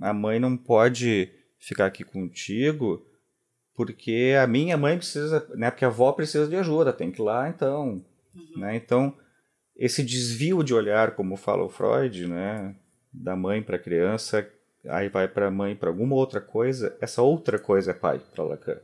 a 0.00 0.12
mãe 0.12 0.38
não 0.38 0.56
pode 0.56 1.30
ficar 1.58 1.86
aqui 1.86 2.04
contigo 2.04 3.04
porque 3.74 4.34
a 4.42 4.46
minha 4.46 4.76
mãe 4.76 4.96
precisa, 4.96 5.46
né? 5.54 5.70
Porque 5.70 5.84
a 5.84 5.88
avó 5.88 6.10
precisa 6.12 6.48
de 6.48 6.56
ajuda, 6.56 6.92
tem 6.92 7.12
que 7.12 7.22
ir 7.22 7.24
lá 7.24 7.48
então, 7.48 8.04
uhum. 8.34 8.60
né? 8.60 8.76
Então 8.76 9.16
esse 9.76 10.02
desvio 10.02 10.64
de 10.64 10.74
olhar, 10.74 11.14
como 11.14 11.36
fala 11.36 11.62
o 11.62 11.68
Freud, 11.68 12.26
né? 12.26 12.74
Da 13.12 13.36
mãe 13.36 13.62
para 13.62 13.76
a 13.76 13.78
criança, 13.78 14.46
aí 14.86 15.08
vai 15.08 15.26
para 15.28 15.48
a 15.48 15.50
mãe 15.50 15.74
para 15.74 15.88
alguma 15.88 16.14
outra 16.14 16.40
coisa, 16.40 16.96
essa 17.00 17.22
outra 17.22 17.58
coisa 17.58 17.90
é 17.90 17.94
pai 17.94 18.20
para 18.34 18.44
Lacan. 18.44 18.78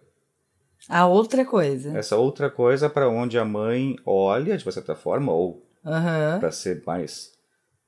A 0.89 1.07
outra 1.07 1.45
coisa. 1.45 1.97
Essa 1.97 2.17
outra 2.17 2.51
coisa 2.51 2.91
para 2.91 3.09
onde 3.09 3.39
a 3.39 3.45
mãe 3.45 3.97
olha, 4.05 4.57
de 4.57 4.73
certa 4.73 4.95
forma, 4.95 5.33
ou 5.33 5.67
uhum. 5.85 6.41
para 6.41 6.51
ser 6.51 6.83
mais, 6.87 7.33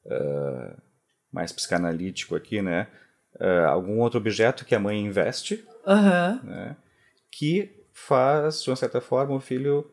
uh, 0.07 0.81
mais 1.31 1.53
psicanalítico 1.53 2.35
aqui, 2.35 2.63
né? 2.63 2.87
Uh, 3.39 3.67
algum 3.69 4.01
outro 4.01 4.19
objeto 4.19 4.65
que 4.65 4.75
a 4.75 4.81
mãe 4.81 4.99
investe, 4.99 5.63
uhum. 5.87 6.49
né? 6.49 6.77
que 7.31 7.71
faz, 7.93 8.63
de 8.63 8.71
uma 8.71 8.77
certa 8.77 9.01
forma, 9.01 9.35
o 9.35 9.41
filho 9.41 9.91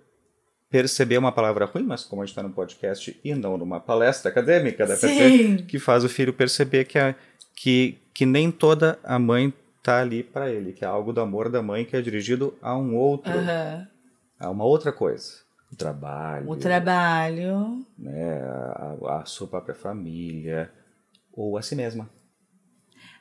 perceber 0.69 1.17
uma 1.17 1.32
palavra 1.32 1.65
ruim, 1.65 1.84
mas 1.84 2.04
como 2.04 2.21
a 2.21 2.26
gente 2.26 2.32
está 2.32 2.41
no 2.41 2.54
podcast 2.54 3.19
e 3.23 3.36
não 3.36 3.58
numa 3.58 3.80
palestra 3.80 4.32
acadêmica, 4.32 4.88
dá 4.88 4.95
que 5.67 5.78
faz 5.78 6.04
o 6.04 6.10
filho 6.10 6.34
perceber 6.34 6.86
que 6.86 6.97
a, 6.97 7.13
que, 7.56 8.02
que 8.13 8.26
nem 8.26 8.52
toda 8.52 8.99
a 9.04 9.17
mãe 9.17 9.54
tá 9.82 9.99
ali 9.99 10.23
para 10.23 10.49
ele, 10.49 10.71
que 10.71 10.86
é 10.86 10.88
algo 10.88 11.12
do 11.12 11.21
amor 11.21 11.49
da 11.49 11.62
mãe 11.62 11.84
que 11.84 11.95
é 11.95 12.02
dirigido 12.02 12.58
a 12.62 12.78
um 12.78 12.95
outro, 12.95 13.32
uhum. 13.32 13.88
a 14.39 14.49
uma 14.49 14.63
outra 14.63 14.91
coisa. 14.91 15.43
O 15.71 15.76
trabalho. 15.76 16.49
O 16.49 16.56
trabalho. 16.56 17.86
Né, 17.97 18.41
a, 18.41 19.21
a 19.21 19.26
sua 19.26 19.47
própria 19.47 19.76
família, 19.76 20.71
ou 21.32 21.58
a 21.58 21.62
si 21.62 21.76
mesma. 21.76 22.10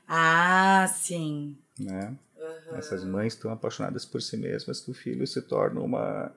Ah, 0.07 0.87
sim. 0.89 1.57
Né? 1.79 2.15
Uhum. 2.37 2.77
Essas 2.77 3.03
mães 3.05 3.35
estão 3.35 3.51
apaixonadas 3.51 4.05
por 4.05 4.21
si 4.21 4.37
mesmas 4.37 4.81
que 4.81 4.91
o 4.91 4.95
filho 4.95 5.27
se 5.27 5.41
torna 5.43 5.81
uma 5.81 6.33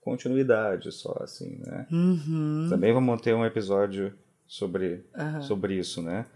continuidade 0.00 0.90
só, 0.92 1.16
assim, 1.20 1.58
né? 1.64 1.86
Uhum. 1.90 2.66
Também 2.68 2.92
vamos 2.92 3.20
ter 3.20 3.34
um 3.34 3.44
episódio 3.44 4.12
sobre, 4.46 5.04
uhum. 5.16 5.42
sobre 5.42 5.78
isso, 5.78 6.02
né? 6.02 6.26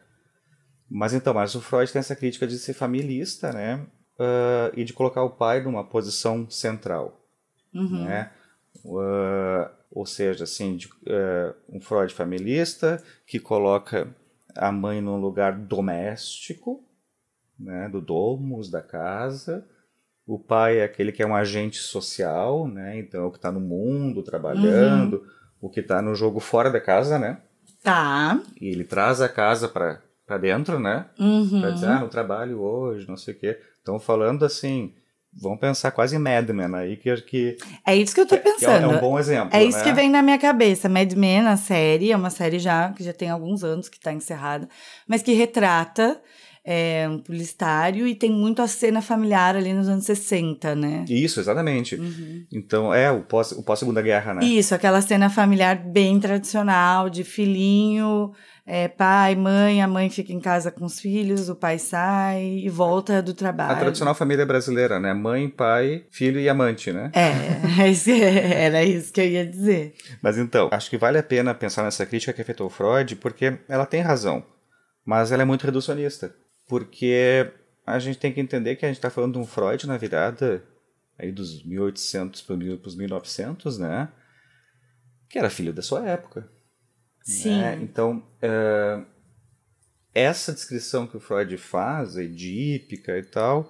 Mas 0.90 1.14
então, 1.14 1.32
mas 1.32 1.54
o 1.54 1.60
Freud 1.60 1.90
tem 1.92 2.00
essa 2.00 2.16
crítica 2.16 2.46
de 2.46 2.58
ser 2.58 2.72
familista, 2.72 3.52
né? 3.52 3.86
Uh, 4.18 4.74
e 4.76 4.84
de 4.84 4.92
colocar 4.92 5.22
o 5.22 5.30
pai 5.30 5.62
numa 5.62 5.84
posição 5.84 6.50
central, 6.50 7.24
uhum. 7.72 8.04
né? 8.04 8.30
Uh, 8.84 9.70
ou 9.90 10.04
seja, 10.04 10.44
assim, 10.44 10.76
de, 10.76 10.88
uh, 10.88 11.54
um 11.68 11.80
Freud 11.80 12.12
familista 12.12 13.02
que 13.26 13.38
coloca 13.38 14.08
a 14.56 14.72
mãe 14.72 15.00
num 15.00 15.16
lugar 15.16 15.56
doméstico, 15.56 16.84
né? 17.58 17.88
Do 17.88 18.00
domus, 18.00 18.68
da 18.68 18.82
casa. 18.82 19.64
O 20.26 20.38
pai 20.38 20.78
é 20.78 20.84
aquele 20.84 21.12
que 21.12 21.22
é 21.22 21.26
um 21.26 21.36
agente 21.36 21.78
social, 21.78 22.66
né? 22.66 22.98
Então, 22.98 23.22
é 23.22 23.26
o 23.26 23.30
que 23.30 23.38
está 23.38 23.52
no 23.52 23.60
mundo, 23.60 24.22
trabalhando, 24.22 25.14
uhum. 25.14 25.26
o 25.62 25.70
que 25.70 25.80
está 25.80 26.02
no 26.02 26.14
jogo 26.14 26.40
fora 26.40 26.70
da 26.70 26.80
casa, 26.80 27.18
né? 27.18 27.40
Tá. 27.82 28.42
E 28.60 28.68
ele 28.68 28.84
traz 28.84 29.20
a 29.20 29.28
casa 29.28 29.68
para 29.68 30.00
para 30.30 30.38
dentro, 30.38 30.78
né? 30.78 31.06
Uhum. 31.18 31.60
Pra 31.60 31.70
dizer, 31.70 31.88
ah, 31.88 31.98
no 31.98 32.08
trabalho 32.08 32.60
hoje, 32.60 33.08
não 33.08 33.16
sei 33.16 33.34
o 33.34 33.36
quê. 33.36 33.58
Estão 33.78 33.98
falando 33.98 34.44
assim, 34.44 34.94
vamos 35.34 35.58
pensar 35.58 35.90
quase 35.90 36.14
em 36.14 36.20
Mad 36.20 36.48
Men 36.50 36.72
aí, 36.76 36.96
que... 36.96 37.16
que 37.22 37.56
é 37.84 37.96
isso 37.96 38.14
que 38.14 38.20
eu 38.20 38.26
tô 38.28 38.38
pensando. 38.38 38.92
É, 38.92 38.94
é 38.94 38.96
um 38.96 39.00
bom 39.00 39.18
exemplo, 39.18 39.50
É 39.52 39.64
isso 39.64 39.78
né? 39.78 39.84
que 39.84 39.92
vem 39.92 40.08
na 40.08 40.22
minha 40.22 40.38
cabeça. 40.38 40.88
Mad 40.88 41.12
Men, 41.14 41.48
a 41.48 41.56
série, 41.56 42.12
é 42.12 42.16
uma 42.16 42.30
série 42.30 42.60
já 42.60 42.92
que 42.92 43.02
já 43.02 43.12
tem 43.12 43.28
alguns 43.28 43.64
anos 43.64 43.88
que 43.88 43.96
está 43.96 44.12
encerrada, 44.12 44.68
mas 45.04 45.20
que 45.20 45.32
retrata 45.32 46.20
é, 46.64 47.08
um 47.08 47.18
publicitário 47.18 48.06
e 48.06 48.14
tem 48.14 48.30
muito 48.30 48.60
a 48.62 48.66
cena 48.66 49.00
familiar 49.00 49.56
ali 49.56 49.72
nos 49.72 49.88
anos 49.88 50.04
60, 50.04 50.74
né? 50.74 51.04
Isso, 51.08 51.40
exatamente. 51.40 51.96
Uhum. 51.96 52.44
Então, 52.52 52.92
é 52.92 53.10
o 53.10 53.22
pós-Segunda 53.22 53.60
o 53.60 53.64
pós 53.64 54.04
Guerra, 54.04 54.34
né? 54.34 54.44
Isso, 54.44 54.74
aquela 54.74 55.00
cena 55.00 55.30
familiar 55.30 55.76
bem 55.76 56.20
tradicional, 56.20 57.08
de 57.08 57.24
filhinho 57.24 58.32
é, 58.72 58.86
pai, 58.86 59.34
mãe, 59.34 59.82
a 59.82 59.88
mãe 59.88 60.08
fica 60.08 60.32
em 60.32 60.38
casa 60.38 60.70
com 60.70 60.84
os 60.84 61.00
filhos, 61.00 61.48
o 61.48 61.56
pai 61.56 61.76
sai 61.76 62.44
e 62.62 62.68
volta 62.68 63.20
do 63.20 63.34
trabalho. 63.34 63.72
A 63.72 63.76
tradicional 63.76 64.14
família 64.14 64.46
brasileira, 64.46 65.00
né? 65.00 65.12
Mãe, 65.12 65.48
pai, 65.48 66.04
filho 66.08 66.38
e 66.38 66.48
amante, 66.48 66.92
né? 66.92 67.10
É, 67.12 67.90
era 68.64 68.84
isso 68.84 69.12
que 69.12 69.20
eu 69.20 69.24
ia 69.26 69.44
dizer. 69.44 69.94
Mas 70.22 70.38
então, 70.38 70.68
acho 70.70 70.88
que 70.88 70.96
vale 70.96 71.18
a 71.18 71.22
pena 71.22 71.52
pensar 71.52 71.82
nessa 71.82 72.06
crítica 72.06 72.32
que 72.32 72.42
afetou 72.42 72.70
Freud, 72.70 73.16
porque 73.16 73.58
ela 73.68 73.84
tem 73.84 74.02
razão, 74.02 74.44
mas 75.04 75.32
ela 75.32 75.42
é 75.42 75.44
muito 75.44 75.64
reducionista. 75.64 76.32
Porque 76.70 77.50
a 77.84 77.98
gente 77.98 78.20
tem 78.20 78.32
que 78.32 78.40
entender 78.40 78.76
que 78.76 78.84
a 78.84 78.88
gente 78.88 78.98
está 78.98 79.10
falando 79.10 79.32
de 79.32 79.38
um 79.40 79.44
Freud 79.44 79.88
na 79.88 79.96
virada 79.96 80.62
aí 81.18 81.32
dos 81.32 81.64
1800 81.64 82.40
para 82.42 82.54
os 82.54 82.94
1900, 82.94 83.76
né? 83.76 84.08
Que 85.28 85.36
era 85.36 85.50
filho 85.50 85.72
da 85.72 85.82
sua 85.82 86.08
época. 86.08 86.48
Sim. 87.24 87.58
Né? 87.58 87.78
Então, 87.82 88.22
uh, 88.36 89.04
essa 90.14 90.52
descrição 90.52 91.08
que 91.08 91.16
o 91.16 91.20
Freud 91.20 91.56
faz, 91.56 92.16
edípica 92.16 93.18
e 93.18 93.24
tal, 93.24 93.68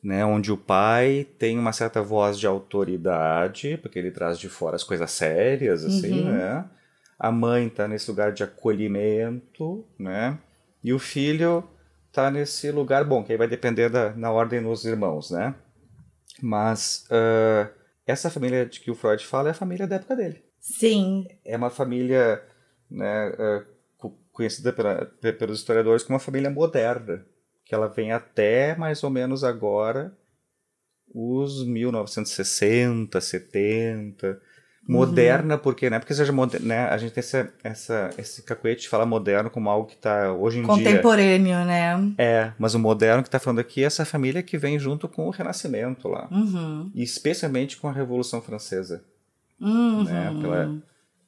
né, 0.00 0.24
onde 0.24 0.52
o 0.52 0.56
pai 0.56 1.26
tem 1.40 1.58
uma 1.58 1.72
certa 1.72 2.00
voz 2.00 2.38
de 2.38 2.46
autoridade, 2.46 3.78
porque 3.78 3.98
ele 3.98 4.12
traz 4.12 4.38
de 4.38 4.48
fora 4.48 4.76
as 4.76 4.84
coisas 4.84 5.10
sérias, 5.10 5.84
assim, 5.84 6.20
uhum. 6.20 6.32
né? 6.32 6.70
A 7.18 7.32
mãe 7.32 7.66
está 7.66 7.88
nesse 7.88 8.08
lugar 8.08 8.32
de 8.32 8.44
acolhimento, 8.44 9.84
né? 9.98 10.38
E 10.84 10.92
o 10.92 11.00
filho 11.00 11.68
está 12.16 12.30
nesse 12.30 12.70
lugar, 12.70 13.04
bom, 13.04 13.22
que 13.22 13.30
aí 13.30 13.38
vai 13.38 13.46
depender 13.46 13.90
da 13.90 14.14
na 14.14 14.32
ordem 14.32 14.62
dos 14.62 14.86
irmãos, 14.86 15.30
né? 15.30 15.54
Mas 16.40 17.06
uh, 17.10 17.70
essa 18.06 18.30
família 18.30 18.64
de 18.64 18.80
que 18.80 18.90
o 18.90 18.94
Freud 18.94 19.24
fala 19.26 19.48
é 19.48 19.50
a 19.50 19.54
família 19.54 19.86
da 19.86 19.96
época 19.96 20.16
dele. 20.16 20.42
Sim. 20.58 21.26
É 21.44 21.56
uma 21.56 21.70
família 21.70 22.42
né, 22.90 23.28
é, 23.38 23.64
conhecida 24.32 24.72
pela, 24.72 25.04
pelos 25.04 25.58
historiadores 25.58 26.02
como 26.02 26.14
uma 26.14 26.20
família 26.20 26.50
moderna, 26.50 27.24
que 27.64 27.74
ela 27.74 27.88
vem 27.88 28.12
até 28.12 28.74
mais 28.76 29.04
ou 29.04 29.10
menos 29.10 29.44
agora 29.44 30.16
os 31.14 31.66
1960, 31.66 33.20
70. 33.20 34.40
Moderna, 34.88 35.54
uhum. 35.54 35.60
porque 35.60 35.90
não 35.90 35.96
é 35.96 36.00
porque 36.00 36.14
seja 36.14 36.32
moderna, 36.32 36.66
né? 36.66 36.88
A 36.88 36.96
gente 36.96 37.12
tem 37.12 37.20
essa, 37.20 37.52
essa, 37.64 38.10
esse 38.16 38.42
cacuete 38.42 38.82
de 38.82 38.88
falar 38.88 39.04
moderno 39.04 39.50
como 39.50 39.68
algo 39.68 39.88
que 39.88 39.94
está 39.94 40.32
hoje 40.32 40.60
em 40.60 40.62
Contemporâneo, 40.62 41.44
dia. 41.44 41.56
Contemporâneo, 41.56 41.64
né? 41.64 42.14
É, 42.16 42.52
mas 42.56 42.74
o 42.74 42.78
moderno 42.78 43.22
que 43.22 43.28
está 43.28 43.40
falando 43.40 43.58
aqui 43.58 43.82
é 43.82 43.86
essa 43.86 44.04
família 44.04 44.42
que 44.42 44.56
vem 44.56 44.78
junto 44.78 45.08
com 45.08 45.26
o 45.26 45.30
Renascimento 45.30 46.06
lá. 46.08 46.28
Uhum. 46.30 46.90
E 46.94 47.02
especialmente 47.02 47.76
com 47.78 47.88
a 47.88 47.92
Revolução 47.92 48.40
Francesa. 48.40 49.02
Uhum. 49.60 50.04
Né? 50.04 50.36
Pela, 50.40 50.78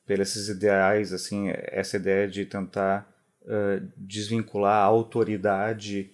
pelos 0.07 0.29
esses 0.29 0.49
ideais, 0.49 1.13
assim, 1.13 1.51
essa 1.51 1.97
ideia 1.97 2.29
de 2.29 2.45
tentar 2.45 3.09
uh, 3.43 3.85
desvincular 3.97 4.77
a 4.77 4.85
autoridade 4.85 6.11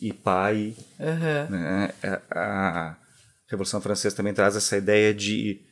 e 0.00 0.12
pai. 0.12 0.74
Né? 1.50 1.90
A 2.30 2.96
Revolução 3.48 3.80
Francesa 3.80 4.16
também 4.16 4.32
traz 4.32 4.56
essa 4.56 4.76
ideia 4.76 5.12
de 5.12 5.65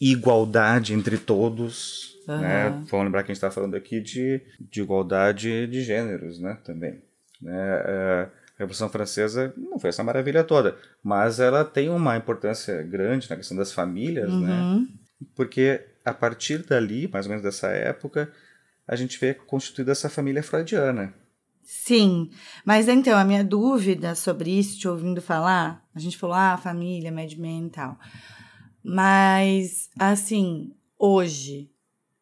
igualdade 0.00 0.94
entre 0.94 1.18
todos. 1.18 2.18
Uhum. 2.26 2.38
Né? 2.38 2.70
Vamos 2.88 3.06
lembrar 3.06 3.22
que 3.22 3.32
a 3.32 3.34
gente 3.34 3.42
está 3.42 3.50
falando 3.50 3.74
aqui 3.74 4.00
de, 4.00 4.40
de 4.58 4.80
igualdade 4.80 5.66
de 5.66 5.82
gêneros 5.82 6.38
né? 6.38 6.58
também. 6.64 7.02
Né? 7.40 7.82
A 7.82 8.28
Revolução 8.58 8.88
Francesa 8.88 9.52
não 9.56 9.78
foi 9.78 9.90
essa 9.90 10.04
maravilha 10.04 10.44
toda, 10.44 10.76
mas 11.02 11.40
ela 11.40 11.64
tem 11.64 11.88
uma 11.88 12.16
importância 12.16 12.82
grande 12.82 13.28
na 13.28 13.36
questão 13.36 13.56
das 13.56 13.72
famílias, 13.72 14.32
né? 14.32 14.36
uhum. 14.36 14.80
né? 14.80 14.88
porque 15.34 15.84
a 16.04 16.14
partir 16.14 16.58
dali, 16.58 17.08
mais 17.08 17.26
ou 17.26 17.30
menos 17.30 17.42
dessa 17.42 17.68
época, 17.68 18.32
a 18.86 18.96
gente 18.96 19.18
vê 19.18 19.34
constituída 19.34 19.92
essa 19.92 20.08
família 20.08 20.42
freudiana. 20.42 21.14
Sim, 21.62 22.30
mas 22.64 22.88
então 22.88 23.16
a 23.16 23.24
minha 23.24 23.44
dúvida 23.44 24.14
sobre 24.14 24.50
isso, 24.58 24.78
te 24.78 24.88
ouvindo 24.88 25.22
falar, 25.22 25.86
a 25.94 26.00
gente 26.00 26.18
falou, 26.18 26.34
ah, 26.34 26.56
família, 26.56 27.12
Mad 27.12 27.32
Men 27.34 27.66
e 27.66 27.70
tal. 27.70 27.98
Mas, 28.82 29.90
assim, 29.98 30.72
hoje, 30.98 31.70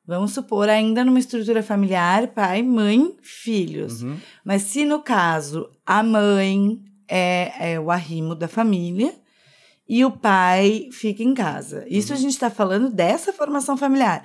vamos 0.07 0.33
supor, 0.33 0.69
ainda 0.69 1.05
numa 1.05 1.19
estrutura 1.19 1.63
familiar, 1.63 2.29
pai, 2.29 2.63
mãe, 2.63 3.17
filhos. 3.23 4.03
Uhum. 4.03 4.17
Mas 4.45 4.63
se 4.63 4.85
no 4.85 5.01
caso 5.01 5.71
a 5.87 6.03
mãe 6.03 6.83
é, 7.09 7.73
é, 7.73 7.81
o 7.81 7.91
arrimo 7.91 8.35
da 8.35 8.49
família 8.49 9.15
e 9.89 10.05
o 10.05 10.11
pai 10.11 10.91
fica 10.93 11.23
em 11.23 11.33
casa. 11.33 11.85
Isso 11.89 12.13
uhum. 12.13 12.19
a 12.19 12.21
gente 12.21 12.33
está 12.33 12.51
falando 12.51 12.91
dessa 12.91 13.33
formação 13.33 13.77
familiar. 13.77 14.23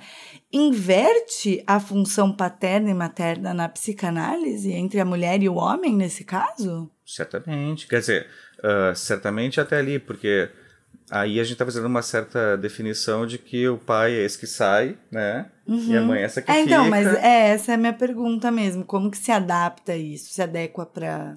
Inverte 0.52 1.62
a 1.66 1.80
função 1.80 2.30
paterna 2.30 2.90
e 2.90 2.94
materna 2.94 3.54
na 3.54 3.68
psicanálise 3.68 4.72
entre 4.72 5.00
a 5.00 5.04
mulher 5.04 5.42
e 5.42 5.48
o 5.48 5.54
homem 5.54 5.94
nesse 5.94 6.22
caso? 6.22 6.90
Certamente. 7.04 7.88
Quer 7.88 8.00
dizer, 8.00 8.26
uh, 8.58 8.94
certamente 8.94 9.60
até 9.60 9.78
ali, 9.78 9.98
porque 9.98 10.50
Aí 11.14 11.38
a 11.38 11.44
gente 11.44 11.56
tá 11.56 11.64
fazendo 11.64 11.86
uma 11.86 12.02
certa 12.02 12.56
definição 12.56 13.24
de 13.24 13.38
que 13.38 13.68
o 13.68 13.78
pai 13.78 14.14
é 14.14 14.24
esse 14.24 14.36
que 14.36 14.48
sai, 14.48 14.98
né? 15.12 15.48
Uhum. 15.64 15.92
E 15.92 15.96
a 15.96 16.00
mãe 16.00 16.20
é 16.20 16.24
essa 16.24 16.42
que 16.42 16.50
é, 16.50 16.54
fica. 16.54 16.66
Então, 16.66 16.90
mas 16.90 17.06
é, 17.06 17.50
essa 17.50 17.70
é 17.70 17.76
a 17.76 17.78
minha 17.78 17.92
pergunta 17.92 18.50
mesmo. 18.50 18.84
Como 18.84 19.08
que 19.08 19.16
se 19.16 19.30
adapta 19.30 19.94
isso? 19.94 20.34
Se 20.34 20.42
adequa 20.42 20.84
para 20.84 21.34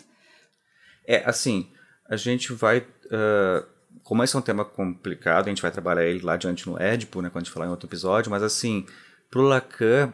É, 1.07 1.21
assim, 1.29 1.69
a 2.09 2.15
gente 2.15 2.53
vai... 2.53 2.79
Uh, 2.79 3.63
como 4.01 4.23
esse 4.23 4.35
é 4.35 4.39
um 4.39 4.41
tema 4.41 4.65
complicado, 4.65 5.45
a 5.45 5.49
gente 5.49 5.61
vai 5.61 5.69
trabalhar 5.69 6.07
ele 6.07 6.21
lá 6.23 6.33
adiante 6.33 6.67
no 6.67 6.81
Édipo, 6.81 7.21
né? 7.21 7.29
Quando 7.29 7.43
a 7.43 7.45
gente 7.45 7.53
falar 7.53 7.67
em 7.67 7.69
outro 7.69 7.87
episódio. 7.87 8.31
Mas, 8.31 8.41
assim, 8.41 8.83
pro 9.29 9.43
Lacan, 9.43 10.11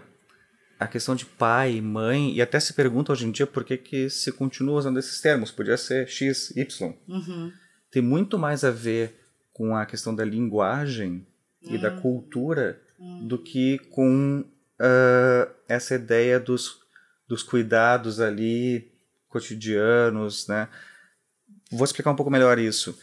a 0.78 0.88
questão 0.88 1.16
de 1.16 1.26
pai, 1.26 1.80
mãe... 1.80 2.34
E 2.34 2.42
até 2.42 2.60
se 2.60 2.74
pergunta 2.74 3.14
hoje 3.14 3.26
em 3.26 3.32
dia 3.32 3.48
por 3.48 3.64
que, 3.64 3.78
que 3.78 4.10
se 4.10 4.30
continua 4.34 4.80
usando 4.80 5.00
esses 5.00 5.22
termos. 5.22 5.52
Podia 5.52 5.78
ser 5.78 6.06
X, 6.06 6.52
Y. 6.54 6.94
Uhum. 7.08 7.50
Tem 7.90 8.02
muito 8.02 8.38
mais 8.38 8.66
a 8.66 8.70
ver 8.70 9.23
com 9.54 9.76
a 9.76 9.86
questão 9.86 10.14
da 10.16 10.26
linguagem 10.26 11.26
e 11.62 11.78
da 11.78 11.92
hum. 11.94 12.02
cultura 12.02 12.82
hum. 13.00 13.28
do 13.28 13.38
que 13.38 13.78
com 13.90 14.44
uh, 14.80 15.54
essa 15.68 15.96
ideia 15.96 16.40
dos, 16.40 16.80
dos 17.28 17.44
cuidados 17.44 18.20
ali 18.20 18.92
cotidianos, 19.30 20.48
né? 20.48 20.68
Vou 21.72 21.86
explicar 21.86 22.12
um 22.12 22.16
pouco 22.16 22.32
melhor 22.32 22.60
isso. 22.60 22.98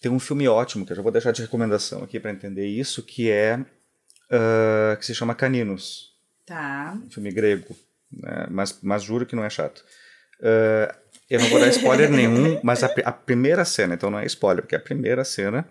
Tem 0.00 0.10
um 0.10 0.20
filme 0.20 0.46
ótimo 0.46 0.84
que 0.84 0.92
eu 0.92 0.96
já 0.96 1.02
vou 1.02 1.10
deixar 1.10 1.32
de 1.32 1.42
recomendação 1.42 2.04
aqui 2.04 2.20
para 2.20 2.30
entender 2.30 2.66
isso, 2.66 3.02
que 3.02 3.30
é 3.30 3.58
uh, 3.58 4.96
que 4.98 5.06
se 5.06 5.14
chama 5.14 5.34
Caninos. 5.34 6.14
Tá. 6.44 6.96
Um 7.04 7.10
filme 7.10 7.32
grego, 7.32 7.76
né? 8.12 8.46
mas, 8.50 8.78
mas 8.82 9.02
juro 9.02 9.26
que 9.26 9.34
não 9.34 9.44
é 9.44 9.50
chato. 9.50 9.84
Uh, 10.38 10.94
eu 11.28 11.40
não 11.40 11.48
vou 11.48 11.60
dar 11.60 11.68
spoiler 11.68 12.10
nenhum, 12.12 12.60
mas 12.62 12.82
a, 12.82 12.86
a, 13.04 13.12
primeira 13.12 13.64
cena, 13.64 13.94
então 13.94 14.10
não 14.10 14.18
é 14.18 14.26
spoiler, 14.26 14.62
porque 14.62 14.76
a 14.76 14.80
primeira 14.80 15.24
cena 15.24 15.68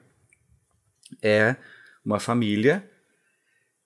é 1.22 1.56
uma 2.04 2.20
família 2.20 2.89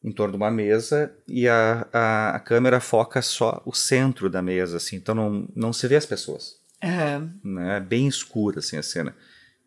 em 0.03 0.11
torno 0.11 0.33
de 0.33 0.37
uma 0.37 0.49
mesa 0.49 1.13
e 1.27 1.47
a, 1.47 1.87
a, 1.91 2.35
a, 2.35 2.39
câmera 2.39 2.79
foca 2.79 3.21
só 3.21 3.61
o 3.65 3.73
centro 3.73 4.29
da 4.29 4.41
mesa, 4.41 4.77
assim, 4.77 4.95
então 4.95 5.13
não, 5.13 5.47
não 5.55 5.73
se 5.73 5.87
vê 5.87 5.95
as 5.95 6.05
pessoas. 6.05 6.57
Uhum. 6.83 7.55
Né? 7.55 7.79
Bem 7.81 8.07
escura, 8.07 8.59
assim, 8.59 8.77
a 8.77 8.83
cena. 8.83 9.13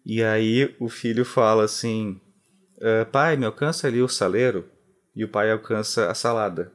E 0.04 0.22
aí 0.22 0.74
o 0.80 0.88
filho 0.88 1.24
fala 1.24 1.64
assim, 1.64 2.18
ah, 2.80 3.06
pai, 3.06 3.36
me 3.36 3.46
alcança 3.46 3.86
ali 3.86 4.02
o 4.02 4.08
saleiro, 4.08 4.68
e 5.14 5.24
o 5.24 5.28
pai 5.28 5.50
alcança 5.50 6.10
a 6.10 6.14
salada. 6.14 6.72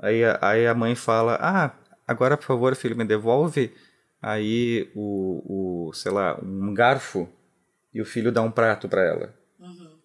Aí 0.00 0.22
aí 0.40 0.66
a 0.66 0.74
mãe 0.74 0.94
fala, 0.96 1.38
ah, 1.40 1.70
agora 2.08 2.36
por 2.36 2.44
favor, 2.44 2.74
filho, 2.74 2.96
me 2.96 3.04
devolve 3.04 3.72
aí 4.22 4.88
o, 4.94 5.88
o 5.88 5.92
sei 5.92 6.12
lá, 6.12 6.38
um 6.40 6.72
garfo, 6.72 7.28
e 7.92 8.00
o 8.00 8.06
filho 8.06 8.32
dá 8.32 8.40
um 8.40 8.50
prato 8.50 8.88
para 8.88 9.02
ela. 9.02 9.34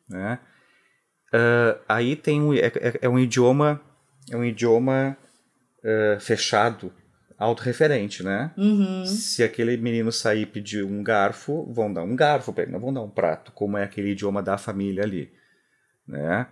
Né? 0.09 0.39
Uh, 1.33 1.79
aí 1.87 2.15
tem 2.15 2.41
um, 2.41 2.53
é, 2.53 2.67
é, 2.67 2.99
é, 3.01 3.09
um 3.09 3.19
idioma 3.19 3.81
é 4.29 4.35
um 4.35 4.43
idioma 4.43 5.17
uh, 5.79 6.19
fechado, 6.19 6.91
autorreferente, 7.37 8.23
né? 8.23 8.51
Uhum. 8.57 9.05
Se 9.05 9.43
aquele 9.43 9.77
menino 9.77 10.11
sair 10.11 10.41
e 10.41 10.45
pedir 10.45 10.83
um 10.83 11.03
garfo, 11.03 11.71
vão 11.71 11.93
dar 11.93 12.03
um 12.03 12.15
garfo 12.15 12.51
para 12.51 12.63
ele, 12.63 12.71
não 12.71 12.79
vão 12.79 12.93
dar 12.93 13.01
um 13.01 13.09
prato, 13.09 13.51
como 13.51 13.77
é 13.77 13.83
aquele 13.83 14.11
idioma 14.11 14.41
da 14.41 14.57
família 14.57 15.03
ali, 15.03 15.31
né? 16.05 16.47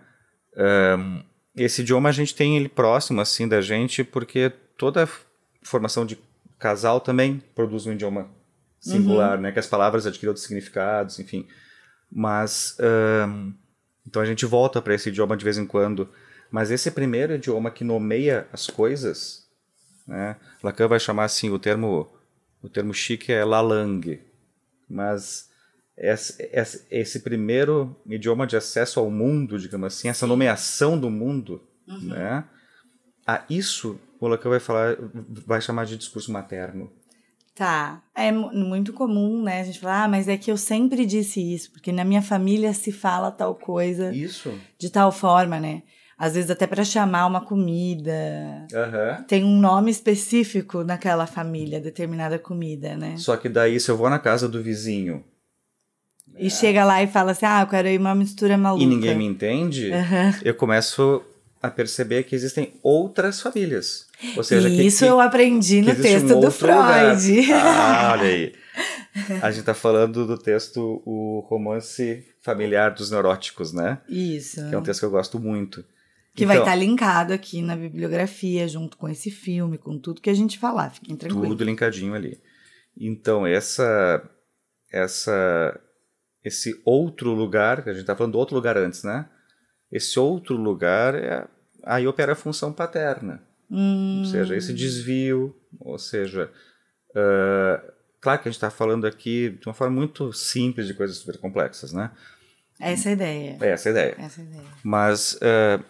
Um, 0.56 1.22
esse 1.54 1.82
idioma 1.82 2.08
a 2.08 2.12
gente 2.12 2.34
tem 2.34 2.56
ele 2.56 2.68
próximo 2.68 3.20
assim 3.20 3.46
da 3.48 3.60
gente 3.60 4.04
porque 4.04 4.50
toda 4.78 5.08
formação 5.62 6.06
de 6.06 6.16
casal 6.58 7.00
também 7.00 7.42
produz 7.54 7.86
um 7.86 7.92
idioma 7.92 8.28
singular, 8.80 9.36
uhum. 9.36 9.42
né? 9.42 9.52
Que 9.52 9.58
as 9.58 9.66
palavras 9.66 10.06
adquirem 10.06 10.28
outros 10.28 10.44
significados, 10.44 11.18
enfim. 11.18 11.46
Mas 12.10 12.76
um, 13.28 13.52
então 14.06 14.22
a 14.22 14.26
gente 14.26 14.46
volta 14.46 14.80
para 14.80 14.94
esse 14.94 15.08
idioma 15.08 15.36
de 15.36 15.44
vez 15.44 15.58
em 15.58 15.66
quando. 15.66 16.08
Mas 16.50 16.70
esse 16.70 16.90
primeiro 16.90 17.34
idioma 17.34 17.70
que 17.70 17.82
nomeia 17.82 18.46
as 18.52 18.68
coisas, 18.68 19.48
né? 20.06 20.36
Lacan 20.62 20.88
vai 20.88 21.00
chamar 21.00 21.24
assim 21.24 21.50
o 21.50 21.58
termo 21.58 22.08
o 22.62 22.68
termo 22.68 22.94
chique 22.94 23.32
é 23.32 23.44
la 23.44 23.60
langue, 23.60 24.20
mas 24.88 25.50
esse, 25.96 26.48
esse, 26.90 27.20
primeiro 27.20 27.96
idioma 28.06 28.46
de 28.46 28.56
acesso 28.56 28.98
ao 28.98 29.10
mundo, 29.10 29.58
digamos 29.58 29.86
assim, 29.86 30.08
essa 30.08 30.26
nomeação 30.26 30.98
do 30.98 31.08
mundo, 31.08 31.62
uhum. 31.86 32.08
né? 32.08 32.44
A 33.26 33.44
isso 33.48 33.98
o 34.26 34.30
Lacan 34.30 34.50
vai 34.50 34.60
falar, 34.60 34.96
vai 35.46 35.60
chamar 35.60 35.86
de 35.86 35.96
discurso 35.96 36.32
materno. 36.32 36.90
Tá. 37.54 38.02
É 38.14 38.30
muito 38.30 38.92
comum, 38.92 39.42
né? 39.42 39.62
A 39.62 39.64
gente 39.64 39.80
falar, 39.80 40.04
ah, 40.04 40.08
mas 40.08 40.28
é 40.28 40.36
que 40.36 40.50
eu 40.50 40.58
sempre 40.58 41.06
disse 41.06 41.40
isso, 41.40 41.72
porque 41.72 41.90
na 41.90 42.04
minha 42.04 42.20
família 42.20 42.72
se 42.74 42.92
fala 42.92 43.30
tal 43.30 43.54
coisa. 43.54 44.14
Isso. 44.14 44.52
De 44.78 44.90
tal 44.90 45.10
forma, 45.10 45.58
né? 45.58 45.82
Às 46.18 46.34
vezes 46.34 46.50
até 46.50 46.66
para 46.66 46.84
chamar 46.84 47.26
uma 47.26 47.40
comida. 47.40 48.66
Uhum. 48.72 49.24
Tem 49.24 49.42
um 49.42 49.58
nome 49.58 49.90
específico 49.90 50.84
naquela 50.84 51.26
família, 51.26 51.80
determinada 51.80 52.38
comida, 52.38 52.94
né? 52.96 53.16
Só 53.16 53.36
que 53.36 53.48
daí, 53.48 53.80
se 53.80 53.90
eu 53.90 53.96
vou 53.96 54.10
na 54.10 54.18
casa 54.18 54.48
do 54.48 54.62
vizinho. 54.62 55.24
E 56.38 56.46
é. 56.46 56.50
chega 56.50 56.84
lá 56.84 57.02
e 57.02 57.06
fala 57.06 57.32
assim: 57.32 57.46
ah, 57.46 57.62
eu 57.62 57.66
quero 57.66 57.88
ir 57.88 57.98
uma 57.98 58.14
mistura 58.14 58.56
maluca. 58.58 58.84
E 58.84 58.86
ninguém 58.86 59.16
me 59.16 59.24
entende, 59.24 59.90
uhum. 59.90 60.40
eu 60.42 60.54
começo 60.54 61.22
a 61.62 61.70
perceber 61.70 62.24
que 62.24 62.34
existem 62.34 62.74
outras 62.82 63.40
famílias. 63.40 64.06
Ou 64.36 64.42
seja, 64.42 64.68
Isso 64.68 65.04
que, 65.04 65.10
eu 65.10 65.20
aprendi 65.20 65.82
no 65.82 65.94
texto 65.94 66.36
um 66.36 66.40
do 66.40 66.50
Freud. 66.50 67.52
Ah, 67.52 68.12
olha 68.18 68.28
aí. 68.28 68.52
A 69.42 69.50
gente 69.50 69.60
está 69.60 69.74
falando 69.74 70.26
do 70.26 70.36
texto 70.36 71.02
O 71.06 71.40
Romance 71.48 72.24
Familiar 72.42 72.94
dos 72.94 73.10
Neuróticos, 73.10 73.72
né? 73.72 73.98
Isso. 74.08 74.56
Que 74.68 74.74
é 74.74 74.78
um 74.78 74.82
texto 74.82 75.00
que 75.00 75.06
eu 75.06 75.10
gosto 75.10 75.38
muito. 75.38 75.82
Que 76.34 76.44
então, 76.44 76.48
vai 76.48 76.58
estar 76.58 76.72
tá 76.72 76.76
linkado 76.76 77.32
aqui 77.32 77.62
na 77.62 77.74
bibliografia, 77.74 78.68
junto 78.68 78.98
com 78.98 79.08
esse 79.08 79.30
filme, 79.30 79.78
com 79.78 79.98
tudo 79.98 80.20
que 80.20 80.28
a 80.28 80.34
gente 80.34 80.58
falar. 80.58 80.90
Fiquem 80.90 81.16
tranquilos. 81.16 81.48
Tudo 81.48 81.64
linkadinho 81.64 82.14
ali. 82.14 82.38
Então, 82.94 83.46
essa, 83.46 84.22
essa, 84.92 85.80
esse 86.44 86.78
outro 86.84 87.32
lugar, 87.32 87.82
que 87.82 87.88
a 87.88 87.92
gente 87.92 88.02
está 88.02 88.14
falando 88.14 88.32
do 88.32 88.38
outro 88.38 88.54
lugar 88.54 88.76
antes, 88.76 89.02
né? 89.02 89.26
Esse 89.90 90.18
outro 90.18 90.56
lugar, 90.56 91.14
é, 91.14 91.46
aí 91.82 92.06
opera 92.06 92.32
a 92.32 92.36
função 92.36 92.72
paterna. 92.72 93.42
Hum. 93.70 94.20
Ou 94.20 94.24
seja, 94.26 94.56
esse 94.56 94.72
desvio, 94.72 95.54
ou 95.80 95.98
seja, 95.98 96.50
uh, 97.10 97.92
claro 98.20 98.40
que 98.40 98.48
a 98.48 98.50
gente 98.50 98.56
está 98.56 98.70
falando 98.70 99.06
aqui 99.06 99.50
de 99.50 99.66
uma 99.66 99.74
forma 99.74 99.96
muito 99.96 100.32
simples 100.32 100.86
de 100.86 100.94
coisas 100.94 101.16
super 101.16 101.38
complexas, 101.38 101.92
né? 101.92 102.10
Essa 102.78 103.08
é 103.08 103.10
a 103.10 103.14
ideia. 103.14 103.58
É 103.60 103.68
essa 103.70 103.88
a 103.88 103.92
ideia. 103.92 104.14
Essa 104.18 104.40
é 104.40 104.44
a 104.44 104.46
ideia. 104.46 104.64
Mas, 104.82 105.34
uh, 105.34 105.84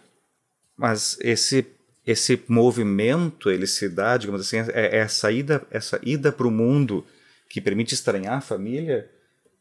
mas 0.77 1.19
esse 1.21 1.67
esse 2.07 2.41
movimento 2.47 3.51
ele 3.51 3.67
se 3.67 3.89
dá, 3.89 4.17
digamos 4.17 4.41
assim, 4.41 4.59
é, 4.59 4.97
é 4.97 4.99
essa 4.99 5.33
ida 5.33 5.67
essa 5.73 5.99
ida 6.05 6.31
para 6.31 6.47
o 6.47 6.53
mundo 6.53 7.05
que 7.51 7.61
permite 7.61 7.95
estranhar 7.95 8.35
a 8.35 8.41
família. 8.41 9.11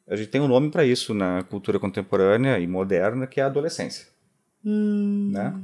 A 0.08 0.16
gente 0.16 0.30
tem 0.30 0.40
um 0.40 0.48
nome 0.48 0.70
para 0.70 0.86
isso 0.86 1.14
na 1.14 1.44
cultura 1.44 1.80
contemporânea 1.80 2.60
e 2.60 2.68
moderna, 2.68 3.26
que 3.26 3.40
é 3.40 3.44
a 3.44 3.48
adolescência. 3.48 4.06
Hum. 4.66 5.30
Né? 5.32 5.62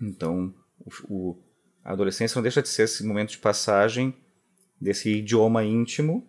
Então, 0.00 0.54
o, 0.78 0.90
o, 1.08 1.38
a 1.84 1.92
adolescência 1.92 2.36
não 2.36 2.42
deixa 2.42 2.62
de 2.62 2.68
ser 2.68 2.84
esse 2.84 3.04
momento 3.04 3.30
de 3.30 3.38
passagem 3.38 4.14
desse 4.80 5.10
idioma 5.10 5.64
íntimo 5.64 6.26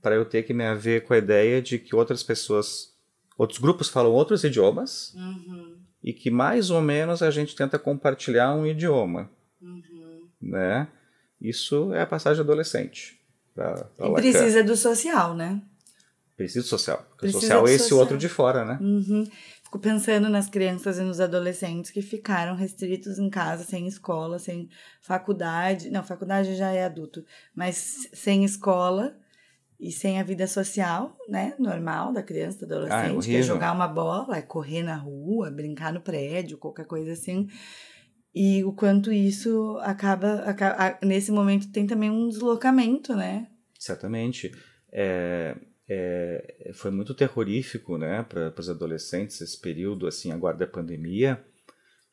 para 0.00 0.14
eu 0.14 0.24
ter 0.24 0.44
que 0.44 0.54
me 0.54 0.64
haver 0.64 1.04
com 1.04 1.12
a 1.12 1.18
ideia 1.18 1.60
de 1.60 1.78
que 1.78 1.94
outras 1.94 2.22
pessoas, 2.22 2.94
outros 3.36 3.58
grupos 3.58 3.88
falam 3.88 4.12
outros 4.12 4.44
idiomas 4.44 5.12
uhum. 5.14 5.76
e 6.02 6.12
que 6.12 6.30
mais 6.30 6.70
ou 6.70 6.80
menos 6.80 7.22
a 7.22 7.30
gente 7.30 7.54
tenta 7.54 7.78
compartilhar 7.78 8.54
um 8.54 8.66
idioma, 8.66 9.28
uhum. 9.60 10.28
né? 10.40 10.88
Isso 11.40 11.92
é 11.92 12.02
a 12.02 12.06
passagem 12.06 12.42
adolescente. 12.42 13.20
Pra, 13.54 13.74
pra 13.74 14.08
e 14.08 14.12
precisa 14.14 14.62
do 14.62 14.76
social, 14.76 15.34
né? 15.34 15.60
Precisa 16.36 16.60
do 16.60 16.68
social. 16.68 17.04
Porque 17.10 17.26
precisa 17.26 17.38
o 17.38 17.40
social 17.40 17.68
é 17.68 17.72
esse 17.72 17.84
social. 17.84 17.98
outro 18.00 18.18
de 18.18 18.28
fora, 18.28 18.64
né? 18.64 18.78
Uhum. 18.80 19.28
Fico 19.68 19.78
pensando 19.78 20.30
nas 20.30 20.48
crianças 20.48 20.98
e 20.98 21.02
nos 21.02 21.20
adolescentes 21.20 21.90
que 21.90 22.00
ficaram 22.00 22.56
restritos 22.56 23.18
em 23.18 23.28
casa, 23.28 23.64
sem 23.64 23.86
escola, 23.86 24.38
sem 24.38 24.70
faculdade. 25.02 25.90
Não, 25.90 26.02
faculdade 26.02 26.56
já 26.56 26.72
é 26.72 26.86
adulto, 26.86 27.22
mas 27.54 28.08
sem 28.14 28.46
escola 28.46 29.14
e 29.78 29.92
sem 29.92 30.18
a 30.18 30.22
vida 30.22 30.46
social, 30.46 31.14
né? 31.28 31.54
Normal 31.58 32.14
da 32.14 32.22
criança, 32.22 32.66
do 32.66 32.74
adolescente, 32.76 33.18
ah, 33.18 33.30
que 33.30 33.36
é 33.36 33.42
jogar 33.42 33.72
uma 33.72 33.86
bola, 33.86 34.38
é 34.38 34.40
correr 34.40 34.82
na 34.82 34.96
rua, 34.96 35.50
brincar 35.50 35.92
no 35.92 36.00
prédio, 36.00 36.56
qualquer 36.56 36.86
coisa 36.86 37.12
assim. 37.12 37.46
E 38.34 38.64
o 38.64 38.72
quanto 38.72 39.12
isso 39.12 39.76
acaba, 39.82 40.44
acaba 40.44 40.98
nesse 41.02 41.30
momento 41.30 41.70
tem 41.70 41.86
também 41.86 42.10
um 42.10 42.26
deslocamento, 42.26 43.14
né? 43.14 43.48
Certamente. 43.78 44.50
É, 44.90 45.54
é, 45.88 46.70
foi 46.74 46.90
muito 46.90 47.14
terrorífico 47.14 47.96
né, 47.96 48.22
para 48.28 48.52
os 48.58 48.68
adolescentes 48.68 49.40
esse 49.40 49.58
período 49.58 50.06
assim 50.06 50.30
agora 50.30 50.56
da 50.56 50.66
pandemia, 50.66 51.42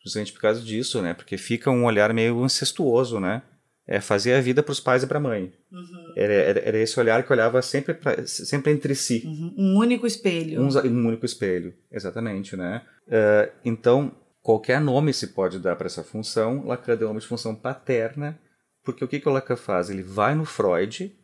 justamente 0.02 0.32
por 0.32 0.40
causa 0.40 0.62
disso, 0.62 1.02
né? 1.02 1.14
Porque 1.14 1.38
fica 1.38 1.70
um 1.70 1.84
olhar 1.84 2.14
meio 2.14 2.46
incestuoso, 2.46 3.20
né? 3.20 3.42
É 3.88 4.00
fazer 4.00 4.34
a 4.34 4.42
vida 4.42 4.64
para 4.64 4.72
os 4.72 4.80
pais 4.80 5.04
e 5.04 5.08
para 5.08 5.18
a 5.18 5.22
mãe. 5.22 5.54
Uhum. 5.72 6.14
Era, 6.16 6.34
era, 6.34 6.60
era, 6.60 6.78
esse 6.78 7.00
olhar 7.00 7.22
que 7.24 7.32
olhava 7.32 7.62
sempre, 7.62 7.94
pra, 7.94 8.26
sempre 8.26 8.72
entre 8.72 8.96
si. 8.96 9.24
Uhum. 9.26 9.54
Um 9.58 9.78
único 9.78 10.08
espelho. 10.08 10.62
Um, 10.62 10.68
um, 10.68 11.08
único 11.08 11.26
espelho, 11.26 11.74
exatamente, 11.92 12.56
né? 12.56 12.82
Uh, 13.08 13.52
então, 13.64 14.16
qualquer 14.42 14.82
nome 14.82 15.14
se 15.14 15.28
pode 15.28 15.60
dar 15.60 15.76
para 15.76 15.86
essa 15.86 16.04
função. 16.04 16.66
Lacan 16.66 16.96
deu 16.96 17.10
nome 17.10 17.20
de 17.20 17.28
função 17.28 17.54
paterna, 17.54 18.40
porque 18.84 19.04
o 19.04 19.08
que, 19.08 19.20
que 19.20 19.30
o 19.30 19.32
Lacan 19.32 19.56
faz? 19.56 19.90
Ele 19.90 20.02
vai 20.02 20.34
no 20.34 20.46
Freud, 20.46 21.16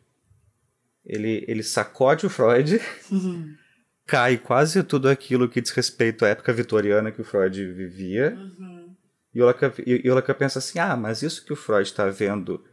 ele, 1.04 1.44
ele 1.48 1.62
sacode 1.62 2.26
o 2.26 2.30
Freud, 2.30 2.80
uhum. 3.10 3.54
cai 4.06 4.36
quase 4.36 4.82
tudo 4.82 5.08
aquilo 5.08 5.48
que 5.48 5.60
diz 5.60 5.70
respeito 5.70 6.24
à 6.24 6.28
época 6.28 6.52
vitoriana 6.52 7.10
que 7.10 7.20
o 7.20 7.24
Freud 7.24 7.72
vivia, 7.72 8.36
uhum. 8.36 8.94
e, 9.34 9.42
o 9.42 9.46
Lacan, 9.46 9.72
e, 9.84 10.02
e 10.04 10.10
o 10.10 10.14
Lacan 10.14 10.34
pensa 10.34 10.58
assim, 10.58 10.78
ah, 10.78 10.96
mas 10.96 11.22
isso 11.22 11.44
que 11.44 11.52
o 11.52 11.56
Freud 11.56 11.88
está 11.88 12.06
vendo 12.06 12.64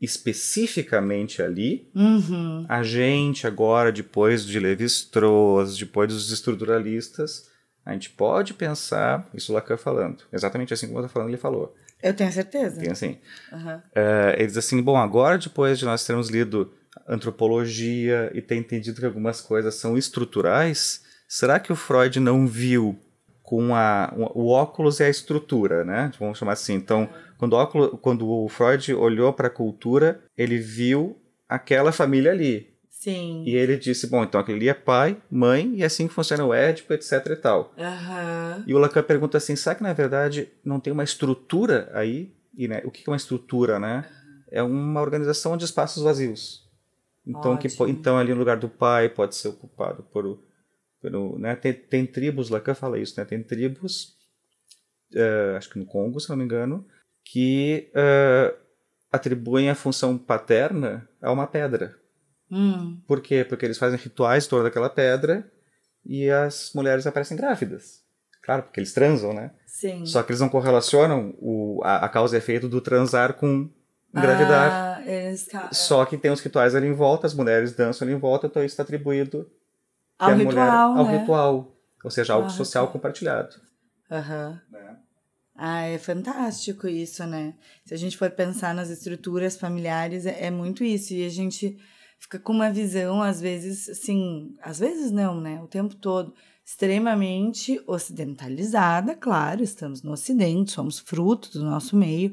especificamente 0.00 1.42
ali, 1.42 1.90
uhum. 1.94 2.64
a 2.68 2.82
gente 2.82 3.46
agora, 3.46 3.92
depois 3.92 4.44
de 4.44 4.58
Levi-Strauss, 4.58 5.76
depois 5.76 6.08
dos 6.08 6.32
estruturalistas, 6.32 7.50
a 7.84 7.92
gente 7.92 8.10
pode 8.10 8.54
pensar, 8.54 9.28
isso 9.34 9.52
o 9.52 9.54
Lacan 9.54 9.76
falando, 9.76 10.24
exatamente 10.32 10.72
assim 10.72 10.86
como 10.86 11.00
eu 11.00 11.08
falando, 11.08 11.28
ele 11.28 11.36
falou. 11.36 11.74
Eu 12.02 12.14
tenho 12.14 12.32
certeza. 12.32 12.80
Tem 12.80 12.90
assim. 12.90 13.18
Uhum. 13.52 13.76
Uh, 13.76 14.32
ele 14.36 14.46
diz 14.46 14.56
assim, 14.56 14.80
bom, 14.80 14.96
agora 14.96 15.36
depois 15.36 15.78
de 15.78 15.84
nós 15.84 16.06
termos 16.06 16.30
lido 16.30 16.72
antropologia 17.10 18.30
e 18.32 18.40
ter 18.40 18.54
entendido 18.54 19.00
que 19.00 19.06
algumas 19.06 19.40
coisas 19.40 19.74
são 19.74 19.98
estruturais, 19.98 21.02
será 21.26 21.58
que 21.58 21.72
o 21.72 21.76
Freud 21.76 22.20
não 22.20 22.46
viu 22.46 22.96
com 23.42 23.74
a, 23.74 24.14
o 24.16 24.48
óculos 24.48 25.00
e 25.00 25.02
a 25.02 25.10
estrutura, 25.10 25.84
né? 25.84 26.12
Vamos 26.20 26.38
chamar 26.38 26.52
assim. 26.52 26.74
Então, 26.74 27.08
quando 27.36 27.54
o, 27.54 27.56
óculos, 27.56 27.98
quando 28.00 28.30
o 28.30 28.48
Freud 28.48 28.94
olhou 28.94 29.32
para 29.32 29.48
a 29.48 29.50
cultura, 29.50 30.22
ele 30.38 30.56
viu 30.56 31.20
aquela 31.48 31.90
família 31.90 32.30
ali. 32.30 32.70
Sim. 32.88 33.42
E 33.44 33.56
ele 33.56 33.76
disse, 33.76 34.06
bom, 34.06 34.22
então 34.22 34.40
aquele 34.40 34.58
ali 34.58 34.68
é 34.68 34.74
pai, 34.74 35.16
mãe, 35.28 35.72
e 35.74 35.82
é 35.82 35.86
assim 35.86 36.06
que 36.06 36.14
funciona 36.14 36.44
o 36.44 36.54
Édipo, 36.54 36.92
etc 36.92 37.26
e 37.26 37.36
tal. 37.36 37.74
Uhum. 37.76 38.64
E 38.66 38.74
o 38.74 38.78
Lacan 38.78 39.02
pergunta 39.02 39.38
assim, 39.38 39.56
será 39.56 39.74
que 39.74 39.82
na 39.82 39.92
verdade 39.92 40.48
não 40.64 40.78
tem 40.78 40.92
uma 40.92 41.02
estrutura 41.02 41.90
aí? 41.92 42.32
E, 42.56 42.68
né, 42.68 42.82
o 42.84 42.90
que 42.90 43.02
é 43.04 43.10
uma 43.10 43.16
estrutura, 43.16 43.80
né? 43.80 44.04
É 44.50 44.62
uma 44.62 45.00
organização 45.00 45.56
de 45.56 45.64
espaços 45.64 46.02
vazios. 46.02 46.69
Então, 47.30 47.56
que, 47.56 47.68
então 47.88 48.18
ali 48.18 48.32
no 48.32 48.38
lugar 48.38 48.56
do 48.56 48.68
pai 48.68 49.08
pode 49.08 49.36
ser 49.36 49.48
ocupado 49.48 50.02
por, 50.02 50.42
por 51.00 51.38
né? 51.38 51.54
tem, 51.54 51.72
tem 51.72 52.06
tribos, 52.06 52.50
Lacan 52.50 52.74
fala 52.74 52.98
isso, 52.98 53.18
né? 53.18 53.24
Tem 53.24 53.42
tribos, 53.42 54.16
uh, 55.14 55.56
acho 55.56 55.70
que 55.70 55.78
no 55.78 55.86
Congo, 55.86 56.18
se 56.18 56.28
não 56.28 56.36
me 56.36 56.44
engano, 56.44 56.84
que 57.24 57.90
uh, 57.94 58.56
atribuem 59.12 59.70
a 59.70 59.74
função 59.74 60.18
paterna 60.18 61.08
a 61.22 61.30
uma 61.30 61.46
pedra. 61.46 61.96
Hum. 62.50 63.00
Por 63.06 63.20
quê? 63.20 63.44
Porque 63.44 63.64
eles 63.64 63.78
fazem 63.78 63.98
rituais 63.98 64.46
em 64.46 64.48
torno 64.48 64.64
daquela 64.64 64.90
pedra 64.90 65.48
e 66.04 66.28
as 66.28 66.72
mulheres 66.74 67.06
aparecem 67.06 67.36
grávidas. 67.36 68.02
Claro, 68.42 68.64
porque 68.64 68.80
eles 68.80 68.92
transam, 68.92 69.32
né? 69.32 69.52
Sim. 69.66 70.04
Só 70.04 70.22
que 70.22 70.32
eles 70.32 70.40
não 70.40 70.48
correlacionam 70.48 71.34
o, 71.38 71.80
a, 71.84 72.06
a 72.06 72.08
causa 72.08 72.36
e 72.36 72.38
efeito 72.38 72.68
do 72.68 72.80
transar 72.80 73.34
com 73.34 73.70
engravidar. 74.14 74.72
Ah, 74.72 74.89
eles... 75.06 75.48
Só 75.72 76.04
que 76.04 76.16
tem 76.16 76.30
os 76.30 76.40
rituais 76.40 76.74
ali 76.74 76.86
em 76.86 76.92
volta, 76.94 77.26
as 77.26 77.34
mulheres 77.34 77.72
dançam 77.74 78.06
ali 78.06 78.14
em 78.16 78.18
volta, 78.18 78.46
então 78.46 78.64
isso 78.64 78.72
está 78.74 78.82
atribuído 78.82 79.50
ao 80.18 80.34
ritual, 80.34 80.46
mulher, 80.46 80.70
ao 80.70 81.04
né? 81.06 81.18
ritual. 81.18 81.76
Ou 82.04 82.10
seja, 82.10 82.34
algo 82.34 82.46
Ah, 82.46 82.50
social 82.50 82.84
ritual. 82.84 82.92
compartilhado. 82.92 83.56
Aham. 84.10 84.60
Né? 84.70 84.96
Ah, 85.56 85.82
é 85.82 85.98
fantástico 85.98 86.88
isso, 86.88 87.26
né? 87.26 87.54
Se 87.84 87.92
a 87.92 87.96
gente 87.96 88.16
for 88.16 88.30
pensar 88.30 88.74
nas 88.74 88.88
estruturas 88.88 89.56
familiares, 89.56 90.24
é, 90.24 90.46
é 90.46 90.50
muito 90.50 90.82
isso. 90.82 91.12
E 91.12 91.26
a 91.26 91.28
gente 91.28 91.76
fica 92.18 92.38
com 92.38 92.52
uma 92.52 92.70
visão, 92.70 93.22
às 93.22 93.40
vezes, 93.40 93.88
assim, 93.88 94.54
às 94.62 94.78
vezes 94.78 95.10
não, 95.10 95.38
né? 95.38 95.60
O 95.62 95.66
tempo 95.66 95.94
todo, 95.94 96.32
extremamente 96.64 97.78
ocidentalizada, 97.86 99.14
claro, 99.14 99.62
estamos 99.62 100.02
no 100.02 100.12
Ocidente, 100.12 100.70
somos 100.72 100.98
fruto 100.98 101.50
do 101.52 101.64
nosso 101.64 101.96
meio, 101.96 102.32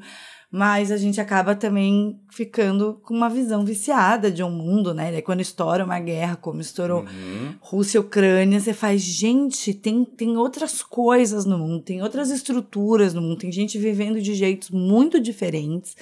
mas 0.50 0.90
a 0.90 0.96
gente 0.96 1.20
acaba 1.20 1.54
também 1.54 2.18
ficando 2.32 2.94
com 3.04 3.12
uma 3.14 3.28
visão 3.28 3.64
viciada 3.64 4.30
de 4.30 4.42
um 4.42 4.50
mundo, 4.50 4.94
né? 4.94 5.12
Daí 5.12 5.20
quando 5.22 5.40
estoura 5.40 5.84
uma 5.84 6.00
guerra, 6.00 6.36
como 6.36 6.60
estourou 6.60 7.02
Uhum. 7.02 7.54
Rússia 7.60 7.98
e 7.98 8.00
Ucrânia, 8.00 8.58
você 8.58 8.72
faz, 8.72 9.02
gente, 9.02 9.74
tem, 9.74 10.04
tem 10.04 10.36
outras 10.38 10.82
coisas 10.82 11.44
no 11.44 11.58
mundo, 11.58 11.82
tem 11.84 12.02
outras 12.02 12.30
estruturas 12.30 13.12
no 13.12 13.20
mundo, 13.20 13.38
tem 13.38 13.52
gente 13.52 13.78
vivendo 13.78 14.20
de 14.22 14.34
jeitos 14.34 14.70
muito 14.70 15.20
diferentes, 15.20 15.94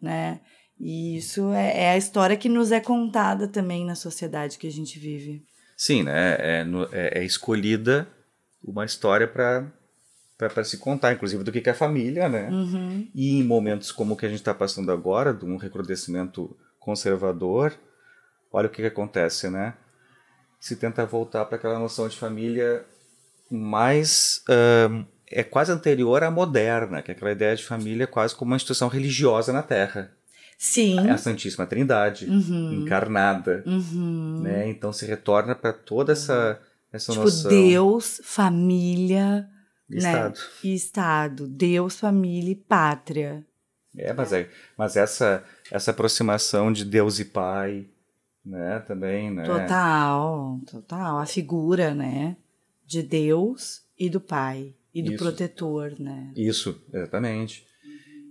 né? 0.00 0.40
E 0.80 1.16
isso 1.16 1.50
é, 1.52 1.84
é 1.84 1.90
a 1.90 1.96
história 1.96 2.36
que 2.36 2.48
nos 2.48 2.70
é 2.70 2.78
contada 2.78 3.48
também 3.48 3.84
na 3.84 3.96
sociedade 3.96 4.58
que 4.58 4.66
a 4.68 4.72
gente 4.72 4.96
vive. 4.96 5.42
Sim, 5.76 6.04
né? 6.04 6.36
É, 6.38 6.66
é- 6.92 7.18
é 7.20 7.24
escolhida 7.24 8.08
uma 8.62 8.84
história 8.84 9.26
para 9.26 9.72
para 10.38 10.62
se 10.62 10.78
contar, 10.78 11.12
inclusive 11.12 11.42
do 11.42 11.50
que 11.50 11.60
que 11.60 11.68
é 11.68 11.72
a 11.72 11.74
família, 11.74 12.28
né? 12.28 12.48
Uhum. 12.48 13.08
E 13.12 13.38
em 13.40 13.42
momentos 13.42 13.90
como 13.90 14.14
o 14.14 14.16
que 14.16 14.24
a 14.24 14.28
gente 14.28 14.38
está 14.38 14.54
passando 14.54 14.92
agora, 14.92 15.34
de 15.34 15.44
um 15.44 15.56
recrudescimento 15.56 16.56
conservador, 16.78 17.74
olha 18.52 18.68
o 18.68 18.70
que, 18.70 18.80
que 18.82 18.88
acontece, 18.88 19.50
né? 19.50 19.74
Se 20.60 20.76
tenta 20.76 21.04
voltar 21.04 21.44
para 21.46 21.56
aquela 21.56 21.78
noção 21.78 22.08
de 22.08 22.16
família 22.16 22.84
mais. 23.50 24.42
é 25.30 25.42
quase 25.42 25.72
anterior 25.72 26.22
à 26.22 26.30
moderna, 26.30 27.02
que 27.02 27.10
é 27.10 27.14
aquela 27.14 27.32
ideia 27.32 27.54
de 27.56 27.64
família 27.64 28.06
quase 28.06 28.34
como 28.34 28.50
uma 28.52 28.56
instituição 28.56 28.88
religiosa 28.88 29.52
na 29.52 29.62
Terra. 29.62 30.12
Sim. 30.56 30.98
É 31.06 31.10
a 31.10 31.18
Santíssima 31.18 31.66
Trindade, 31.66 32.26
Uhum. 32.26 32.82
encarnada. 32.82 33.62
Uhum. 33.66 34.40
Né? 34.42 34.68
Então 34.68 34.92
se 34.92 35.04
retorna 35.06 35.54
para 35.54 35.72
toda 35.72 36.12
essa, 36.12 36.60
essa 36.92 37.12
Tipo, 37.12 37.24
noção. 37.24 37.50
Deus, 37.50 38.20
família 38.24 39.48
né? 39.88 39.98
Estado. 39.98 40.40
e 40.62 40.74
Estado. 40.74 41.48
Deus, 41.48 41.98
família 41.98 42.52
e 42.52 42.56
pátria. 42.56 43.44
É, 43.96 44.12
mas, 44.12 44.32
é, 44.32 44.48
mas 44.76 44.96
essa, 44.96 45.44
essa 45.70 45.90
aproximação 45.90 46.72
de 46.72 46.84
Deus 46.84 47.18
e 47.18 47.24
Pai, 47.24 47.86
né, 48.44 48.80
também, 48.80 49.30
né? 49.30 49.44
Total, 49.44 50.60
total. 50.70 51.18
A 51.18 51.26
figura, 51.26 51.94
né? 51.94 52.36
De 52.86 53.02
Deus 53.02 53.82
e 53.98 54.08
do 54.08 54.20
Pai. 54.20 54.74
E 54.94 55.02
do 55.02 55.12
Isso. 55.12 55.22
protetor, 55.22 55.94
né? 55.98 56.32
Isso, 56.36 56.80
exatamente. 56.92 57.66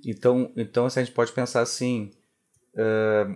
Então, 0.06 0.52
então 0.56 0.86
assim, 0.86 1.02
a 1.02 1.04
gente 1.04 1.14
pode 1.14 1.32
pensar 1.32 1.62
assim, 1.62 2.12
ah, 2.76 3.36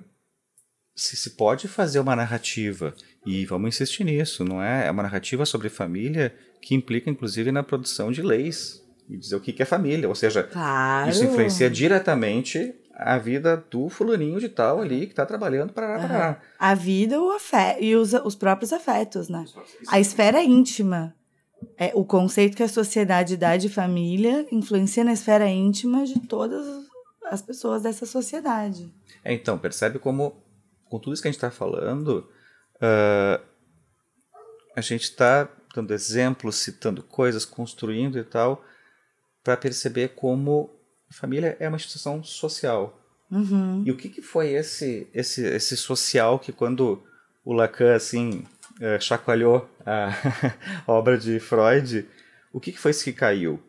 se 0.96 1.16
se 1.16 1.32
pode 1.32 1.68
fazer 1.68 2.00
uma 2.00 2.16
narrativa, 2.16 2.94
e 3.26 3.46
vamos 3.46 3.70
insistir 3.70 4.04
nisso, 4.04 4.44
não 4.44 4.62
é? 4.62 4.88
É 4.88 4.92
uma 4.92 5.04
narrativa 5.04 5.46
sobre 5.46 5.70
família 5.70 6.36
que 6.62 6.76
implica, 6.76 7.10
inclusive, 7.10 7.52
na 7.52 7.64
produção 7.64 8.12
de 8.12 8.22
leis, 8.22 8.82
e 9.10 9.18
dizer 9.18 9.36
o 9.36 9.42
que 9.42 9.52
que 9.52 9.64
é 9.64 9.66
família, 9.66 10.08
ou 10.08 10.16
seja, 10.16 10.44
Claro. 10.44 11.10
isso 11.10 11.24
influencia 11.24 11.70
diretamente 11.70 12.74
a 12.94 13.18
vida 13.18 13.58
do 13.70 13.90
fulaninho 13.90 14.40
de 14.40 14.48
tal 14.48 14.80
ali 14.80 15.08
que 15.08 15.14
está 15.14 15.26
trabalhando 15.26 15.74
para 15.74 16.00
para 16.08 16.42
A 16.60 16.76
vida 16.76 17.20
o 17.20 17.32
afé 17.32 17.78
e 17.82 17.96
os, 17.96 18.14
os 18.14 18.36
próprios 18.36 18.72
afetos, 18.72 19.28
né? 19.28 19.44
A 19.88 20.00
esfera 20.00 20.42
íntima. 20.44 21.16
É 21.78 21.92
o 21.94 22.04
conceito 22.04 22.58
que 22.58 22.64
a 22.64 22.68
sociedade 22.68 23.38
dá 23.38 23.56
de 23.56 23.70
família 23.70 24.48
influencia 24.52 25.04
na 25.04 25.14
esfera 25.14 25.48
íntima 25.48 26.06
de 26.06 26.20
todas 26.22 26.66
as 27.26 27.42
pessoas 27.42 27.84
dessa 27.84 28.06
sociedade. 28.06 28.92
É, 29.24 29.34
então, 29.34 29.58
percebe 29.58 30.00
como, 30.00 30.44
com 30.86 31.00
tudo 31.00 31.14
isso 31.14 31.22
que 31.22 31.28
a 31.28 31.32
gente 31.32 31.38
está 31.38 31.52
falando, 31.52 32.28
ah, 32.82 33.40
a 34.76 34.82
gente 34.82 35.04
está 35.04 35.50
dando 35.74 35.94
exemplos, 35.94 36.58
citando 36.58 37.04
coisas, 37.04 37.46
construindo 37.46 38.18
e 38.18 38.24
tal, 38.24 38.64
para 39.44 39.58
perceber 39.58 40.10
como 40.10 40.70
a 41.10 41.14
família 41.14 41.58
é 41.60 41.68
uma 41.68 41.78
instituição 41.78 42.24
social. 42.24 43.00
Uhum. 43.30 43.84
E 43.86 43.92
o 43.92 43.98
que, 43.98 44.10
que 44.10 44.22
foi 44.22 44.50
esse, 44.50 45.08
esse, 45.14 45.44
esse 45.46 45.78
social 45.78 46.38
que 46.38 46.52
quando 46.52 47.02
o 47.44 47.54
Lacan, 47.54 47.96
assim, 47.96 48.46
eh, 48.80 49.00
chacoalhou 49.00 49.70
a, 49.86 50.10
a 50.86 50.92
obra 50.92 51.18
de 51.18 51.40
Freud, 51.40 52.08
o 52.52 52.60
que, 52.60 52.72
que 52.72 52.80
foi 52.80 52.92
isso 52.92 53.04
que 53.04 53.14
caiu? 53.14 53.62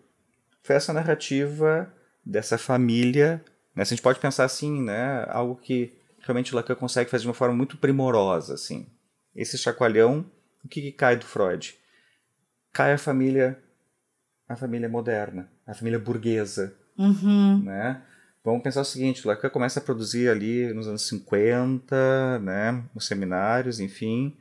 Foi 0.62 0.76
essa 0.76 0.92
narrativa 0.92 1.92
dessa 2.24 2.58
família, 2.58 3.42
né? 3.74 3.84
Se 3.84 3.94
a 3.94 3.96
gente 3.96 4.02
pode 4.02 4.18
pensar 4.18 4.44
assim, 4.44 4.82
né? 4.82 5.24
Algo 5.28 5.56
que 5.56 5.92
realmente 6.20 6.52
o 6.52 6.56
Lacan 6.56 6.74
consegue 6.74 7.10
fazer 7.10 7.22
de 7.22 7.28
uma 7.28 7.34
forma 7.34 7.54
muito 7.54 7.76
primorosa, 7.76 8.54
assim. 8.54 8.86
Esse 9.34 9.56
chacoalhão, 9.56 10.24
o 10.64 10.68
que, 10.68 10.80
que 10.80 10.92
cai 10.92 11.16
do 11.16 11.24
Freud? 11.24 11.76
Cai 12.72 12.92
a 12.92 12.98
família, 12.98 13.58
a 14.48 14.56
família 14.56 14.88
moderna, 14.88 15.50
a 15.66 15.74
família 15.74 15.98
burguesa, 15.98 16.74
Uhum. 16.98 17.62
né? 17.64 18.02
Vamos 18.44 18.62
pensar 18.62 18.80
o 18.80 18.84
seguinte, 18.84 19.26
Lacan 19.26 19.48
começa 19.50 19.78
a 19.78 19.82
produzir 19.82 20.28
ali 20.28 20.72
nos 20.74 20.88
anos 20.88 21.06
50, 21.08 22.38
né, 22.40 22.84
os 22.94 23.06
seminários, 23.06 23.78
enfim. 23.78 24.36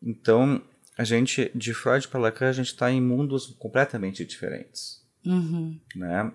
Então, 0.00 0.62
a 0.96 1.02
gente, 1.02 1.50
de 1.54 1.74
Freud 1.74 2.06
para 2.08 2.20
Lacan, 2.20 2.48
a 2.48 2.52
gente 2.52 2.68
está 2.68 2.90
em 2.92 3.00
mundos 3.00 3.46
completamente 3.58 4.24
diferentes, 4.24 5.02
Uhum. 5.26 5.80
né? 5.96 6.32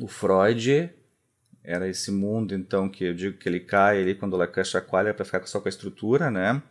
O 0.00 0.06
Freud 0.08 0.90
era 1.64 1.88
esse 1.88 2.10
mundo, 2.10 2.54
então, 2.54 2.88
que 2.88 3.04
eu 3.04 3.14
digo 3.14 3.38
que 3.38 3.48
ele 3.48 3.60
cai 3.60 4.00
ali 4.02 4.14
quando 4.14 4.34
o 4.34 4.36
Lacan 4.36 4.64
chacoalha 4.64 5.14
para 5.14 5.24
ficar 5.24 5.46
só 5.46 5.60
com 5.60 5.68
a 5.68 5.70
estrutura, 5.70 6.30
né? 6.30 6.62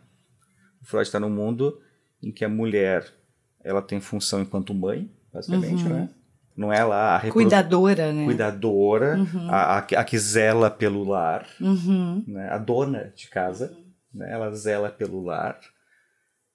O 0.82 0.86
Freud 0.86 1.08
está 1.08 1.20
num 1.20 1.30
mundo 1.30 1.82
em 2.22 2.32
que 2.32 2.46
a 2.46 2.50
mulher, 2.50 3.12
ela 3.64 3.82
tem 3.82 4.00
função 4.02 4.42
enquanto 4.42 4.74
mãe, 4.74 5.10
basicamente, 5.34 5.84
né? 5.88 6.10
Não 6.56 6.72
é 6.72 6.84
lá 6.84 7.16
a 7.16 7.18
reprodu- 7.18 7.34
Cuidadora, 7.34 8.12
né? 8.14 8.26
cuidadora, 8.26 9.18
a, 9.50 9.78
a, 9.78 9.82
que- 9.82 9.96
a 9.96 10.04
que 10.04 10.18
zela 10.20 10.70
pelo 10.70 11.04
lar, 11.04 11.48
Uhum. 11.60 12.24
né? 12.28 12.50
a 12.50 12.58
dona 12.58 13.12
de 13.16 13.28
casa, 13.30 13.76
né? 14.14 14.32
ela 14.32 14.52
zela 14.54 14.90
pelo 14.90 15.24
lar. 15.24 15.60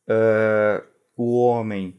Ah, 0.08 0.82
o 1.16 1.38
homem, 1.38 1.98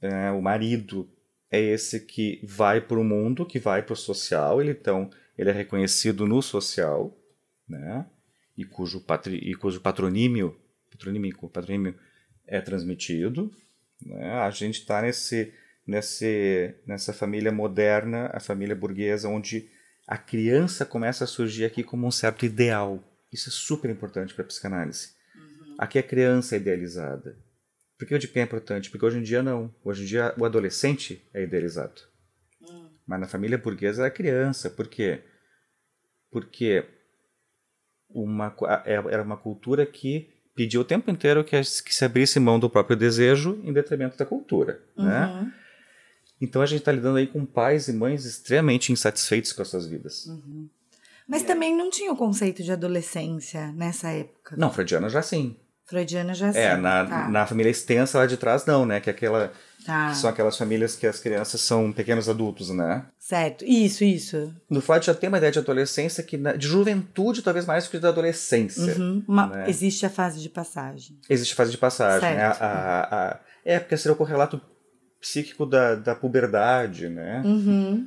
né, 0.00 0.30
o 0.32 0.40
marido, 0.40 1.08
é 1.50 1.60
esse 1.60 2.00
que 2.00 2.40
vai 2.44 2.80
para 2.80 2.98
o 2.98 3.04
mundo, 3.04 3.44
que 3.44 3.58
vai 3.58 3.82
para 3.82 3.92
o 3.92 3.96
social, 3.96 4.60
ele, 4.60 4.70
então 4.70 5.10
ele 5.36 5.50
é 5.50 5.52
reconhecido 5.52 6.26
no 6.26 6.40
social, 6.40 7.14
né? 7.68 8.06
e, 8.56 8.64
cujo 8.64 9.00
patri, 9.00 9.36
e 9.36 9.54
cujo 9.54 9.80
patronímio, 9.80 10.56
patronímico, 10.90 11.48
patronímio 11.48 11.94
é 12.46 12.60
transmitido. 12.60 13.50
Né? 14.04 14.32
A 14.32 14.50
gente 14.50 14.80
está 14.80 15.02
nesse, 15.02 15.52
nesse, 15.86 16.74
nessa 16.86 17.12
família 17.12 17.52
moderna, 17.52 18.30
a 18.32 18.40
família 18.40 18.74
burguesa, 18.74 19.28
onde 19.28 19.68
a 20.06 20.16
criança 20.18 20.84
começa 20.84 21.24
a 21.24 21.26
surgir 21.26 21.64
aqui 21.64 21.82
como 21.84 22.06
um 22.06 22.10
certo 22.10 22.44
ideal. 22.44 23.02
Isso 23.32 23.48
é 23.48 23.52
super 23.52 23.90
importante 23.90 24.34
para 24.34 24.42
a 24.44 24.46
psicanálise. 24.46 25.12
Aqui 25.78 25.98
a 25.98 26.02
criança 26.02 26.56
é 26.56 26.58
idealizada. 26.58 27.38
Por 27.98 28.06
que 28.08 28.14
eu 28.14 28.18
digo 28.18 28.32
que 28.32 28.38
é 28.38 28.42
importante? 28.42 28.90
Porque 28.90 29.04
hoje 29.04 29.18
em 29.18 29.22
dia 29.22 29.42
não. 29.42 29.72
Hoje 29.84 30.02
em 30.02 30.06
dia 30.06 30.34
o 30.38 30.44
adolescente 30.44 31.22
é 31.32 31.42
idealizado. 31.42 32.00
Mas 33.06 33.20
na 33.20 33.28
família 33.28 33.56
burguesa 33.58 34.02
era 34.02 34.10
criança. 34.10 34.68
Por 34.70 34.88
quê? 34.88 35.22
Porque 36.30 36.84
uma, 38.08 38.50
co- 38.50 38.66
a- 38.66 38.82
era 38.86 39.22
uma 39.22 39.36
cultura 39.36 39.86
que 39.86 40.28
pedia 40.60 40.78
o 40.78 40.84
tempo 40.84 41.10
inteiro 41.10 41.42
que, 41.42 41.58
que 41.58 41.94
se 41.94 42.04
abrisse 42.04 42.38
mão 42.38 42.60
do 42.60 42.68
próprio 42.68 42.94
desejo 42.94 43.58
em 43.64 43.72
detrimento 43.72 44.18
da 44.18 44.26
cultura. 44.26 44.78
Né? 44.94 45.26
Uhum. 45.26 45.52
Então 46.38 46.60
a 46.60 46.66
gente 46.66 46.80
está 46.80 46.92
lidando 46.92 47.16
aí 47.16 47.26
com 47.26 47.46
pais 47.46 47.88
e 47.88 47.94
mães 47.94 48.26
extremamente 48.26 48.92
insatisfeitos 48.92 49.54
com 49.54 49.62
as 49.62 49.68
suas 49.68 49.86
vidas. 49.86 50.26
Mas 51.26 51.44
também 51.44 51.74
não 51.74 51.88
tinha 51.88 52.12
o 52.12 52.16
conceito 52.16 52.62
de 52.62 52.70
adolescência 52.70 53.72
nessa 53.72 54.10
época. 54.10 54.54
Não, 54.58 54.70
freudiana 54.70 55.08
já 55.08 55.22
sim. 55.22 55.56
Freudiana 55.90 56.32
já 56.34 56.48
É, 56.48 56.76
sim. 56.76 56.80
na, 56.80 57.04
tá. 57.04 57.28
na 57.28 57.46
família 57.46 57.68
extensa 57.70 58.16
lá 58.18 58.26
de 58.26 58.36
trás 58.36 58.64
não, 58.64 58.86
né? 58.86 59.00
Que, 59.00 59.10
é 59.10 59.12
aquela, 59.12 59.52
Tá. 59.84 60.14
são 60.14 60.30
aquelas 60.30 60.56
famílias 60.56 60.94
que 60.94 61.06
as 61.06 61.18
crianças 61.18 61.60
são 61.62 61.90
pequenos 61.92 62.28
adultos, 62.28 62.70
né? 62.70 63.04
Certo. 63.18 63.64
Isso, 63.64 64.04
isso. 64.04 64.54
No 64.68 64.80
Freud 64.80 65.04
já 65.04 65.14
tem 65.14 65.28
uma 65.28 65.38
ideia 65.38 65.50
de 65.50 65.58
adolescência, 65.58 66.22
que 66.22 66.36
na- 66.36 66.52
de 66.52 66.66
juventude 66.68 67.42
talvez 67.42 67.66
mais 67.66 67.88
que 67.88 67.98
de 67.98 68.06
adolescência. 68.06 68.94
Uhum. 68.96 69.24
Uma- 69.26 69.46
né? 69.48 69.64
Existe 69.68 70.06
a 70.06 70.10
fase 70.10 70.40
de 70.40 70.48
passagem. 70.48 71.18
Existe 71.28 71.54
fase 71.54 71.70
de 71.72 71.78
passagem. 71.78 72.28
né? 72.30 72.36
Certo. 72.52 72.62
A, 72.62 72.66
a- 72.66 73.28
a- 73.32 73.40
é, 73.64 73.78
porque 73.80 73.96
seria 73.96 74.12
o 74.14 74.16
correlato 74.16 74.60
psíquico 75.20 75.66
da, 75.66 75.94
da 75.96 76.14
puberdade, 76.14 77.08
né? 77.08 77.42
Uhum. 77.44 78.06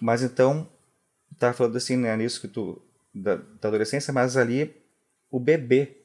Mas 0.00 0.22
então, 0.22 0.68
tá 1.38 1.52
falando 1.52 1.76
assim, 1.76 1.96
né, 1.96 2.16
nisso 2.16 2.40
que 2.40 2.48
tu, 2.48 2.80
da, 3.14 3.36
da 3.36 3.68
adolescência, 3.68 4.12
mas 4.12 4.36
ali 4.36 4.74
o 5.30 5.40
bebê. 5.40 6.03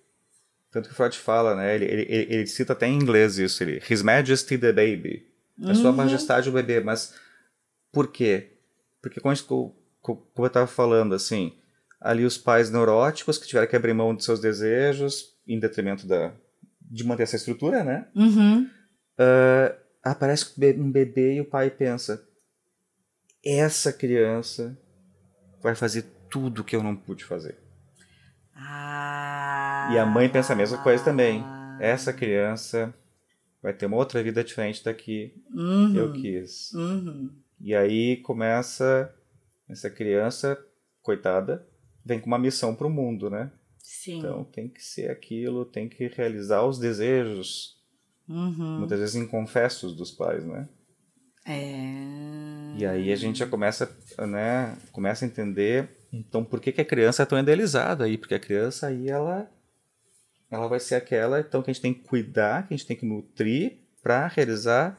Tanto 0.72 0.88
que 0.90 0.96
Freud 0.96 1.18
fala, 1.18 1.56
né, 1.56 1.74
ele, 1.76 1.86
ele, 1.86 2.06
ele- 2.34 2.48
cita 2.48 2.74
até 2.74 2.86
em 2.88 2.96
inglês 2.96 3.38
isso, 3.40 3.64
ele, 3.64 3.82
His 3.90 4.02
Majesty 4.04 4.58
the 4.58 4.72
Baby. 4.72 5.28
A 5.64 5.74
sua 5.74 5.92
majestade 5.92 6.48
o 6.50 6.54
bebê, 6.54 6.80
mas 6.80 7.14
por 7.92 8.08
quê? 8.12 8.54
Porque 9.02 9.20
como, 9.20 9.36
co- 9.44 9.76
como 10.02 10.26
eu 10.38 10.48
estava 10.48 10.68
falando, 10.68 11.14
assim, 11.16 11.58
ali 12.00 12.24
os 12.24 12.38
pais 12.38 12.70
neuróticos 12.72 13.38
que 13.38 13.46
tiveram 13.48 13.68
que 13.68 13.76
abrir 13.76 13.94
mão 13.94 14.16
de 14.16 14.24
seus 14.24 14.40
desejos 14.40 15.36
em 15.46 15.60
detrimento 15.60 16.08
da, 16.08 16.32
de 16.80 17.04
manter 17.04 17.24
essa 17.24 17.36
estrutura, 17.36 17.84
né? 17.84 18.08
Uhum. 18.16 18.70
Ah, 19.18 19.76
aparece 20.02 20.46
um 20.78 20.90
bebê 20.92 21.34
e 21.36 21.42
o 21.42 21.46
pai 21.46 21.70
pensa: 21.70 22.24
essa 23.44 23.92
criança 23.92 24.78
vai 25.62 25.76
fazer 25.76 26.06
tudo 26.30 26.64
que 26.64 26.76
eu 26.76 26.82
não 26.84 26.96
pude 26.96 27.26
fazer. 27.26 27.58
Ah. 28.56 29.59
E 29.94 29.98
a 29.98 30.06
mãe 30.06 30.30
pensa 30.30 30.54
a 30.54 30.56
mesma 30.56 30.78
coisa 30.78 31.04
também. 31.04 31.44
Essa 31.80 32.14
criança 32.14 32.94
vai 33.62 33.74
ter 33.74 33.86
uma 33.88 33.98
outra 33.98 34.22
vida 34.22 34.44
diferente 34.44 34.84
da 34.84 34.94
que 34.94 35.34
Uhum. 35.54 35.96
eu 35.96 36.14
quis. 36.14 36.72
Uhum. 36.74 37.30
E 37.60 37.76
aí 37.76 38.18
começa 38.18 39.14
essa 39.68 39.90
criança, 39.90 40.58
coitada, 41.02 41.66
vem 42.06 42.20
com 42.20 42.28
uma 42.28 42.40
missão 42.40 42.74
para 42.76 42.88
o 42.88 42.90
mundo, 42.90 43.30
né? 43.30 43.52
Sim. 43.78 44.20
Então 44.20 44.44
tem 44.46 44.68
que 44.70 44.82
ser 44.84 45.10
aquilo, 45.10 45.66
tem 45.66 45.90
que 45.90 46.08
realizar 46.08 46.64
os 46.66 46.78
desejos, 46.80 47.78
Uhum. 48.28 48.80
muitas 48.80 49.00
vezes 49.00 49.16
inconfessos 49.16 49.96
dos 49.96 50.12
pais, 50.12 50.46
né? 50.46 50.70
É. 51.46 52.78
E 52.78 52.86
aí 52.86 53.12
a 53.12 53.16
gente 53.16 53.40
já 53.40 53.48
começa, 53.48 53.90
né, 54.28 54.78
começa 54.92 55.26
a 55.26 55.28
entender, 55.28 55.90
então, 56.14 56.44
por 56.44 56.60
que, 56.60 56.72
que 56.72 56.82
a 56.82 56.86
criança 56.86 57.24
é 57.24 57.26
tão 57.26 57.40
idealizada 57.40 58.06
aí? 58.06 58.18
Porque 58.18 58.36
a 58.36 58.40
criança 58.40 58.88
aí, 58.88 59.10
ela, 59.10 59.50
ela 60.52 60.68
vai 60.68 60.80
ser 60.80 60.96
aquela, 60.96 61.40
então, 61.40 61.62
que 61.62 61.70
a 61.70 61.74
gente 61.74 61.82
tem 61.82 61.94
que 61.94 62.02
cuidar, 62.08 62.68
que 62.68 62.74
a 62.74 62.78
gente 62.78 62.88
tem 62.88 62.98
que 62.98 63.06
nutrir 63.06 63.78
para 64.02 64.28
realizar, 64.28 64.98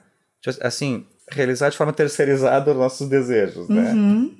assim, 0.60 1.06
realizar 1.30 1.70
de 1.70 1.76
forma 1.76 1.92
terceirizada 1.92 2.70
os 2.70 2.76
nossos 2.76 3.08
desejos, 3.08 3.68
né? 3.68 3.92
Uhum. 3.92 4.36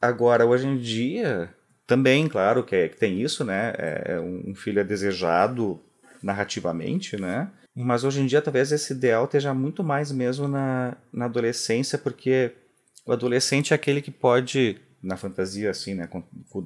Agora, 0.00 0.46
hoje 0.46 0.66
em 0.66 0.78
dia, 0.78 1.52
também, 1.86 2.28
claro, 2.28 2.62
que, 2.64 2.74
é- 2.76 2.88
que 2.88 2.96
tem 2.96 3.20
isso, 3.20 3.44
né? 3.44 3.72
É, 3.76 4.20
um 4.20 4.54
filho 4.54 4.80
é 4.80 4.84
desejado 4.84 5.80
narrativamente, 6.22 7.16
né? 7.20 7.50
Mas 7.74 8.04
hoje 8.04 8.20
em 8.20 8.26
dia, 8.26 8.42
talvez 8.42 8.72
esse 8.72 8.92
ideal 8.92 9.24
esteja 9.24 9.52
muito 9.54 9.82
mais 9.84 10.10
mesmo 10.12 10.48
na, 10.48 10.96
na 11.12 11.24
adolescência, 11.26 11.96
porque 11.98 12.52
o 13.06 13.12
adolescente 13.12 13.72
é 13.72 13.76
aquele 13.76 14.00
que 14.02 14.10
pode, 14.10 14.80
na 15.02 15.16
fantasia, 15.16 15.70
assim, 15.70 15.94
né? 15.94 16.08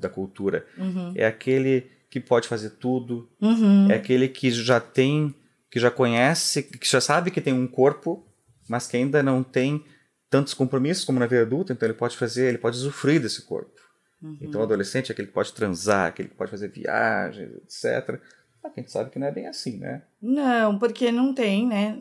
Da 0.00 0.08
cultura, 0.08 0.66
Uhum. 0.78 1.12
é 1.14 1.26
aquele 1.26 1.86
que 2.12 2.20
pode 2.20 2.46
fazer 2.46 2.70
tudo, 2.70 3.28
Uhum. 3.40 3.90
é 3.90 3.94
aquele 3.94 4.28
que 4.28 4.50
já 4.50 4.78
tem, 4.78 5.34
que 5.70 5.80
já 5.80 5.90
conhece, 5.90 6.62
que 6.62 6.88
já 6.88 7.00
sabe 7.00 7.30
que 7.30 7.40
tem 7.40 7.52
um 7.52 7.66
corpo 7.66 8.24
mas 8.68 8.86
que 8.86 8.96
ainda 8.96 9.22
não 9.22 9.42
tem 9.42 9.84
tantos 10.30 10.54
compromissos 10.54 11.04
como 11.04 11.18
na 11.18 11.26
vida 11.26 11.42
adulta, 11.42 11.72
então 11.72 11.86
ele 11.86 11.96
pode 11.96 12.16
fazer, 12.16 12.48
ele 12.48 12.58
pode 12.58 12.76
usufruir 12.76 13.20
desse 13.20 13.42
corpo. 13.42 13.80
Uhum. 14.22 14.38
Então 14.40 14.60
o 14.60 14.64
adolescente 14.64 15.10
é 15.10 15.12
aquele 15.12 15.28
que 15.28 15.34
pode 15.34 15.52
transar, 15.52 16.06
aquele 16.08 16.28
que 16.28 16.34
pode 16.34 16.50
fazer 16.50 16.68
viagens, 16.68 17.50
etc. 17.56 18.18
A 18.64 18.70
gente 18.74 18.90
sabe 18.90 19.10
que 19.10 19.18
não 19.18 19.26
é 19.26 19.32
bem 19.32 19.48
assim, 19.48 19.76
né? 19.76 20.02
Não, 20.22 20.78
porque 20.78 21.10
não 21.10 21.34
tem, 21.34 21.66
né, 21.66 21.98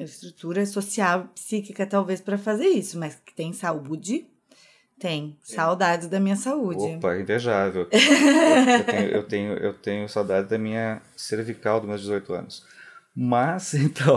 estrutura 0.00 0.64
social, 0.64 1.28
psíquica 1.34 1.86
talvez 1.86 2.20
para 2.20 2.38
fazer 2.38 2.66
isso, 2.66 2.98
mas 2.98 3.14
que 3.14 3.34
tem 3.34 3.52
saúde, 3.52 4.26
tem. 4.98 5.36
Saudades 5.42 6.08
da 6.08 6.18
minha 6.18 6.36
saúde. 6.36 6.96
Opa, 6.96 7.16
invejável. 7.16 7.88
eu, 7.92 8.84
tenho, 8.84 9.08
eu, 9.08 9.22
tenho, 9.22 9.52
eu 9.54 9.74
tenho 9.74 10.08
saudade 10.08 10.48
da 10.48 10.58
minha 10.58 11.00
cervical 11.16 11.80
dos 11.80 11.88
meus 11.88 12.00
18 12.02 12.32
anos. 12.32 12.66
Mas, 13.14 13.74
então, 13.74 14.16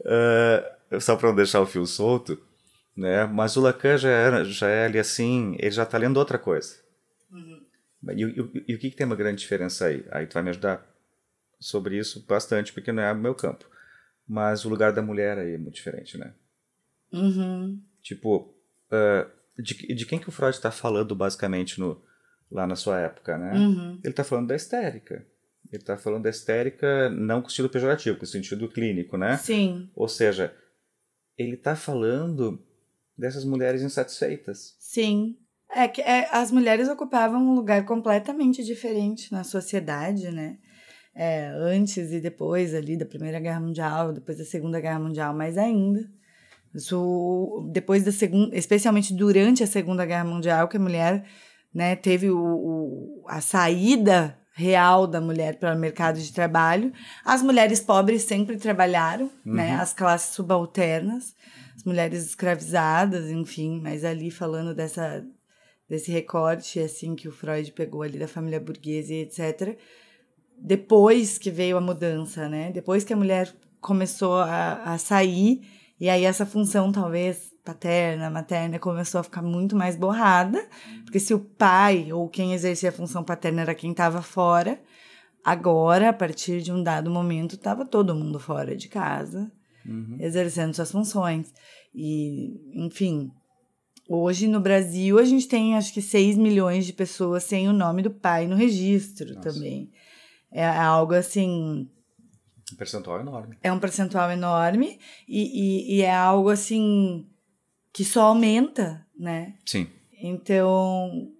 uh, 0.00 1.00
só 1.00 1.16
para 1.16 1.28
não 1.28 1.36
deixar 1.36 1.60
o 1.60 1.66
fio 1.66 1.86
solto, 1.86 2.40
né? 2.96 3.24
Mas 3.26 3.56
o 3.56 3.60
Lacan 3.60 3.96
já, 3.96 4.10
era, 4.10 4.44
já 4.44 4.68
é 4.68 4.86
ali 4.86 4.98
assim, 4.98 5.56
ele 5.58 5.70
já 5.70 5.84
está 5.84 5.98
lendo 5.98 6.16
outra 6.16 6.38
coisa. 6.38 6.76
Uhum. 7.30 7.62
E, 8.10 8.22
e, 8.22 8.64
e, 8.68 8.74
o 8.74 8.78
que, 8.78 8.90
que 8.90 8.96
tem 8.96 9.06
uma 9.06 9.16
grande 9.16 9.40
diferença 9.40 9.86
aí? 9.86 10.04
Aí 10.10 10.26
tu 10.26 10.34
vai 10.34 10.42
me 10.42 10.50
ajudar 10.50 10.86
sobre 11.58 11.96
isso 11.98 12.24
bastante, 12.26 12.72
porque 12.72 12.92
não 12.92 13.02
é 13.02 13.12
o 13.12 13.16
meu 13.16 13.34
campo. 13.34 13.64
Mas 14.26 14.64
o 14.64 14.68
lugar 14.68 14.92
da 14.92 15.02
mulher 15.02 15.38
aí 15.38 15.54
é 15.54 15.58
muito 15.58 15.74
diferente, 15.74 16.18
né? 16.18 16.34
Uhum. 17.12 17.80
Tipo, 18.02 18.54
uh, 18.90 19.30
de, 19.58 19.94
de 19.94 20.06
quem 20.06 20.18
que 20.18 20.28
o 20.28 20.32
Freud 20.32 20.54
está 20.54 20.70
falando 20.70 21.14
basicamente 21.14 21.78
no, 21.78 22.02
lá 22.50 22.66
na 22.66 22.76
sua 22.76 23.00
época, 23.00 23.38
né? 23.38 23.52
Uhum. 23.54 24.00
Ele 24.02 24.12
está 24.12 24.24
falando 24.24 24.48
da 24.48 24.56
histérica. 24.56 25.26
Ele 25.72 25.82
está 25.82 25.96
falando 25.96 26.22
da 26.22 26.30
histérica 26.30 27.08
não 27.10 27.42
com 27.42 27.48
sentido 27.48 27.68
pejorativo, 27.68 28.18
com 28.18 28.26
sentido 28.26 28.68
clínico, 28.68 29.16
né? 29.16 29.36
Sim. 29.38 29.90
Ou 29.94 30.08
seja, 30.08 30.54
ele 31.36 31.54
está 31.54 31.74
falando 31.74 32.62
dessas 33.16 33.44
mulheres 33.44 33.82
insatisfeitas. 33.82 34.76
Sim. 34.78 35.36
É 35.70 35.88
que 35.88 36.00
é, 36.00 36.28
as 36.30 36.52
mulheres 36.52 36.88
ocupavam 36.88 37.42
um 37.42 37.54
lugar 37.54 37.84
completamente 37.84 38.62
diferente 38.62 39.32
na 39.32 39.42
sociedade, 39.42 40.30
né? 40.30 40.58
É, 41.14 41.48
antes 41.56 42.12
e 42.12 42.20
depois 42.20 42.74
ali 42.74 42.96
da 42.96 43.06
Primeira 43.06 43.40
Guerra 43.40 43.60
Mundial, 43.60 44.12
depois 44.12 44.38
da 44.38 44.44
Segunda 44.44 44.80
Guerra 44.80 44.98
Mundial, 44.98 45.34
mais 45.34 45.56
ainda. 45.56 46.08
Depois 47.70 48.02
da 48.02 48.10
segunda, 48.10 48.56
especialmente 48.56 49.14
durante 49.14 49.62
a 49.62 49.66
Segunda 49.66 50.04
Guerra 50.04 50.24
Mundial, 50.24 50.68
que 50.68 50.76
a 50.76 50.80
mulher 50.80 51.24
né, 51.72 51.94
teve 51.94 52.30
o, 52.30 52.38
o, 52.38 53.24
a 53.28 53.40
saída 53.40 54.36
real 54.52 55.06
da 55.06 55.20
mulher 55.20 55.58
para 55.58 55.74
o 55.74 55.78
mercado 55.78 56.20
de 56.20 56.32
trabalho. 56.32 56.92
As 57.24 57.42
mulheres 57.42 57.80
pobres 57.80 58.22
sempre 58.22 58.56
trabalharam, 58.56 59.26
né, 59.26 59.30
uhum. 59.46 59.54
né, 59.54 59.74
as 59.74 59.92
classes 59.92 60.34
subalternas, 60.34 61.34
as 61.76 61.82
mulheres 61.84 62.24
escravizadas, 62.24 63.30
enfim, 63.30 63.80
mas 63.82 64.04
ali 64.04 64.30
falando 64.30 64.74
dessa 64.74 65.24
desse 65.86 66.10
recorte 66.10 66.80
assim 66.80 67.14
que 67.14 67.28
o 67.28 67.32
Freud 67.32 67.70
pegou 67.72 68.02
ali 68.02 68.18
da 68.18 68.26
família 68.26 68.58
burguesa 68.58 69.12
e 69.12 69.20
etc. 69.20 69.76
Depois 70.56 71.36
que 71.36 71.50
veio 71.50 71.76
a 71.76 71.80
mudança, 71.80 72.48
né? 72.48 72.70
Depois 72.72 73.04
que 73.04 73.12
a 73.12 73.16
mulher 73.16 73.52
começou 73.80 74.36
a, 74.36 74.94
a 74.94 74.98
sair 74.98 75.60
e 76.00 76.08
aí 76.08 76.24
essa 76.24 76.44
função 76.44 76.90
talvez 76.90 77.52
paterna, 77.64 78.28
materna 78.28 78.78
começou 78.78 79.20
a 79.20 79.24
ficar 79.24 79.42
muito 79.42 79.74
mais 79.74 79.96
borrada, 79.96 80.66
porque 81.04 81.18
se 81.18 81.32
o 81.32 81.38
pai 81.38 82.12
ou 82.12 82.28
quem 82.28 82.52
exercia 82.52 82.90
a 82.90 82.92
função 82.92 83.24
paterna 83.24 83.62
era 83.62 83.74
quem 83.74 83.92
estava 83.92 84.20
fora, 84.20 84.80
agora 85.42 86.10
a 86.10 86.12
partir 86.12 86.60
de 86.60 86.70
um 86.70 86.82
dado 86.82 87.10
momento 87.10 87.54
estava 87.54 87.86
todo 87.86 88.14
mundo 88.14 88.38
fora 88.38 88.76
de 88.76 88.88
casa, 88.88 89.50
uhum. 89.86 90.16
exercendo 90.20 90.74
suas 90.74 90.92
funções. 90.92 91.52
E, 91.94 92.60
enfim, 92.74 93.30
hoje 94.08 94.46
no 94.46 94.60
Brasil 94.60 95.18
a 95.18 95.24
gente 95.24 95.48
tem 95.48 95.76
acho 95.76 95.92
que 95.92 96.02
6 96.02 96.36
milhões 96.36 96.84
de 96.84 96.92
pessoas 96.92 97.44
sem 97.44 97.68
o 97.68 97.72
nome 97.72 98.02
do 98.02 98.10
pai 98.10 98.46
no 98.46 98.56
registro 98.56 99.34
Nossa. 99.34 99.52
também. 99.52 99.90
É 100.50 100.66
algo 100.66 101.14
assim 101.14 101.88
um 102.74 102.76
percentual 102.76 103.20
enorme. 103.20 103.56
É 103.62 103.72
um 103.72 103.78
percentual 103.78 104.30
enorme 104.30 104.98
e, 105.28 105.42
e, 105.42 105.96
e, 105.96 106.02
é 106.02 106.14
algo 106.14 106.50
assim 106.50 107.26
que 107.92 108.04
só 108.04 108.22
aumenta, 108.22 109.06
né? 109.18 109.54
Sim. 109.64 109.88
Então, 110.20 111.30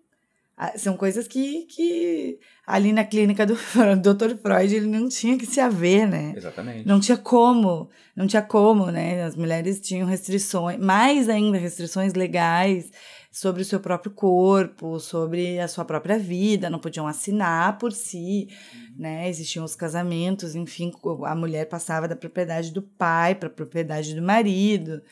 são 0.77 0.97
coisas 0.97 1.27
que, 1.27 1.63
que 1.67 2.39
ali 2.67 2.93
na 2.93 3.05
clínica 3.05 3.45
do 3.45 3.55
Dr. 4.01 4.37
Freud 4.41 4.75
ele 4.75 4.87
não 4.87 5.09
tinha 5.09 5.37
que 5.37 5.47
se 5.47 5.61
haver, 5.61 6.07
né? 6.07 6.33
Exatamente. 6.37 6.87
Não 6.87 7.01
tinha 7.01 7.17
como, 7.17 7.91
não 8.15 8.27
tinha 8.27 8.43
como, 8.43 8.91
né? 8.91 9.25
As 9.25 9.35
mulheres 9.35 9.81
tinham 9.81 10.07
restrições, 10.07 10.79
mais 10.79 11.29
ainda 11.29 11.59
restrições 11.59 12.15
legais 12.15 12.91
sobre 13.35 13.63
o 13.63 13.65
seu 13.65 13.81
próprio 13.81 14.13
corpo, 14.13 15.01
sobre 15.01 15.59
a 15.59 15.67
sua 15.67 15.85
própria 15.85 16.17
vida, 16.17 16.71
não 16.71 16.79
podiam 16.79 17.05
assinar 17.05 17.79
por 17.79 17.91
si, 17.91 18.49
uhum. 18.73 18.95
né? 18.97 19.29
Existiam 19.29 19.65
os 19.65 19.75
casamentos, 19.75 20.55
enfim, 20.55 20.93
a 21.25 21.35
mulher 21.35 21.69
passava 21.69 22.07
da 22.07 22.15
propriedade 22.15 22.71
do 22.71 22.81
pai 22.81 23.35
para 23.35 23.49
a 23.49 23.53
propriedade 23.53 24.15
do 24.15 24.23
marido. 24.23 25.03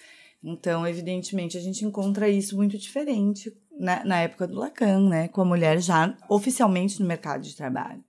Então, 0.40 0.86
evidentemente, 0.86 1.58
a 1.58 1.60
gente 1.60 1.84
encontra 1.84 2.28
isso 2.28 2.54
muito 2.54 2.78
diferente 2.78 3.52
na, 3.76 4.04
na 4.04 4.20
época 4.20 4.46
do 4.46 4.56
Lacan, 4.56 5.08
né? 5.08 5.26
Com 5.26 5.40
a 5.40 5.44
mulher 5.44 5.80
já 5.80 6.16
oficialmente 6.28 7.00
no 7.00 7.08
mercado 7.08 7.42
de 7.42 7.56
trabalho, 7.56 8.04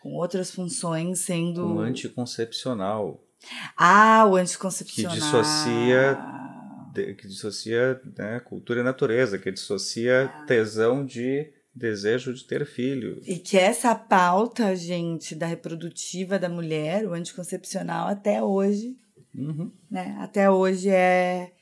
com 0.00 0.14
outras 0.14 0.52
funções 0.52 1.18
sendo. 1.18 1.66
Um 1.66 1.80
anticoncepcional. 1.80 3.20
Ah, 3.76 4.24
o 4.30 4.36
anticoncepcional. 4.36 5.12
Que 5.12 5.20
dissocia 5.20 6.39
que 6.94 7.28
dissocia 7.28 8.00
né, 8.16 8.40
cultura 8.40 8.80
e 8.80 8.84
natureza, 8.84 9.38
que 9.38 9.50
dissocia 9.50 10.24
ah. 10.24 10.44
tesão 10.46 11.04
de 11.04 11.52
desejo 11.74 12.34
de 12.34 12.44
ter 12.44 12.66
filho. 12.66 13.20
E 13.26 13.36
que 13.36 13.56
essa 13.56 13.94
pauta, 13.94 14.74
gente, 14.74 15.34
da 15.34 15.46
reprodutiva 15.46 16.38
da 16.38 16.48
mulher, 16.48 17.06
o 17.06 17.12
anticoncepcional, 17.12 18.08
até 18.08 18.42
hoje, 18.42 18.96
uhum. 19.34 19.70
né? 19.90 20.16
Até 20.20 20.50
hoje 20.50 20.90
é, 20.90 21.52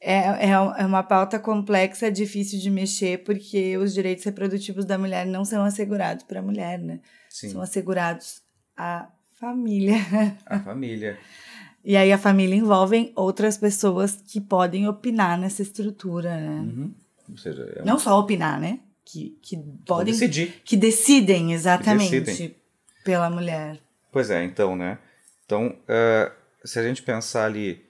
é, 0.00 0.16
é, 0.16 0.50
é 0.50 0.86
uma 0.86 1.02
pauta 1.02 1.38
complexa, 1.38 2.10
difícil 2.10 2.58
de 2.58 2.70
mexer, 2.70 3.22
porque 3.22 3.76
os 3.76 3.92
direitos 3.92 4.24
reprodutivos 4.24 4.84
da 4.84 4.96
mulher 4.96 5.26
não 5.26 5.44
são 5.44 5.62
assegurados 5.62 6.24
para 6.24 6.40
a 6.40 6.42
mulher, 6.42 6.78
né? 6.78 7.00
Sim. 7.28 7.50
São 7.50 7.60
assegurados 7.60 8.42
à 8.76 9.10
família. 9.38 9.98
A 10.46 10.58
família. 10.58 11.18
E 11.84 11.96
aí 11.96 12.12
a 12.12 12.18
família 12.18 12.54
envolve 12.54 13.12
outras 13.16 13.56
pessoas 13.56 14.22
que 14.26 14.40
podem 14.40 14.86
opinar 14.86 15.38
nessa 15.38 15.62
estrutura, 15.62 16.36
né? 16.36 16.60
Uhum. 16.60 16.94
Seja, 17.36 17.62
é 17.76 17.84
Não 17.84 17.98
só 17.98 18.18
opinar, 18.18 18.60
né? 18.60 18.80
Que, 19.04 19.38
que 19.42 19.56
podem. 19.86 20.12
decidir. 20.12 20.60
Que 20.64 20.76
decidem, 20.76 21.52
exatamente, 21.52 22.10
que 22.10 22.20
decidem. 22.20 22.56
pela 23.04 23.30
mulher. 23.30 23.78
Pois 24.12 24.30
é, 24.30 24.44
então, 24.44 24.76
né? 24.76 24.98
Então, 25.46 25.68
uh, 25.68 26.30
se 26.64 26.78
a 26.78 26.82
gente 26.82 27.02
pensar 27.02 27.46
ali 27.46 27.84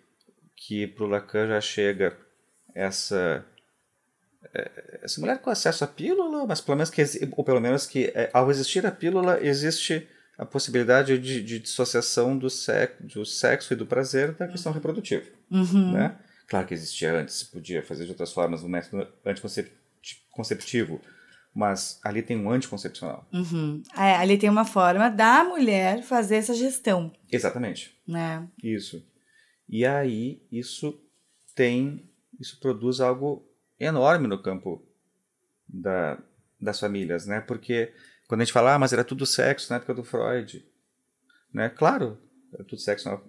que 0.54 0.86
para 0.86 1.04
o 1.04 1.08
Lacan 1.08 1.48
já 1.48 1.60
chega 1.60 2.16
essa 2.74 3.44
eh, 4.54 5.00
essa 5.02 5.20
mulher 5.20 5.38
com 5.38 5.50
acesso 5.50 5.84
à 5.84 5.86
pílula, 5.86 6.46
mas 6.46 6.60
pelo 6.60 6.76
menos 6.76 6.90
que 6.90 7.02
ou 7.36 7.44
pelo 7.44 7.60
menos 7.60 7.86
que 7.86 8.12
eh, 8.14 8.30
ao 8.32 8.50
existir 8.50 8.86
a 8.86 8.90
pílula 8.90 9.38
existe 9.42 10.06
a 10.40 10.46
possibilidade 10.46 11.18
de, 11.18 11.42
de 11.44 11.58
dissociação 11.58 12.36
do, 12.36 12.48
sec, 12.48 12.98
do 13.02 13.26
sexo 13.26 13.74
e 13.74 13.76
do 13.76 13.84
prazer 13.84 14.32
da 14.32 14.48
questão 14.48 14.72
reprodutiva. 14.72 15.26
Uhum. 15.50 15.92
Né? 15.92 16.16
Claro 16.46 16.66
que 16.66 16.72
existia 16.72 17.12
antes, 17.12 17.42
podia 17.42 17.82
fazer 17.82 18.04
de 18.06 18.12
outras 18.12 18.32
formas, 18.32 18.64
um 18.64 18.68
método 18.68 19.06
anticonceptivo, 19.22 20.98
mas 21.54 22.00
ali 22.02 22.22
tem 22.22 22.38
um 22.38 22.50
anticoncepcional. 22.50 23.28
Uhum. 23.30 23.82
É, 23.94 24.16
ali 24.16 24.38
tem 24.38 24.48
uma 24.48 24.64
forma 24.64 25.10
da 25.10 25.44
mulher 25.44 26.02
fazer 26.02 26.36
essa 26.36 26.54
gestão. 26.54 27.12
Exatamente. 27.30 27.94
Né? 28.08 28.48
Isso. 28.64 29.06
E 29.68 29.84
aí 29.84 30.40
isso 30.50 30.98
tem, 31.54 32.08
isso 32.40 32.58
produz 32.58 32.98
algo 33.02 33.46
enorme 33.78 34.26
no 34.26 34.42
campo 34.42 34.82
da, 35.68 36.18
das 36.58 36.80
famílias, 36.80 37.26
né? 37.26 37.42
Porque 37.42 37.92
quando 38.30 38.42
a 38.42 38.44
gente 38.44 38.52
fala, 38.52 38.76
ah, 38.76 38.78
mas 38.78 38.92
era 38.92 39.02
tudo 39.02 39.26
sexo 39.26 39.68
na 39.70 39.78
época 39.78 39.92
do 39.92 40.04
Freud. 40.04 40.64
Né? 41.52 41.68
Claro, 41.68 42.16
era 42.54 42.62
tudo 42.62 42.80
sexo 42.80 43.10
na, 43.10 43.20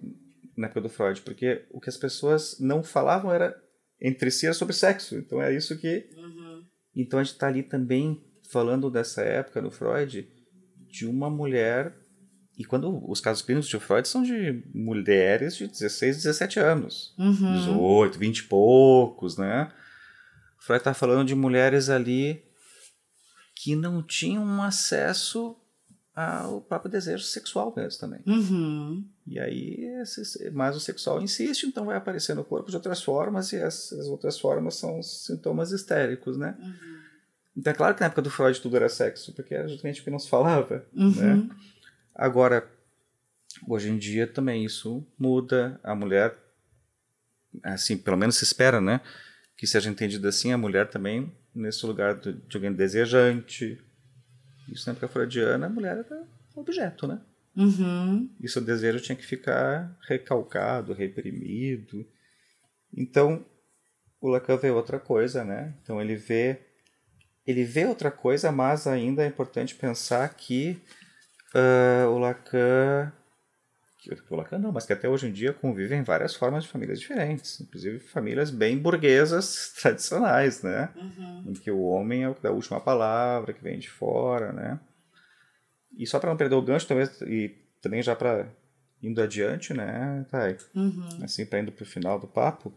na 0.56 0.66
época 0.68 0.80
do 0.80 0.88
Freud, 0.88 1.20
porque 1.22 1.66
o 1.72 1.80
que 1.80 1.88
as 1.88 1.96
pessoas 1.96 2.60
não 2.60 2.84
falavam 2.84 3.32
era 3.32 3.52
entre 4.00 4.30
si 4.30 4.46
era 4.46 4.54
sobre 4.54 4.76
sexo. 4.76 5.16
Então 5.16 5.42
é 5.42 5.52
isso 5.52 5.76
que. 5.76 6.08
Uhum. 6.16 6.64
Então 6.94 7.18
a 7.18 7.24
gente 7.24 7.32
está 7.32 7.48
ali 7.48 7.64
também 7.64 8.24
falando 8.48 8.88
dessa 8.88 9.22
época 9.22 9.60
no 9.60 9.72
Freud 9.72 10.24
de 10.88 11.04
uma 11.04 11.28
mulher. 11.28 11.96
E 12.56 12.64
quando 12.64 13.04
os 13.10 13.20
casos 13.20 13.42
clínicos 13.42 13.68
de 13.68 13.80
Freud 13.80 14.06
são 14.06 14.22
de 14.22 14.62
mulheres 14.72 15.56
de 15.56 15.66
16, 15.66 16.18
17 16.18 16.60
anos, 16.60 17.12
uhum. 17.18 17.54
18, 17.54 18.18
20 18.20 18.38
e 18.38 18.42
poucos, 18.44 19.36
né? 19.36 19.68
Freud 20.60 20.78
está 20.80 20.94
falando 20.94 21.26
de 21.26 21.34
mulheres 21.34 21.90
ali 21.90 22.51
que 23.62 23.76
não 23.76 24.02
tinham 24.02 24.60
acesso 24.60 25.56
ao 26.16 26.60
próprio 26.62 26.90
desejo 26.90 27.22
sexual 27.22 27.72
mesmo 27.76 28.00
também. 28.00 28.20
Uhum. 28.26 29.04
E 29.24 29.38
aí, 29.38 29.84
esse, 30.02 30.50
mas 30.50 30.74
o 30.74 30.80
sexual 30.80 31.22
insiste, 31.22 31.62
então 31.64 31.86
vai 31.86 31.96
aparecer 31.96 32.34
no 32.34 32.42
corpo 32.42 32.70
de 32.70 32.74
outras 32.76 33.00
formas, 33.00 33.52
e 33.52 33.56
essas 33.56 34.08
outras 34.08 34.36
formas 34.36 34.74
são 34.74 35.00
sintomas 35.00 35.70
histéricos, 35.70 36.36
né? 36.36 36.56
Uhum. 36.58 36.98
Então 37.56 37.72
é 37.72 37.76
claro 37.76 37.94
que 37.94 38.00
na 38.00 38.06
época 38.08 38.22
do 38.22 38.30
Freud 38.30 38.60
tudo 38.60 38.74
era 38.74 38.88
sexo, 38.88 39.32
porque 39.32 39.54
era 39.54 39.68
justamente 39.68 40.00
o 40.00 40.04
que 40.04 40.10
não 40.10 40.18
se 40.18 40.28
falava, 40.28 40.84
Uhum. 40.92 41.12
né? 41.12 41.48
Agora, 42.16 42.68
hoje 43.68 43.90
em 43.90 43.96
dia 43.96 44.26
também 44.26 44.64
isso 44.64 45.06
muda. 45.16 45.78
A 45.84 45.94
mulher, 45.94 46.36
assim, 47.62 47.96
pelo 47.96 48.16
menos 48.16 48.34
se 48.34 48.42
espera, 48.42 48.80
né? 48.80 49.00
Que 49.56 49.68
seja 49.68 49.88
entendida 49.88 50.30
assim, 50.30 50.50
a 50.52 50.58
mulher 50.58 50.90
também 50.90 51.32
nesse 51.54 51.84
lugar 51.86 52.14
de, 52.14 52.32
de 52.32 52.56
alguém 52.56 52.72
desejante. 52.72 53.80
Isso 54.68 54.86
na 54.86 54.92
época 54.92 55.08
freudiana, 55.08 55.66
a 55.66 55.70
mulher 55.70 55.98
era 55.98 56.26
objeto, 56.54 57.06
né? 57.06 57.20
Uhum. 57.56 58.30
E 58.40 58.48
seu 58.48 58.62
desejo 58.62 59.00
tinha 59.00 59.16
que 59.16 59.26
ficar 59.26 59.94
recalcado, 60.08 60.94
reprimido. 60.94 62.06
Então, 62.96 63.44
o 64.20 64.28
Lacan 64.28 64.56
vê 64.56 64.70
outra 64.70 64.98
coisa, 64.98 65.44
né? 65.44 65.74
Então 65.82 66.00
ele 66.00 66.16
vê 66.16 66.60
ele 67.44 67.64
vê 67.64 67.84
outra 67.84 68.10
coisa, 68.10 68.52
mas 68.52 68.86
ainda 68.86 69.24
é 69.24 69.26
importante 69.26 69.74
pensar 69.74 70.28
que 70.34 70.80
ah, 71.54 72.06
o 72.08 72.18
Lacan 72.18 73.12
Lacan 74.30 74.58
não, 74.58 74.72
mas 74.72 74.84
que 74.86 74.92
até 74.92 75.08
hoje 75.08 75.28
em 75.28 75.32
dia 75.32 75.52
convivem 75.52 76.02
várias 76.02 76.34
formas 76.34 76.64
de 76.64 76.70
famílias 76.70 76.98
diferentes, 76.98 77.60
inclusive 77.60 77.98
famílias 77.98 78.50
bem 78.50 78.76
burguesas 78.78 79.72
tradicionais, 79.80 80.62
né? 80.62 80.90
Uhum. 80.96 81.50
em 81.50 81.52
que 81.52 81.70
o 81.70 81.82
homem 81.82 82.24
é 82.24 82.28
o 82.28 82.34
que 82.34 82.42
dá 82.42 82.48
a 82.48 82.52
última 82.52 82.80
palavra, 82.80 83.52
que 83.52 83.62
vem 83.62 83.78
de 83.78 83.88
fora, 83.88 84.52
né? 84.52 84.80
E 85.96 86.06
só 86.06 86.18
para 86.18 86.30
não 86.30 86.36
perder 86.36 86.54
o 86.54 86.62
gancho, 86.62 86.86
talvez, 86.86 87.20
e 87.22 87.54
também 87.80 88.02
já 88.02 88.16
para 88.16 88.48
indo 89.02 89.20
adiante, 89.20 89.74
né, 89.74 90.24
Thay? 90.30 90.56
Uhum. 90.74 91.06
Assim, 91.22 91.44
para 91.44 91.58
indo 91.60 91.72
para 91.72 91.82
o 91.82 91.86
final 91.86 92.18
do 92.18 92.26
papo. 92.26 92.72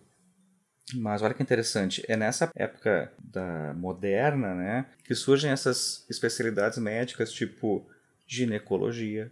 Mas 0.94 1.22
olha 1.22 1.34
que 1.34 1.42
interessante, 1.42 2.04
é 2.08 2.16
nessa 2.16 2.52
época 2.56 3.12
da 3.20 3.74
moderna, 3.74 4.54
né, 4.54 4.86
que 5.04 5.16
surgem 5.16 5.50
essas 5.50 6.06
especialidades 6.10 6.78
médicas 6.78 7.32
tipo 7.32 7.88
ginecologia, 8.28 9.32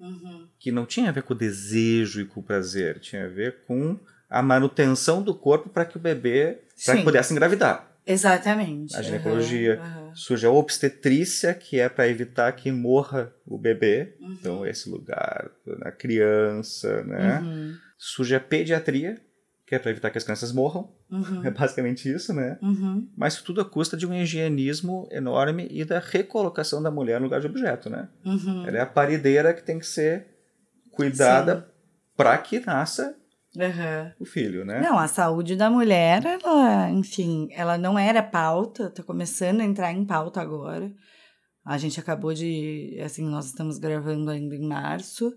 Uhum. 0.00 0.48
que 0.58 0.72
não 0.72 0.86
tinha 0.86 1.10
a 1.10 1.12
ver 1.12 1.22
com 1.22 1.34
o 1.34 1.36
desejo 1.36 2.20
e 2.20 2.24
com 2.24 2.40
o 2.40 2.42
prazer, 2.42 2.98
tinha 3.00 3.26
a 3.26 3.28
ver 3.28 3.58
com 3.66 3.98
a 4.28 4.42
manutenção 4.42 5.22
do 5.22 5.34
corpo 5.34 5.68
para 5.68 5.84
que 5.84 5.96
o 5.96 6.00
bebê, 6.00 6.58
para 6.84 6.96
que 6.96 7.04
pudesse 7.04 7.32
engravidar. 7.32 7.90
Exatamente. 8.06 8.96
A 8.96 9.02
ginecologia. 9.02 9.80
Uhum. 9.80 10.06
Uhum. 10.06 10.16
Surge 10.16 10.46
a 10.46 10.50
obstetrícia, 10.50 11.54
que 11.54 11.78
é 11.78 11.88
para 11.88 12.08
evitar 12.08 12.50
que 12.52 12.72
morra 12.72 13.32
o 13.46 13.58
bebê. 13.58 14.14
Uhum. 14.20 14.32
Então, 14.32 14.66
esse 14.66 14.88
lugar 14.88 15.50
na 15.66 15.92
criança, 15.92 17.02
né? 17.04 17.40
Uhum. 17.40 17.76
Surge 17.98 18.34
a 18.34 18.40
pediatria, 18.40 19.20
que 19.70 19.76
é 19.76 19.78
para 19.78 19.92
evitar 19.92 20.10
que 20.10 20.18
as 20.18 20.24
crianças 20.24 20.50
morram. 20.50 20.90
Uhum. 21.08 21.42
É 21.46 21.50
basicamente 21.52 22.12
isso, 22.12 22.34
né? 22.34 22.58
Uhum. 22.60 23.08
Mas 23.16 23.40
tudo 23.40 23.60
à 23.60 23.64
custa 23.64 23.96
de 23.96 24.04
um 24.04 24.12
higienismo 24.12 25.08
enorme 25.12 25.68
e 25.70 25.84
da 25.84 26.00
recolocação 26.00 26.82
da 26.82 26.90
mulher 26.90 27.20
no 27.20 27.26
lugar 27.26 27.40
de 27.40 27.46
objeto, 27.46 27.88
né? 27.88 28.08
Uhum. 28.26 28.66
Ela 28.66 28.78
é 28.78 28.80
a 28.80 28.86
parideira 28.86 29.54
que 29.54 29.62
tem 29.62 29.78
que 29.78 29.86
ser 29.86 30.26
cuidada 30.90 31.68
para 32.16 32.36
que 32.36 32.58
nasça 32.58 33.14
Uhum. 33.56 34.12
o 34.18 34.24
filho, 34.24 34.64
né? 34.64 34.80
Não, 34.80 34.98
a 34.98 35.06
saúde 35.06 35.54
da 35.54 35.70
mulher, 35.70 36.24
ela, 36.24 36.90
enfim, 36.90 37.48
ela 37.52 37.78
não 37.78 37.96
era 37.96 38.22
pauta, 38.24 38.90
tá 38.90 39.04
começando 39.04 39.60
a 39.60 39.64
entrar 39.64 39.92
em 39.92 40.04
pauta 40.04 40.40
agora. 40.40 40.90
A 41.64 41.78
gente 41.78 42.00
acabou 42.00 42.34
de, 42.34 42.98
assim, 43.04 43.24
nós 43.24 43.46
estamos 43.46 43.78
gravando 43.78 44.30
ainda 44.30 44.54
em 44.56 44.66
março, 44.66 45.32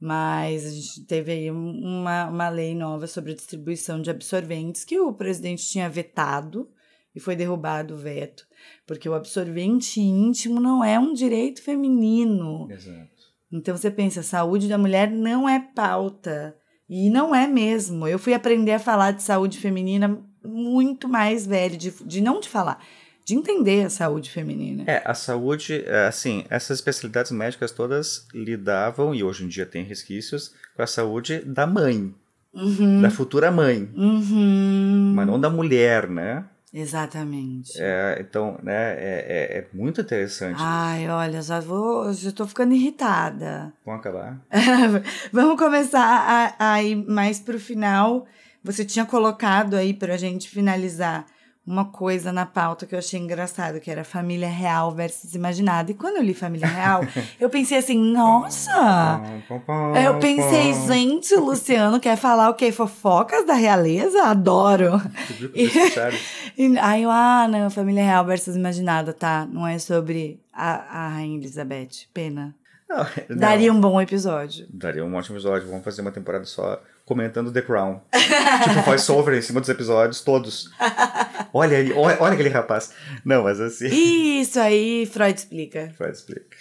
mas 0.00 0.66
a 0.66 0.70
gente 0.70 1.04
teve 1.06 1.32
aí 1.32 1.50
um- 1.50 1.80
uma, 2.00 2.26
uma 2.28 2.48
lei 2.48 2.74
nova 2.74 3.06
sobre 3.06 3.32
a 3.32 3.34
distribuição 3.34 4.00
de 4.00 4.10
absorventes 4.10 4.84
que 4.84 4.98
o 5.00 5.12
presidente 5.12 5.66
tinha 5.66 5.88
vetado 5.88 6.68
e 7.14 7.20
foi 7.20 7.36
derrubado 7.36 7.94
o 7.94 7.98
veto, 7.98 8.44
porque 8.86 9.08
o 9.08 9.14
absorvente 9.14 10.00
íntimo 10.00 10.60
não 10.60 10.82
é 10.84 10.98
um 10.98 11.12
direito 11.12 11.62
feminino. 11.62 12.68
Exato. 12.70 13.08
Então 13.52 13.76
você 13.76 13.90
pensa, 13.90 14.20
a 14.20 14.24
saúde 14.24 14.68
da 14.68 14.76
mulher 14.76 15.10
não 15.10 15.48
é 15.48 15.60
pauta. 15.60 16.56
E 16.88 17.08
não 17.08 17.34
é 17.34 17.46
mesmo. 17.46 18.06
Eu 18.06 18.18
fui 18.18 18.34
aprender 18.34 18.72
a 18.72 18.78
falar 18.78 19.12
de 19.12 19.22
saúde 19.22 19.58
feminina 19.58 20.22
muito 20.44 21.08
mais 21.08 21.46
velha, 21.46 21.78
de, 21.78 21.90
de 22.04 22.20
não 22.20 22.40
de 22.40 22.48
falar, 22.48 22.84
de 23.24 23.34
entender 23.34 23.86
a 23.86 23.90
saúde 23.90 24.30
feminina. 24.30 24.84
É, 24.86 25.02
a 25.04 25.14
saúde, 25.14 25.82
é, 25.86 26.06
assim, 26.06 26.44
essas 26.50 26.78
especialidades 26.78 27.32
médicas 27.32 27.72
todas 27.72 28.26
lidavam, 28.34 29.14
e 29.14 29.24
hoje 29.24 29.44
em 29.44 29.48
dia 29.48 29.64
tem 29.64 29.84
resquícios, 29.84 30.52
com 30.76 30.82
a 30.82 30.86
saúde 30.86 31.40
da 31.40 31.66
mãe, 31.66 32.14
Uhum, 32.52 33.02
da 33.02 33.10
futura 33.10 33.50
mãe, 33.50 33.90
uhum. 33.96 35.12
mas 35.16 35.26
não 35.26 35.40
da 35.40 35.50
mulher, 35.50 36.08
né? 36.08 36.44
Exatamente. 36.72 37.72
É, 37.78 38.18
então, 38.20 38.58
né, 38.62 38.94
é, 38.94 39.26
é, 39.28 39.58
é 39.58 39.68
muito 39.72 40.00
interessante. 40.00 40.58
Ai, 40.58 41.08
olha, 41.08 41.40
já 41.42 41.58
vou, 41.60 42.12
já 42.12 42.30
tô 42.30 42.46
ficando 42.46 42.74
irritada. 42.74 43.72
Vamos 43.84 44.00
acabar? 44.00 44.40
Vamos 45.32 45.56
começar 45.58 46.54
a, 46.58 46.74
a 46.74 46.82
ir 46.82 46.96
mais 46.96 47.40
pro 47.40 47.58
final. 47.58 48.26
Você 48.62 48.84
tinha 48.84 49.04
colocado 49.04 49.74
aí 49.74 49.94
pra 49.94 50.16
gente 50.16 50.48
finalizar 50.48 51.26
uma 51.66 51.86
coisa 51.86 52.30
na 52.30 52.44
pauta 52.44 52.84
que 52.84 52.94
eu 52.94 52.98
achei 52.98 53.18
engraçado, 53.18 53.80
que 53.80 53.90
era 53.90 54.04
família 54.04 54.48
real 54.48 54.92
versus 54.92 55.34
imaginada. 55.34 55.90
E 55.90 55.94
quando 55.94 56.16
eu 56.16 56.22
li 56.22 56.34
família 56.34 56.66
real, 56.66 57.00
eu 57.40 57.48
pensei 57.48 57.78
assim, 57.78 57.98
nossa! 57.98 59.20
Eu 60.04 60.18
pensei, 60.18 60.74
gente, 60.86 61.34
o 61.34 61.44
Luciano 61.44 61.98
quer 61.98 62.16
falar 62.16 62.50
o 62.50 62.54
quê? 62.54 62.70
Fofocas 62.70 63.46
da 63.46 63.54
realeza? 63.54 64.24
Adoro! 64.24 65.00
E, 66.56 66.78
aí 66.78 67.02
eu, 67.02 67.10
ah, 67.10 67.48
não, 67.48 67.68
família 67.68 68.04
real 68.04 68.24
versus 68.24 68.54
imaginada, 68.54 69.12
tá? 69.12 69.44
Não 69.50 69.66
é 69.66 69.76
sobre 69.76 70.40
a, 70.52 71.06
a 71.06 71.08
Rainha 71.08 71.36
Elizabeth. 71.36 72.06
Pena. 72.14 72.54
Não, 72.88 72.98
não. 73.28 73.36
Daria 73.36 73.72
um 73.72 73.80
bom 73.80 74.00
episódio. 74.00 74.66
Daria 74.70 75.04
um 75.04 75.14
ótimo 75.14 75.36
episódio. 75.36 75.68
Vamos 75.68 75.84
fazer 75.84 76.00
uma 76.00 76.12
temporada 76.12 76.44
só 76.44 76.80
comentando 77.04 77.52
The 77.52 77.62
Crown. 77.62 78.00
tipo, 78.12 78.82
voice-over 78.82 79.34
em 79.34 79.42
cima 79.42 79.60
dos 79.60 79.68
episódios, 79.68 80.20
todos. 80.20 80.70
Olha 81.56 81.78
olha, 81.96 82.16
olha 82.20 82.34
aquele 82.34 82.48
rapaz. 82.48 82.92
Não, 83.24 83.44
mas 83.44 83.60
assim. 83.60 83.86
Isso 83.86 84.58
aí, 84.58 85.06
Freud 85.06 85.38
explica. 85.38 85.94
Freud 85.96 86.12
explica. 86.12 86.56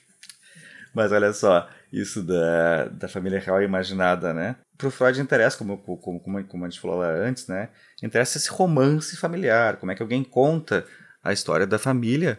Mas 0.93 1.11
olha 1.11 1.33
só, 1.33 1.67
isso 1.91 2.21
da, 2.21 2.85
da 2.89 3.07
família 3.07 3.39
real 3.39 3.63
imaginada, 3.63 4.31
né? 4.35 4.55
Pro 4.77 4.91
Freud 4.91 5.19
interessa, 5.19 5.57
como, 5.57 5.79
como, 5.79 6.19
como, 6.19 6.43
como 6.43 6.65
a 6.65 6.69
gente 6.69 6.79
falou 6.79 6.97
lá 6.97 7.09
antes, 7.09 7.47
né? 7.47 7.69
Interessa 8.03 8.37
esse 8.37 8.51
romance 8.51 9.17
familiar, 9.17 9.77
como 9.77 9.91
é 9.91 9.95
que 9.95 10.03
alguém 10.03 10.23
conta 10.23 10.85
a 11.23 11.33
história 11.33 11.65
da 11.65 11.79
família, 11.79 12.37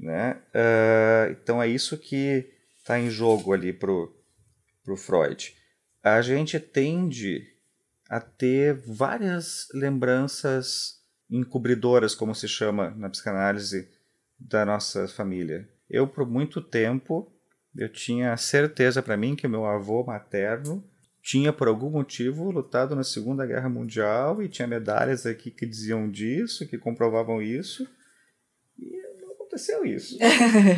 né? 0.00 0.38
Ah, 0.54 1.28
então 1.30 1.62
é 1.62 1.68
isso 1.68 1.98
que 1.98 2.50
está 2.78 2.98
em 2.98 3.10
jogo 3.10 3.52
ali 3.52 3.74
pro, 3.74 4.10
pro 4.82 4.96
Freud. 4.96 5.54
A 6.02 6.22
gente 6.22 6.58
tende 6.58 7.42
a 8.08 8.20
ter 8.20 8.74
várias 8.86 9.68
lembranças 9.74 11.03
encobridoras, 11.36 12.14
como 12.14 12.34
se 12.34 12.46
chama 12.46 12.90
na 12.96 13.10
psicanálise, 13.10 13.88
da 14.38 14.64
nossa 14.64 15.08
família. 15.08 15.68
Eu, 15.88 16.06
por 16.06 16.28
muito 16.28 16.60
tempo, 16.60 17.32
eu 17.76 17.88
tinha 17.88 18.36
certeza 18.36 19.02
para 19.02 19.16
mim 19.16 19.34
que 19.34 19.46
o 19.46 19.50
meu 19.50 19.64
avô 19.64 20.04
materno 20.04 20.84
tinha, 21.22 21.52
por 21.52 21.68
algum 21.68 21.90
motivo, 21.90 22.50
lutado 22.50 22.94
na 22.94 23.02
Segunda 23.02 23.46
Guerra 23.46 23.68
Mundial 23.68 24.42
e 24.42 24.48
tinha 24.48 24.68
medalhas 24.68 25.24
aqui 25.24 25.50
que 25.50 25.64
diziam 25.64 26.10
disso, 26.10 26.68
que 26.68 26.76
comprovavam 26.76 27.40
isso. 27.40 27.88
E 28.78 28.90
não 29.20 29.32
aconteceu 29.32 29.84
isso. 29.86 30.18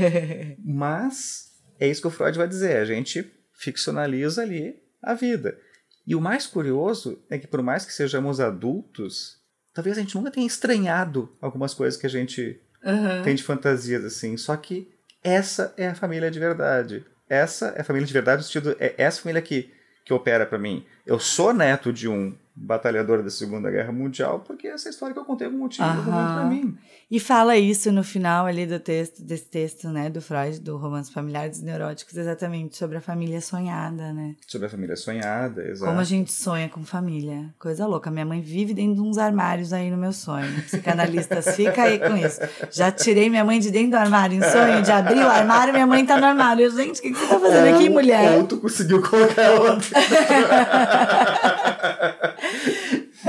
Mas 0.64 1.52
é 1.80 1.88
isso 1.88 2.00
que 2.00 2.06
o 2.06 2.10
Freud 2.10 2.38
vai 2.38 2.46
dizer. 2.46 2.76
A 2.76 2.84
gente 2.84 3.28
ficcionaliza 3.52 4.42
ali 4.42 4.80
a 5.02 5.14
vida. 5.14 5.58
E 6.06 6.14
o 6.14 6.20
mais 6.20 6.46
curioso 6.46 7.20
é 7.28 7.36
que, 7.36 7.48
por 7.48 7.60
mais 7.62 7.84
que 7.84 7.92
sejamos 7.92 8.38
adultos, 8.38 9.35
talvez 9.76 9.96
a 9.98 10.00
gente 10.00 10.14
nunca 10.16 10.30
tenha 10.30 10.46
estranhado 10.46 11.30
algumas 11.40 11.74
coisas 11.74 12.00
que 12.00 12.06
a 12.06 12.10
gente 12.10 12.58
Uhum. 12.84 13.22
tem 13.22 13.34
de 13.34 13.42
fantasias, 13.42 14.04
assim. 14.04 14.36
Só 14.36 14.56
que 14.56 14.88
essa 15.22 15.74
é 15.76 15.88
a 15.88 15.94
família 15.94 16.30
de 16.30 16.38
verdade. 16.38 17.04
Essa 17.28 17.74
é 17.76 17.80
a 17.80 17.84
família 17.84 18.06
de 18.06 18.12
verdade, 18.12 18.38
no 18.38 18.44
sentido, 18.44 18.76
é 18.78 18.94
essa 18.96 19.20
família 19.20 19.42
que, 19.42 19.70
que 20.04 20.14
opera 20.14 20.46
para 20.46 20.58
mim. 20.58 20.86
Eu 21.04 21.18
sou 21.18 21.52
neto 21.52 21.92
de 21.92 22.08
um 22.08 22.36
batalhador 22.56 23.22
da 23.22 23.28
Segunda 23.28 23.70
Guerra 23.70 23.92
Mundial, 23.92 24.40
porque 24.40 24.66
essa 24.66 24.88
história 24.88 25.12
que 25.12 25.20
eu 25.20 25.24
contei 25.24 25.46
algum 25.46 25.58
motivo 25.58 25.84
Aham. 25.84 26.34
para 26.34 26.44
mim. 26.46 26.76
E 27.10 27.20
fala 27.20 27.56
isso 27.56 27.92
no 27.92 28.02
final 28.02 28.46
ali 28.46 28.66
do 28.66 28.80
texto, 28.80 29.22
desse 29.22 29.44
texto, 29.44 29.88
né, 29.90 30.08
do 30.08 30.22
Freud, 30.22 30.58
do 30.60 30.76
Romance 30.76 31.12
Familiar 31.12 31.48
dos 31.48 31.60
Neuróticos, 31.60 32.16
exatamente 32.16 32.76
sobre 32.76 32.96
a 32.96 33.00
família 33.00 33.40
sonhada, 33.40 34.12
né? 34.12 34.34
Sobre 34.46 34.66
a 34.66 34.70
família 34.70 34.96
sonhada, 34.96 35.62
exato. 35.68 35.90
Como 35.90 36.00
a 36.00 36.04
gente 36.04 36.32
sonha 36.32 36.68
com 36.68 36.82
família. 36.82 37.54
Coisa 37.58 37.86
louca. 37.86 38.10
Minha 38.10 38.24
mãe 38.24 38.40
vive 38.40 38.72
dentro 38.72 38.94
de 38.96 39.00
uns 39.02 39.18
armários 39.18 39.72
aí 39.72 39.90
no 39.90 39.96
meu 39.96 40.12
sonho. 40.12 40.50
Psicanalistas, 40.62 41.54
fica 41.54 41.82
aí 41.82 41.98
com 41.98 42.16
isso. 42.16 42.40
Já 42.70 42.90
tirei 42.90 43.28
minha 43.28 43.44
mãe 43.44 43.60
de 43.60 43.70
dentro 43.70 43.90
do 43.90 43.96
armário 43.96 44.38
em 44.38 44.42
sonho, 44.42 44.82
de 44.82 44.90
abrir 44.90 45.20
o 45.20 45.28
armário, 45.28 45.72
minha 45.72 45.86
mãe 45.86 46.04
tá 46.04 46.18
no 46.18 46.26
armário. 46.26 46.64
Eu, 46.64 46.76
Gente, 46.76 46.98
o 46.98 47.02
que, 47.02 47.12
que 47.12 47.18
você 47.18 47.26
tá 47.26 47.38
fazendo 47.38 47.74
aqui, 47.74 47.88
mulher? 47.88 48.38
Ou 48.38 48.46
tu 48.46 48.56
conseguiu 48.58 49.02
colocar 49.02 49.42
ela 49.42 49.78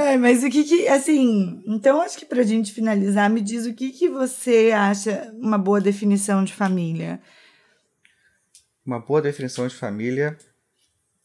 É, 0.08 0.18
mas 0.18 0.42
o 0.42 0.50
que 0.50 0.64
que, 0.64 0.88
assim, 0.88 1.62
então 1.68 2.02
acho 2.02 2.18
que 2.18 2.26
pra 2.26 2.42
gente 2.42 2.72
finalizar, 2.72 3.30
me 3.30 3.42
diz 3.42 3.66
o 3.66 3.74
que 3.74 3.92
que 3.92 4.08
você 4.08 4.72
acha 4.72 5.30
uma 5.34 5.58
boa 5.58 5.82
definição 5.82 6.46
de 6.46 6.54
família? 6.54 7.20
Uma 8.86 9.02
boa 9.02 9.22
definição 9.22 9.68
de 9.68 9.76
família, 9.76 10.38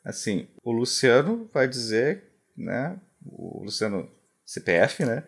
assim, 0.04 0.48
o 0.64 0.72
Luciano 0.72 1.48
vai 1.54 1.68
dizer, 1.68 2.24
né, 2.56 2.98
o 3.24 3.62
Luciano 3.62 4.10
CPF, 4.44 5.04
né, 5.04 5.22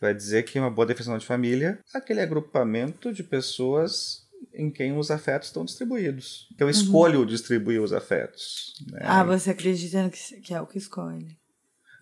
vai 0.00 0.12
dizer 0.12 0.42
que 0.42 0.58
uma 0.58 0.70
boa 0.70 0.84
definição 0.84 1.16
de 1.16 1.26
família 1.26 1.78
é 1.94 1.98
aquele 1.98 2.20
agrupamento 2.20 3.12
de 3.12 3.22
pessoas 3.22 4.26
em 4.52 4.68
quem 4.68 4.98
os 4.98 5.12
afetos 5.12 5.46
estão 5.46 5.64
distribuídos. 5.64 6.48
Que 6.56 6.64
eu 6.64 6.68
escolho 6.68 7.24
distribuir 7.24 7.80
os 7.80 7.92
afetos. 7.92 8.74
Né? 8.90 8.98
Ah, 9.02 9.22
você 9.22 9.50
acredita 9.50 10.10
que, 10.10 10.40
que 10.40 10.52
é 10.52 10.60
o 10.60 10.66
que 10.66 10.78
escolhe. 10.78 11.38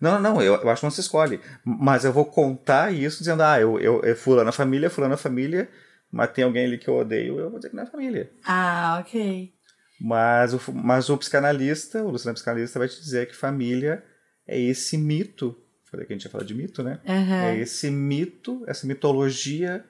Não, 0.01 0.19
não, 0.19 0.41
eu, 0.41 0.55
eu 0.55 0.69
acho 0.69 0.81
que 0.81 0.85
não 0.85 0.91
se 0.91 1.01
escolhe. 1.01 1.39
Mas 1.63 2.05
eu 2.05 2.11
vou 2.11 2.25
contar 2.25 2.93
isso 2.93 3.19
dizendo, 3.19 3.43
ah, 3.43 3.59
eu, 3.59 3.79
eu, 3.79 4.01
eu 4.01 4.15
fulano 4.15 4.49
a 4.49 4.53
família, 4.53 4.89
fulano 4.89 5.13
a 5.13 5.17
família, 5.17 5.69
mas 6.11 6.31
tem 6.31 6.43
alguém 6.43 6.65
ali 6.65 6.77
que 6.77 6.87
eu 6.87 6.95
odeio, 6.95 7.39
eu 7.39 7.49
vou 7.49 7.59
dizer 7.59 7.69
que 7.69 7.75
não 7.75 7.83
é 7.83 7.87
família. 7.87 8.31
Ah, 8.45 8.97
ok. 9.01 9.53
Mas 9.99 10.53
o, 10.53 10.71
mas 10.73 11.09
o 11.09 11.17
psicanalista, 11.17 12.03
o 12.03 12.11
Luciano 12.11 12.35
psicanalista, 12.35 12.79
vai 12.79 12.87
te 12.87 12.99
dizer 12.99 13.27
que 13.27 13.35
família 13.35 14.03
é 14.47 14.59
esse 14.59 14.97
mito. 14.97 15.55
Falei 15.89 16.05
que 16.05 16.13
a 16.13 16.15
gente 16.15 16.25
ia 16.25 16.31
falar 16.31 16.43
de 16.43 16.53
mito, 16.53 16.83
né? 16.83 16.99
Aham. 17.07 17.43
É 17.45 17.57
esse 17.57 17.89
mito, 17.89 18.63
essa 18.67 18.85
mitologia 18.85 19.85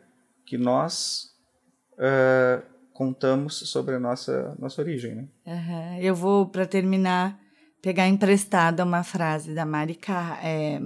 que 0.46 0.58
nós 0.58 1.34
ah, 1.98 2.62
contamos 2.94 3.56
sobre 3.56 3.96
a 3.96 4.00
nossa, 4.00 4.56
nossa 4.60 4.82
origem, 4.82 5.16
né? 5.16 5.28
Aham. 5.46 5.98
Eu 6.00 6.16
vou, 6.16 6.48
pra 6.48 6.66
terminar, 6.66 7.40
pegar 7.86 8.08
emprestada 8.08 8.84
uma 8.84 9.04
frase 9.04 9.54
da 9.54 9.64
Mari, 9.64 9.94
Car... 9.94 10.40
é, 10.44 10.80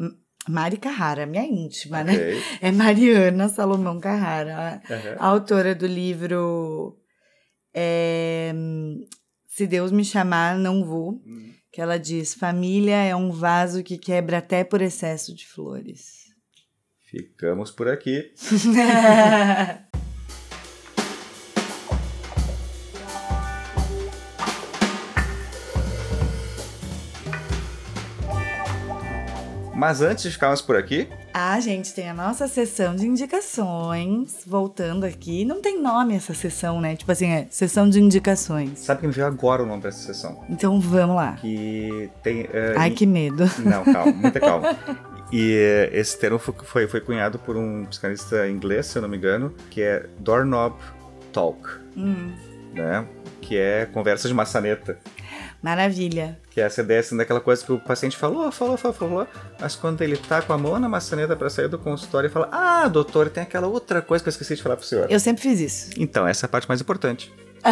Mari 0.50 0.76
Carrara, 0.76 1.26
minha 1.26 1.45
íntima, 1.45 2.04
né? 2.04 2.14
Ok. 2.14 2.41
É 2.62 2.72
Mariana 2.74 3.47
Salomão 3.47 4.02
Carrara, 4.02 4.82
a- 5.18 5.24
a 5.24 5.26
autora 5.28 5.74
do 5.74 5.88
livro 5.88 6.97
é, 7.74 8.52
Se 9.47 9.66
Deus 9.66 9.91
Me 9.93 10.04
Chamar, 10.04 10.58
Não 10.58 10.84
Vou, 10.84 11.22
Hum. 11.26 11.54
que 11.72 11.80
ela 11.80 11.97
diz: 11.97 12.34
família 12.34 12.97
é 13.02 13.16
um 13.16 13.32
vaso 13.32 13.82
que 13.82 13.97
quebra 13.97 14.39
até 14.39 14.66
por 14.66 14.82
excesso 14.82 15.34
de 15.34 15.47
flores. 15.47 16.20
Ficamos 17.10 17.72
por 17.72 17.88
aqui. 17.88 18.34
Mas 29.80 30.02
antes 30.02 30.24
de 30.26 30.32
ficarmos 30.32 30.62
por 30.62 30.76
aqui, 30.76 31.08
Ah, 31.34 31.58
gente, 31.62 31.94
tem 31.94 32.10
a 32.10 32.14
nossa 32.14 32.48
sessão 32.50 32.94
de 32.96 33.08
indicações. 33.08 34.44
Voltando 34.46 35.06
aqui. 35.06 35.46
Não 35.46 35.62
tem 35.62 35.82
nome 35.82 36.16
essa 36.16 36.34
sessão, 36.34 36.82
né? 36.82 36.96
Tipo 36.98 37.12
assim, 37.12 37.28
é 37.32 37.48
sessão 37.50 37.90
de 37.90 38.00
indicações. 38.02 38.80
sabe 38.80 39.02
que 39.02 39.08
me 39.08 39.14
veio 39.14 39.28
agora 39.28 39.64
o 39.64 39.66
nome 39.66 39.82
dessa 39.82 40.00
sessão? 40.00 40.44
Então 40.50 40.80
vamos 40.82 41.16
lá. 41.16 41.34
Que 41.40 42.10
tem. 42.22 42.42
eh, 42.52 42.74
Ai, 42.78 42.92
que 42.92 43.06
medo. 43.06 43.50
Não, 43.60 43.84
calma, 43.86 44.12
muita 44.12 44.40
calma. 44.40 44.76
E 45.32 45.54
eh, 45.54 45.90
esse 45.94 46.18
termo 46.20 46.40
fo- 46.40 46.56
foi, 46.64 46.88
foi 46.88 47.00
cunhado 47.02 47.38
por 47.38 47.56
um 47.56 47.86
psicanalista 47.86 48.50
inglês, 48.50 48.88
se 48.88 48.98
eu 48.98 49.02
não 49.04 49.08
me 49.10 49.16
engano, 49.16 49.54
que 49.70 49.80
é 49.80 50.08
Doorknob 50.18 50.76
Talk, 51.32 51.60
Hum, 51.96 52.32
né? 52.74 53.06
Que 53.40 53.56
é 53.56 53.86
conversa 53.86 54.28
de 54.28 54.34
maçaneta. 54.34 54.98
Maravilha. 55.62 56.39
Que 56.49 56.62
é 56.62 56.66
essa 56.66 56.82
ideia 56.82 56.99
assim, 56.99 57.16
daquela 57.18 57.39
coisa 57.41 57.64
que 57.66 57.72
o 57.72 57.80
paciente 57.80 58.16
falou, 58.18 58.51
falou, 58.51 58.78
falou, 58.78 58.95
falou, 58.95 59.28
mas 59.60 59.76
quando 59.76 60.01
ele 60.01 60.18
tá 60.18 60.41
com 60.41 60.53
a 60.53 60.57
mão 60.57 60.80
na 60.80 60.88
maçaneta 60.89 61.36
para 61.36 61.49
sair 61.49 61.68
do 61.68 61.78
consultório 61.80 62.28
e 62.28 62.32
fala: 62.32 62.49
Ah, 62.51 62.88
doutor, 62.88 63.30
tem 63.30 63.43
aquela 63.43 63.68
outra 63.68 64.01
coisa 64.01 64.24
que 64.24 64.30
eu 64.30 64.32
esqueci 64.32 64.55
de 64.55 64.64
falar 64.64 64.76
pro 64.78 64.86
senhor. 64.86 65.07
Eu 65.10 65.20
sempre 65.20 65.41
fiz 65.41 65.60
isso. 65.60 65.89
Então, 65.97 66.28
essa 66.28 66.45
é 66.45 66.47
a 66.47 66.49
parte 66.49 66.68
mais 66.68 66.82
importante. 66.82 67.32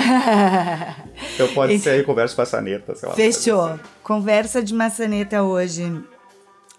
Então 1.33 1.47
pode 1.53 1.77
ser 1.79 1.91
aí 1.91 2.03
conversa 2.03 2.33
de 2.35 2.39
maçaneta, 2.41 2.95
sei 2.95 3.09
lá. 3.09 3.15
Fechou. 3.15 3.79
Conversa 4.03 4.61
de 4.61 4.73
maçaneta 4.73 5.43
hoje. 5.43 5.91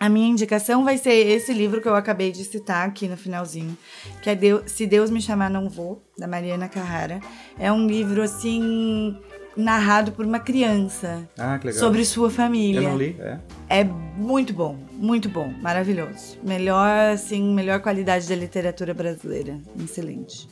A 0.01 0.09
minha 0.09 0.29
indicação 0.29 0.85
vai 0.85 0.97
ser 0.97 1.11
esse 1.13 1.53
livro 1.53 1.81
que 1.81 1.89
eu 1.89 1.95
acabei 1.95 2.31
de 2.31 2.45
citar 2.45 2.87
aqui 2.87 3.09
no 3.09 3.17
finalzinho, 3.17 3.77
que 4.23 4.31
é 4.31 4.35
Deu- 4.37 4.63
Se 4.67 4.87
Deus 4.87 5.11
Me 5.11 5.21
Chamar 5.21 5.51
Não 5.51 5.69
Vou, 5.69 6.05
da 6.17 6.29
Mariana 6.29 6.69
Carrara. 6.69 7.19
É 7.59 7.73
um 7.73 7.85
livro, 7.87 8.23
assim, 8.23 9.19
narrado 9.59 10.13
por 10.13 10.25
uma 10.25 10.39
criança, 10.39 11.29
Ah, 11.37 11.59
que 11.59 11.67
legal. 11.67 11.81
sobre 11.81 12.05
sua 12.05 12.31
família. 12.31 12.79
Eu 12.81 12.83
não 12.91 12.97
li, 12.97 13.17
é. 13.19 13.39
É 13.69 13.85
muito 13.85 14.53
bom, 14.53 14.79
muito 14.93 15.29
bom, 15.29 15.53
maravilhoso. 15.61 16.39
Melhor, 16.43 17.11
assim, 17.13 17.53
melhor 17.53 17.81
qualidade 17.81 18.29
da 18.29 18.37
literatura 18.37 18.95
brasileira. 18.95 19.59
Excelente. 19.83 20.49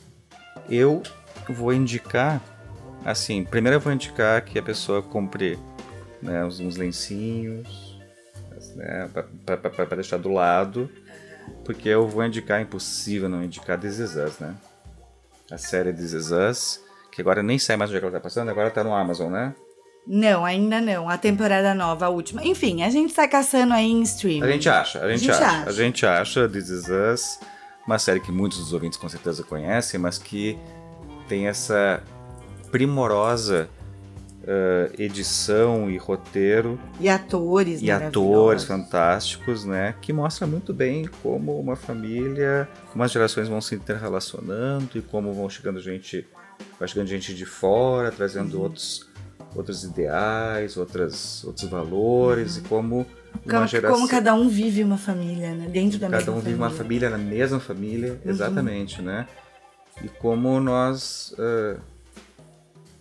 Eu 0.69 1.01
vou 1.49 1.73
indicar, 1.73 2.41
assim, 3.05 3.43
primeiro 3.45 3.77
eu 3.77 3.79
vou 3.81 3.93
indicar 3.93 4.43
que 4.43 4.59
a 4.59 4.63
pessoa 4.63 5.01
compre 5.01 5.57
né, 6.21 6.43
uns, 6.43 6.59
uns 6.59 6.75
lencinhos, 6.75 7.97
né, 8.75 9.09
para 9.45 9.95
deixar 9.95 10.17
do 10.17 10.29
lado, 10.29 10.89
porque 11.63 11.87
eu 11.87 12.07
vou 12.07 12.25
indicar, 12.25 12.59
é 12.59 12.63
impossível 12.63 13.29
não 13.29 13.41
indicar 13.41 13.79
This 13.79 13.99
Is 13.99 14.15
Us, 14.15 14.39
né? 14.39 14.53
A 15.49 15.57
série 15.57 15.93
This 15.93 16.11
Is 16.11 16.31
Us, 16.31 16.81
que 17.17 17.21
agora 17.21 17.41
nem 17.41 17.57
sei 17.57 17.75
mais 17.75 17.89
onde 17.89 17.99
que 17.99 18.05
ela 18.05 18.13
tá 18.13 18.19
passando, 18.19 18.51
agora 18.51 18.69
tá 18.69 18.83
no 18.83 18.93
Amazon, 18.93 19.31
né? 19.31 19.55
Não, 20.05 20.45
ainda 20.45 20.79
não. 20.79 21.09
A 21.09 21.17
temporada 21.17 21.73
nova, 21.73 22.05
a 22.05 22.09
última. 22.09 22.45
Enfim, 22.45 22.83
a 22.83 22.91
gente 22.91 23.11
sai 23.11 23.27
caçando 23.27 23.73
aí 23.73 23.87
em 23.87 24.03
streaming. 24.03 24.43
A 24.43 24.51
gente 24.51 24.69
acha, 24.69 24.99
a 24.99 25.09
gente, 25.09 25.21
gente 25.21 25.31
acha. 25.31 25.45
acha. 25.47 25.67
A 25.67 25.73
gente 25.73 26.05
acha 26.05 26.47
This 26.47 26.69
Is 26.69 26.85
Us, 26.87 27.39
uma 27.87 27.97
série 27.97 28.19
que 28.19 28.31
muitos 28.31 28.59
dos 28.59 28.71
ouvintes 28.71 28.99
com 28.99 29.09
certeza 29.09 29.43
conhecem, 29.43 29.99
mas 29.99 30.19
que 30.19 30.59
tem 31.27 31.47
essa 31.47 32.03
primorosa 32.69 33.67
eh, 34.45 34.91
edição 34.99 35.89
e 35.89 35.97
roteiro 35.97 36.79
E 36.99 37.09
atores 37.09 37.81
e 37.81 37.89
atores 37.89 38.63
fantásticos, 38.63 39.65
né? 39.65 39.95
Que 40.03 40.13
mostra 40.13 40.45
muito 40.45 40.71
bem 40.71 41.09
como 41.23 41.59
uma 41.59 41.75
família, 41.75 42.69
como 42.91 43.03
as 43.03 43.11
gerações 43.11 43.47
vão 43.49 43.59
se 43.59 43.73
interrelacionando 43.73 44.91
e 44.99 45.01
como 45.01 45.33
vão 45.33 45.49
chegando 45.49 45.81
gente, 45.81 46.27
vai 46.79 46.87
chegando 46.87 47.07
gente 47.07 47.33
de 47.33 47.45
fora, 47.45 48.11
trazendo 48.11 48.61
outros 48.61 49.07
outros 49.55 49.83
ideais, 49.83 50.77
outras, 50.77 51.43
outros 51.43 51.67
valores 51.69 52.57
e 52.57 52.61
como 52.61 53.05
uma 53.45 53.53
Como, 53.55 53.67
geração 53.67 53.95
como 53.97 54.07
cada 54.09 54.33
um 54.33 54.47
vive 54.49 54.83
uma 54.83 54.97
família, 54.97 55.53
né? 55.55 55.67
Dentro 55.67 55.97
da 55.97 56.07
cada 56.09 56.17
mesma 56.17 56.33
um 56.33 56.35
vive 56.35 56.51
família. 56.57 56.65
uma 56.67 56.69
família 56.69 57.09
na 57.09 57.17
mesma 57.17 57.59
família, 57.59 58.11
Uhum. 58.23 58.31
exatamente, 58.31 59.01
né? 59.01 59.25
E 60.03 60.09
como 60.09 60.59
nós 60.59 61.33
ah, 61.39 61.77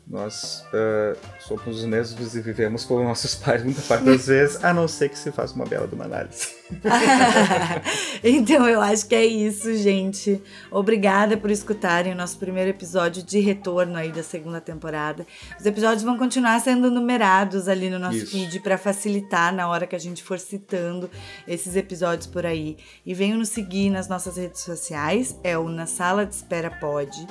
nós 0.09 0.65
ah, 0.73 1.17
somos 1.41 1.79
os 1.79 1.85
mesmos 1.85 2.37
e 2.37 2.41
vivemos 2.41 2.85
como 2.85 3.03
nossos 3.05 3.35
pais 3.35 3.65
muita 3.65 3.83
parte 3.83 4.05
das 4.05 4.27
vezes, 4.27 4.65
a 4.65 4.73
não 4.73 4.87
ser 4.87 5.09
que 5.09 5.19
se 5.19 5.33
faça 5.33 5.55
uma 5.55 5.67
bela 5.67 5.89
de 5.89 5.95
uma 5.95 6.05
análise. 6.05 6.55
então 8.23 8.69
eu 8.69 8.81
acho 8.81 9.07
que 9.07 9.15
é 9.15 9.25
isso, 9.25 9.75
gente. 9.77 10.43
Obrigada 10.71 11.37
por 11.37 11.51
escutarem 11.51 12.13
o 12.13 12.17
nosso 12.17 12.39
primeiro 12.39 12.71
episódio 12.71 13.23
de 13.23 13.39
retorno 13.41 13.97
aí 13.97 14.11
da 14.11 14.23
segunda 14.23 14.61
temporada. 14.61 15.27
Os 15.59 15.67
episódios 15.67 16.03
vão 16.03 16.17
continuar 16.17 16.61
sendo 16.61 16.91
numerados 16.91 17.69
ali 17.69 17.89
no 17.89 17.99
nosso 17.99 18.19
Isso. 18.19 18.33
feed 18.33 18.61
para 18.61 18.79
facilitar 18.79 19.55
na 19.55 19.69
hora 19.69 19.87
que 19.87 19.97
a 19.97 19.99
gente 19.99 20.23
for 20.23 20.39
citando 20.39 21.09
esses 21.47 21.77
episódios 21.77 22.27
por 22.27 22.45
aí. 22.45 22.77
E 23.05 23.15
venham 23.15 23.39
nos 23.39 23.49
seguir 23.51 23.91
nas 23.91 24.09
nossas 24.09 24.37
redes 24.37 24.63
sociais, 24.63 25.39
é 25.43 25.57
o 25.57 25.69
Na 25.69 25.87
Sala 25.87 26.27
de 26.27 26.35
Espera 26.35 26.71
Pod. 26.71 27.27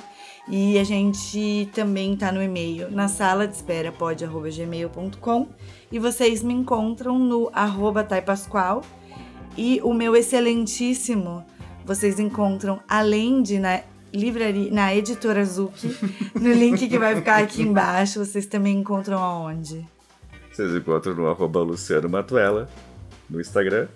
E 0.48 0.78
a 0.78 0.84
gente 0.84 1.68
também 1.74 2.16
tá 2.16 2.30
no 2.30 2.40
e-mail 2.40 2.88
na 2.90 3.08
sala 3.08 3.48
de 3.48 3.54
espera 3.56 3.90
pod@gmail.com 3.90 5.48
e 5.90 5.98
vocês 5.98 6.42
me 6.42 6.54
encontram 6.54 7.18
no 7.18 7.50
arroba 7.52 8.04
taipasqual 8.04 8.82
e 9.56 9.80
o 9.82 9.92
meu 9.92 10.14
excelentíssimo 10.14 11.44
vocês 11.84 12.20
encontram 12.20 12.80
além 12.88 13.42
de 13.42 13.58
na 13.58 13.82
livraria 14.12 14.70
na 14.70 14.94
editora 14.94 15.44
Zuki 15.44 15.96
no 16.40 16.52
link 16.52 16.88
que 16.88 16.98
vai 16.98 17.16
ficar 17.16 17.42
aqui 17.42 17.62
embaixo 17.62 18.24
vocês 18.24 18.46
também 18.46 18.78
encontram 18.78 19.18
aonde 19.18 19.84
Vocês 20.52 20.74
encontram 20.76 21.14
no 21.14 21.26
arroba 21.28 21.60
Luciano 21.60 22.08
Matuela, 22.08 22.68
no 23.28 23.40
Instagram, 23.40 23.88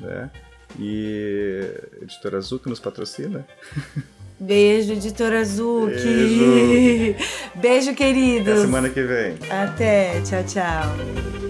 né? 0.00 0.30
E 0.78 1.70
Editora 2.02 2.40
que 2.40 2.68
nos 2.68 2.80
patrocina. 2.80 3.46
Beijo, 4.38 4.92
Editora 4.92 5.40
Azul. 5.40 5.86
Beijo. 5.86 7.16
Beijo, 7.54 7.94
queridos. 7.94 8.48
Até 8.54 8.60
semana 8.62 8.88
que 8.88 9.02
vem. 9.02 9.34
Até. 9.50 10.20
Tchau, 10.22 10.44
tchau. 10.44 11.43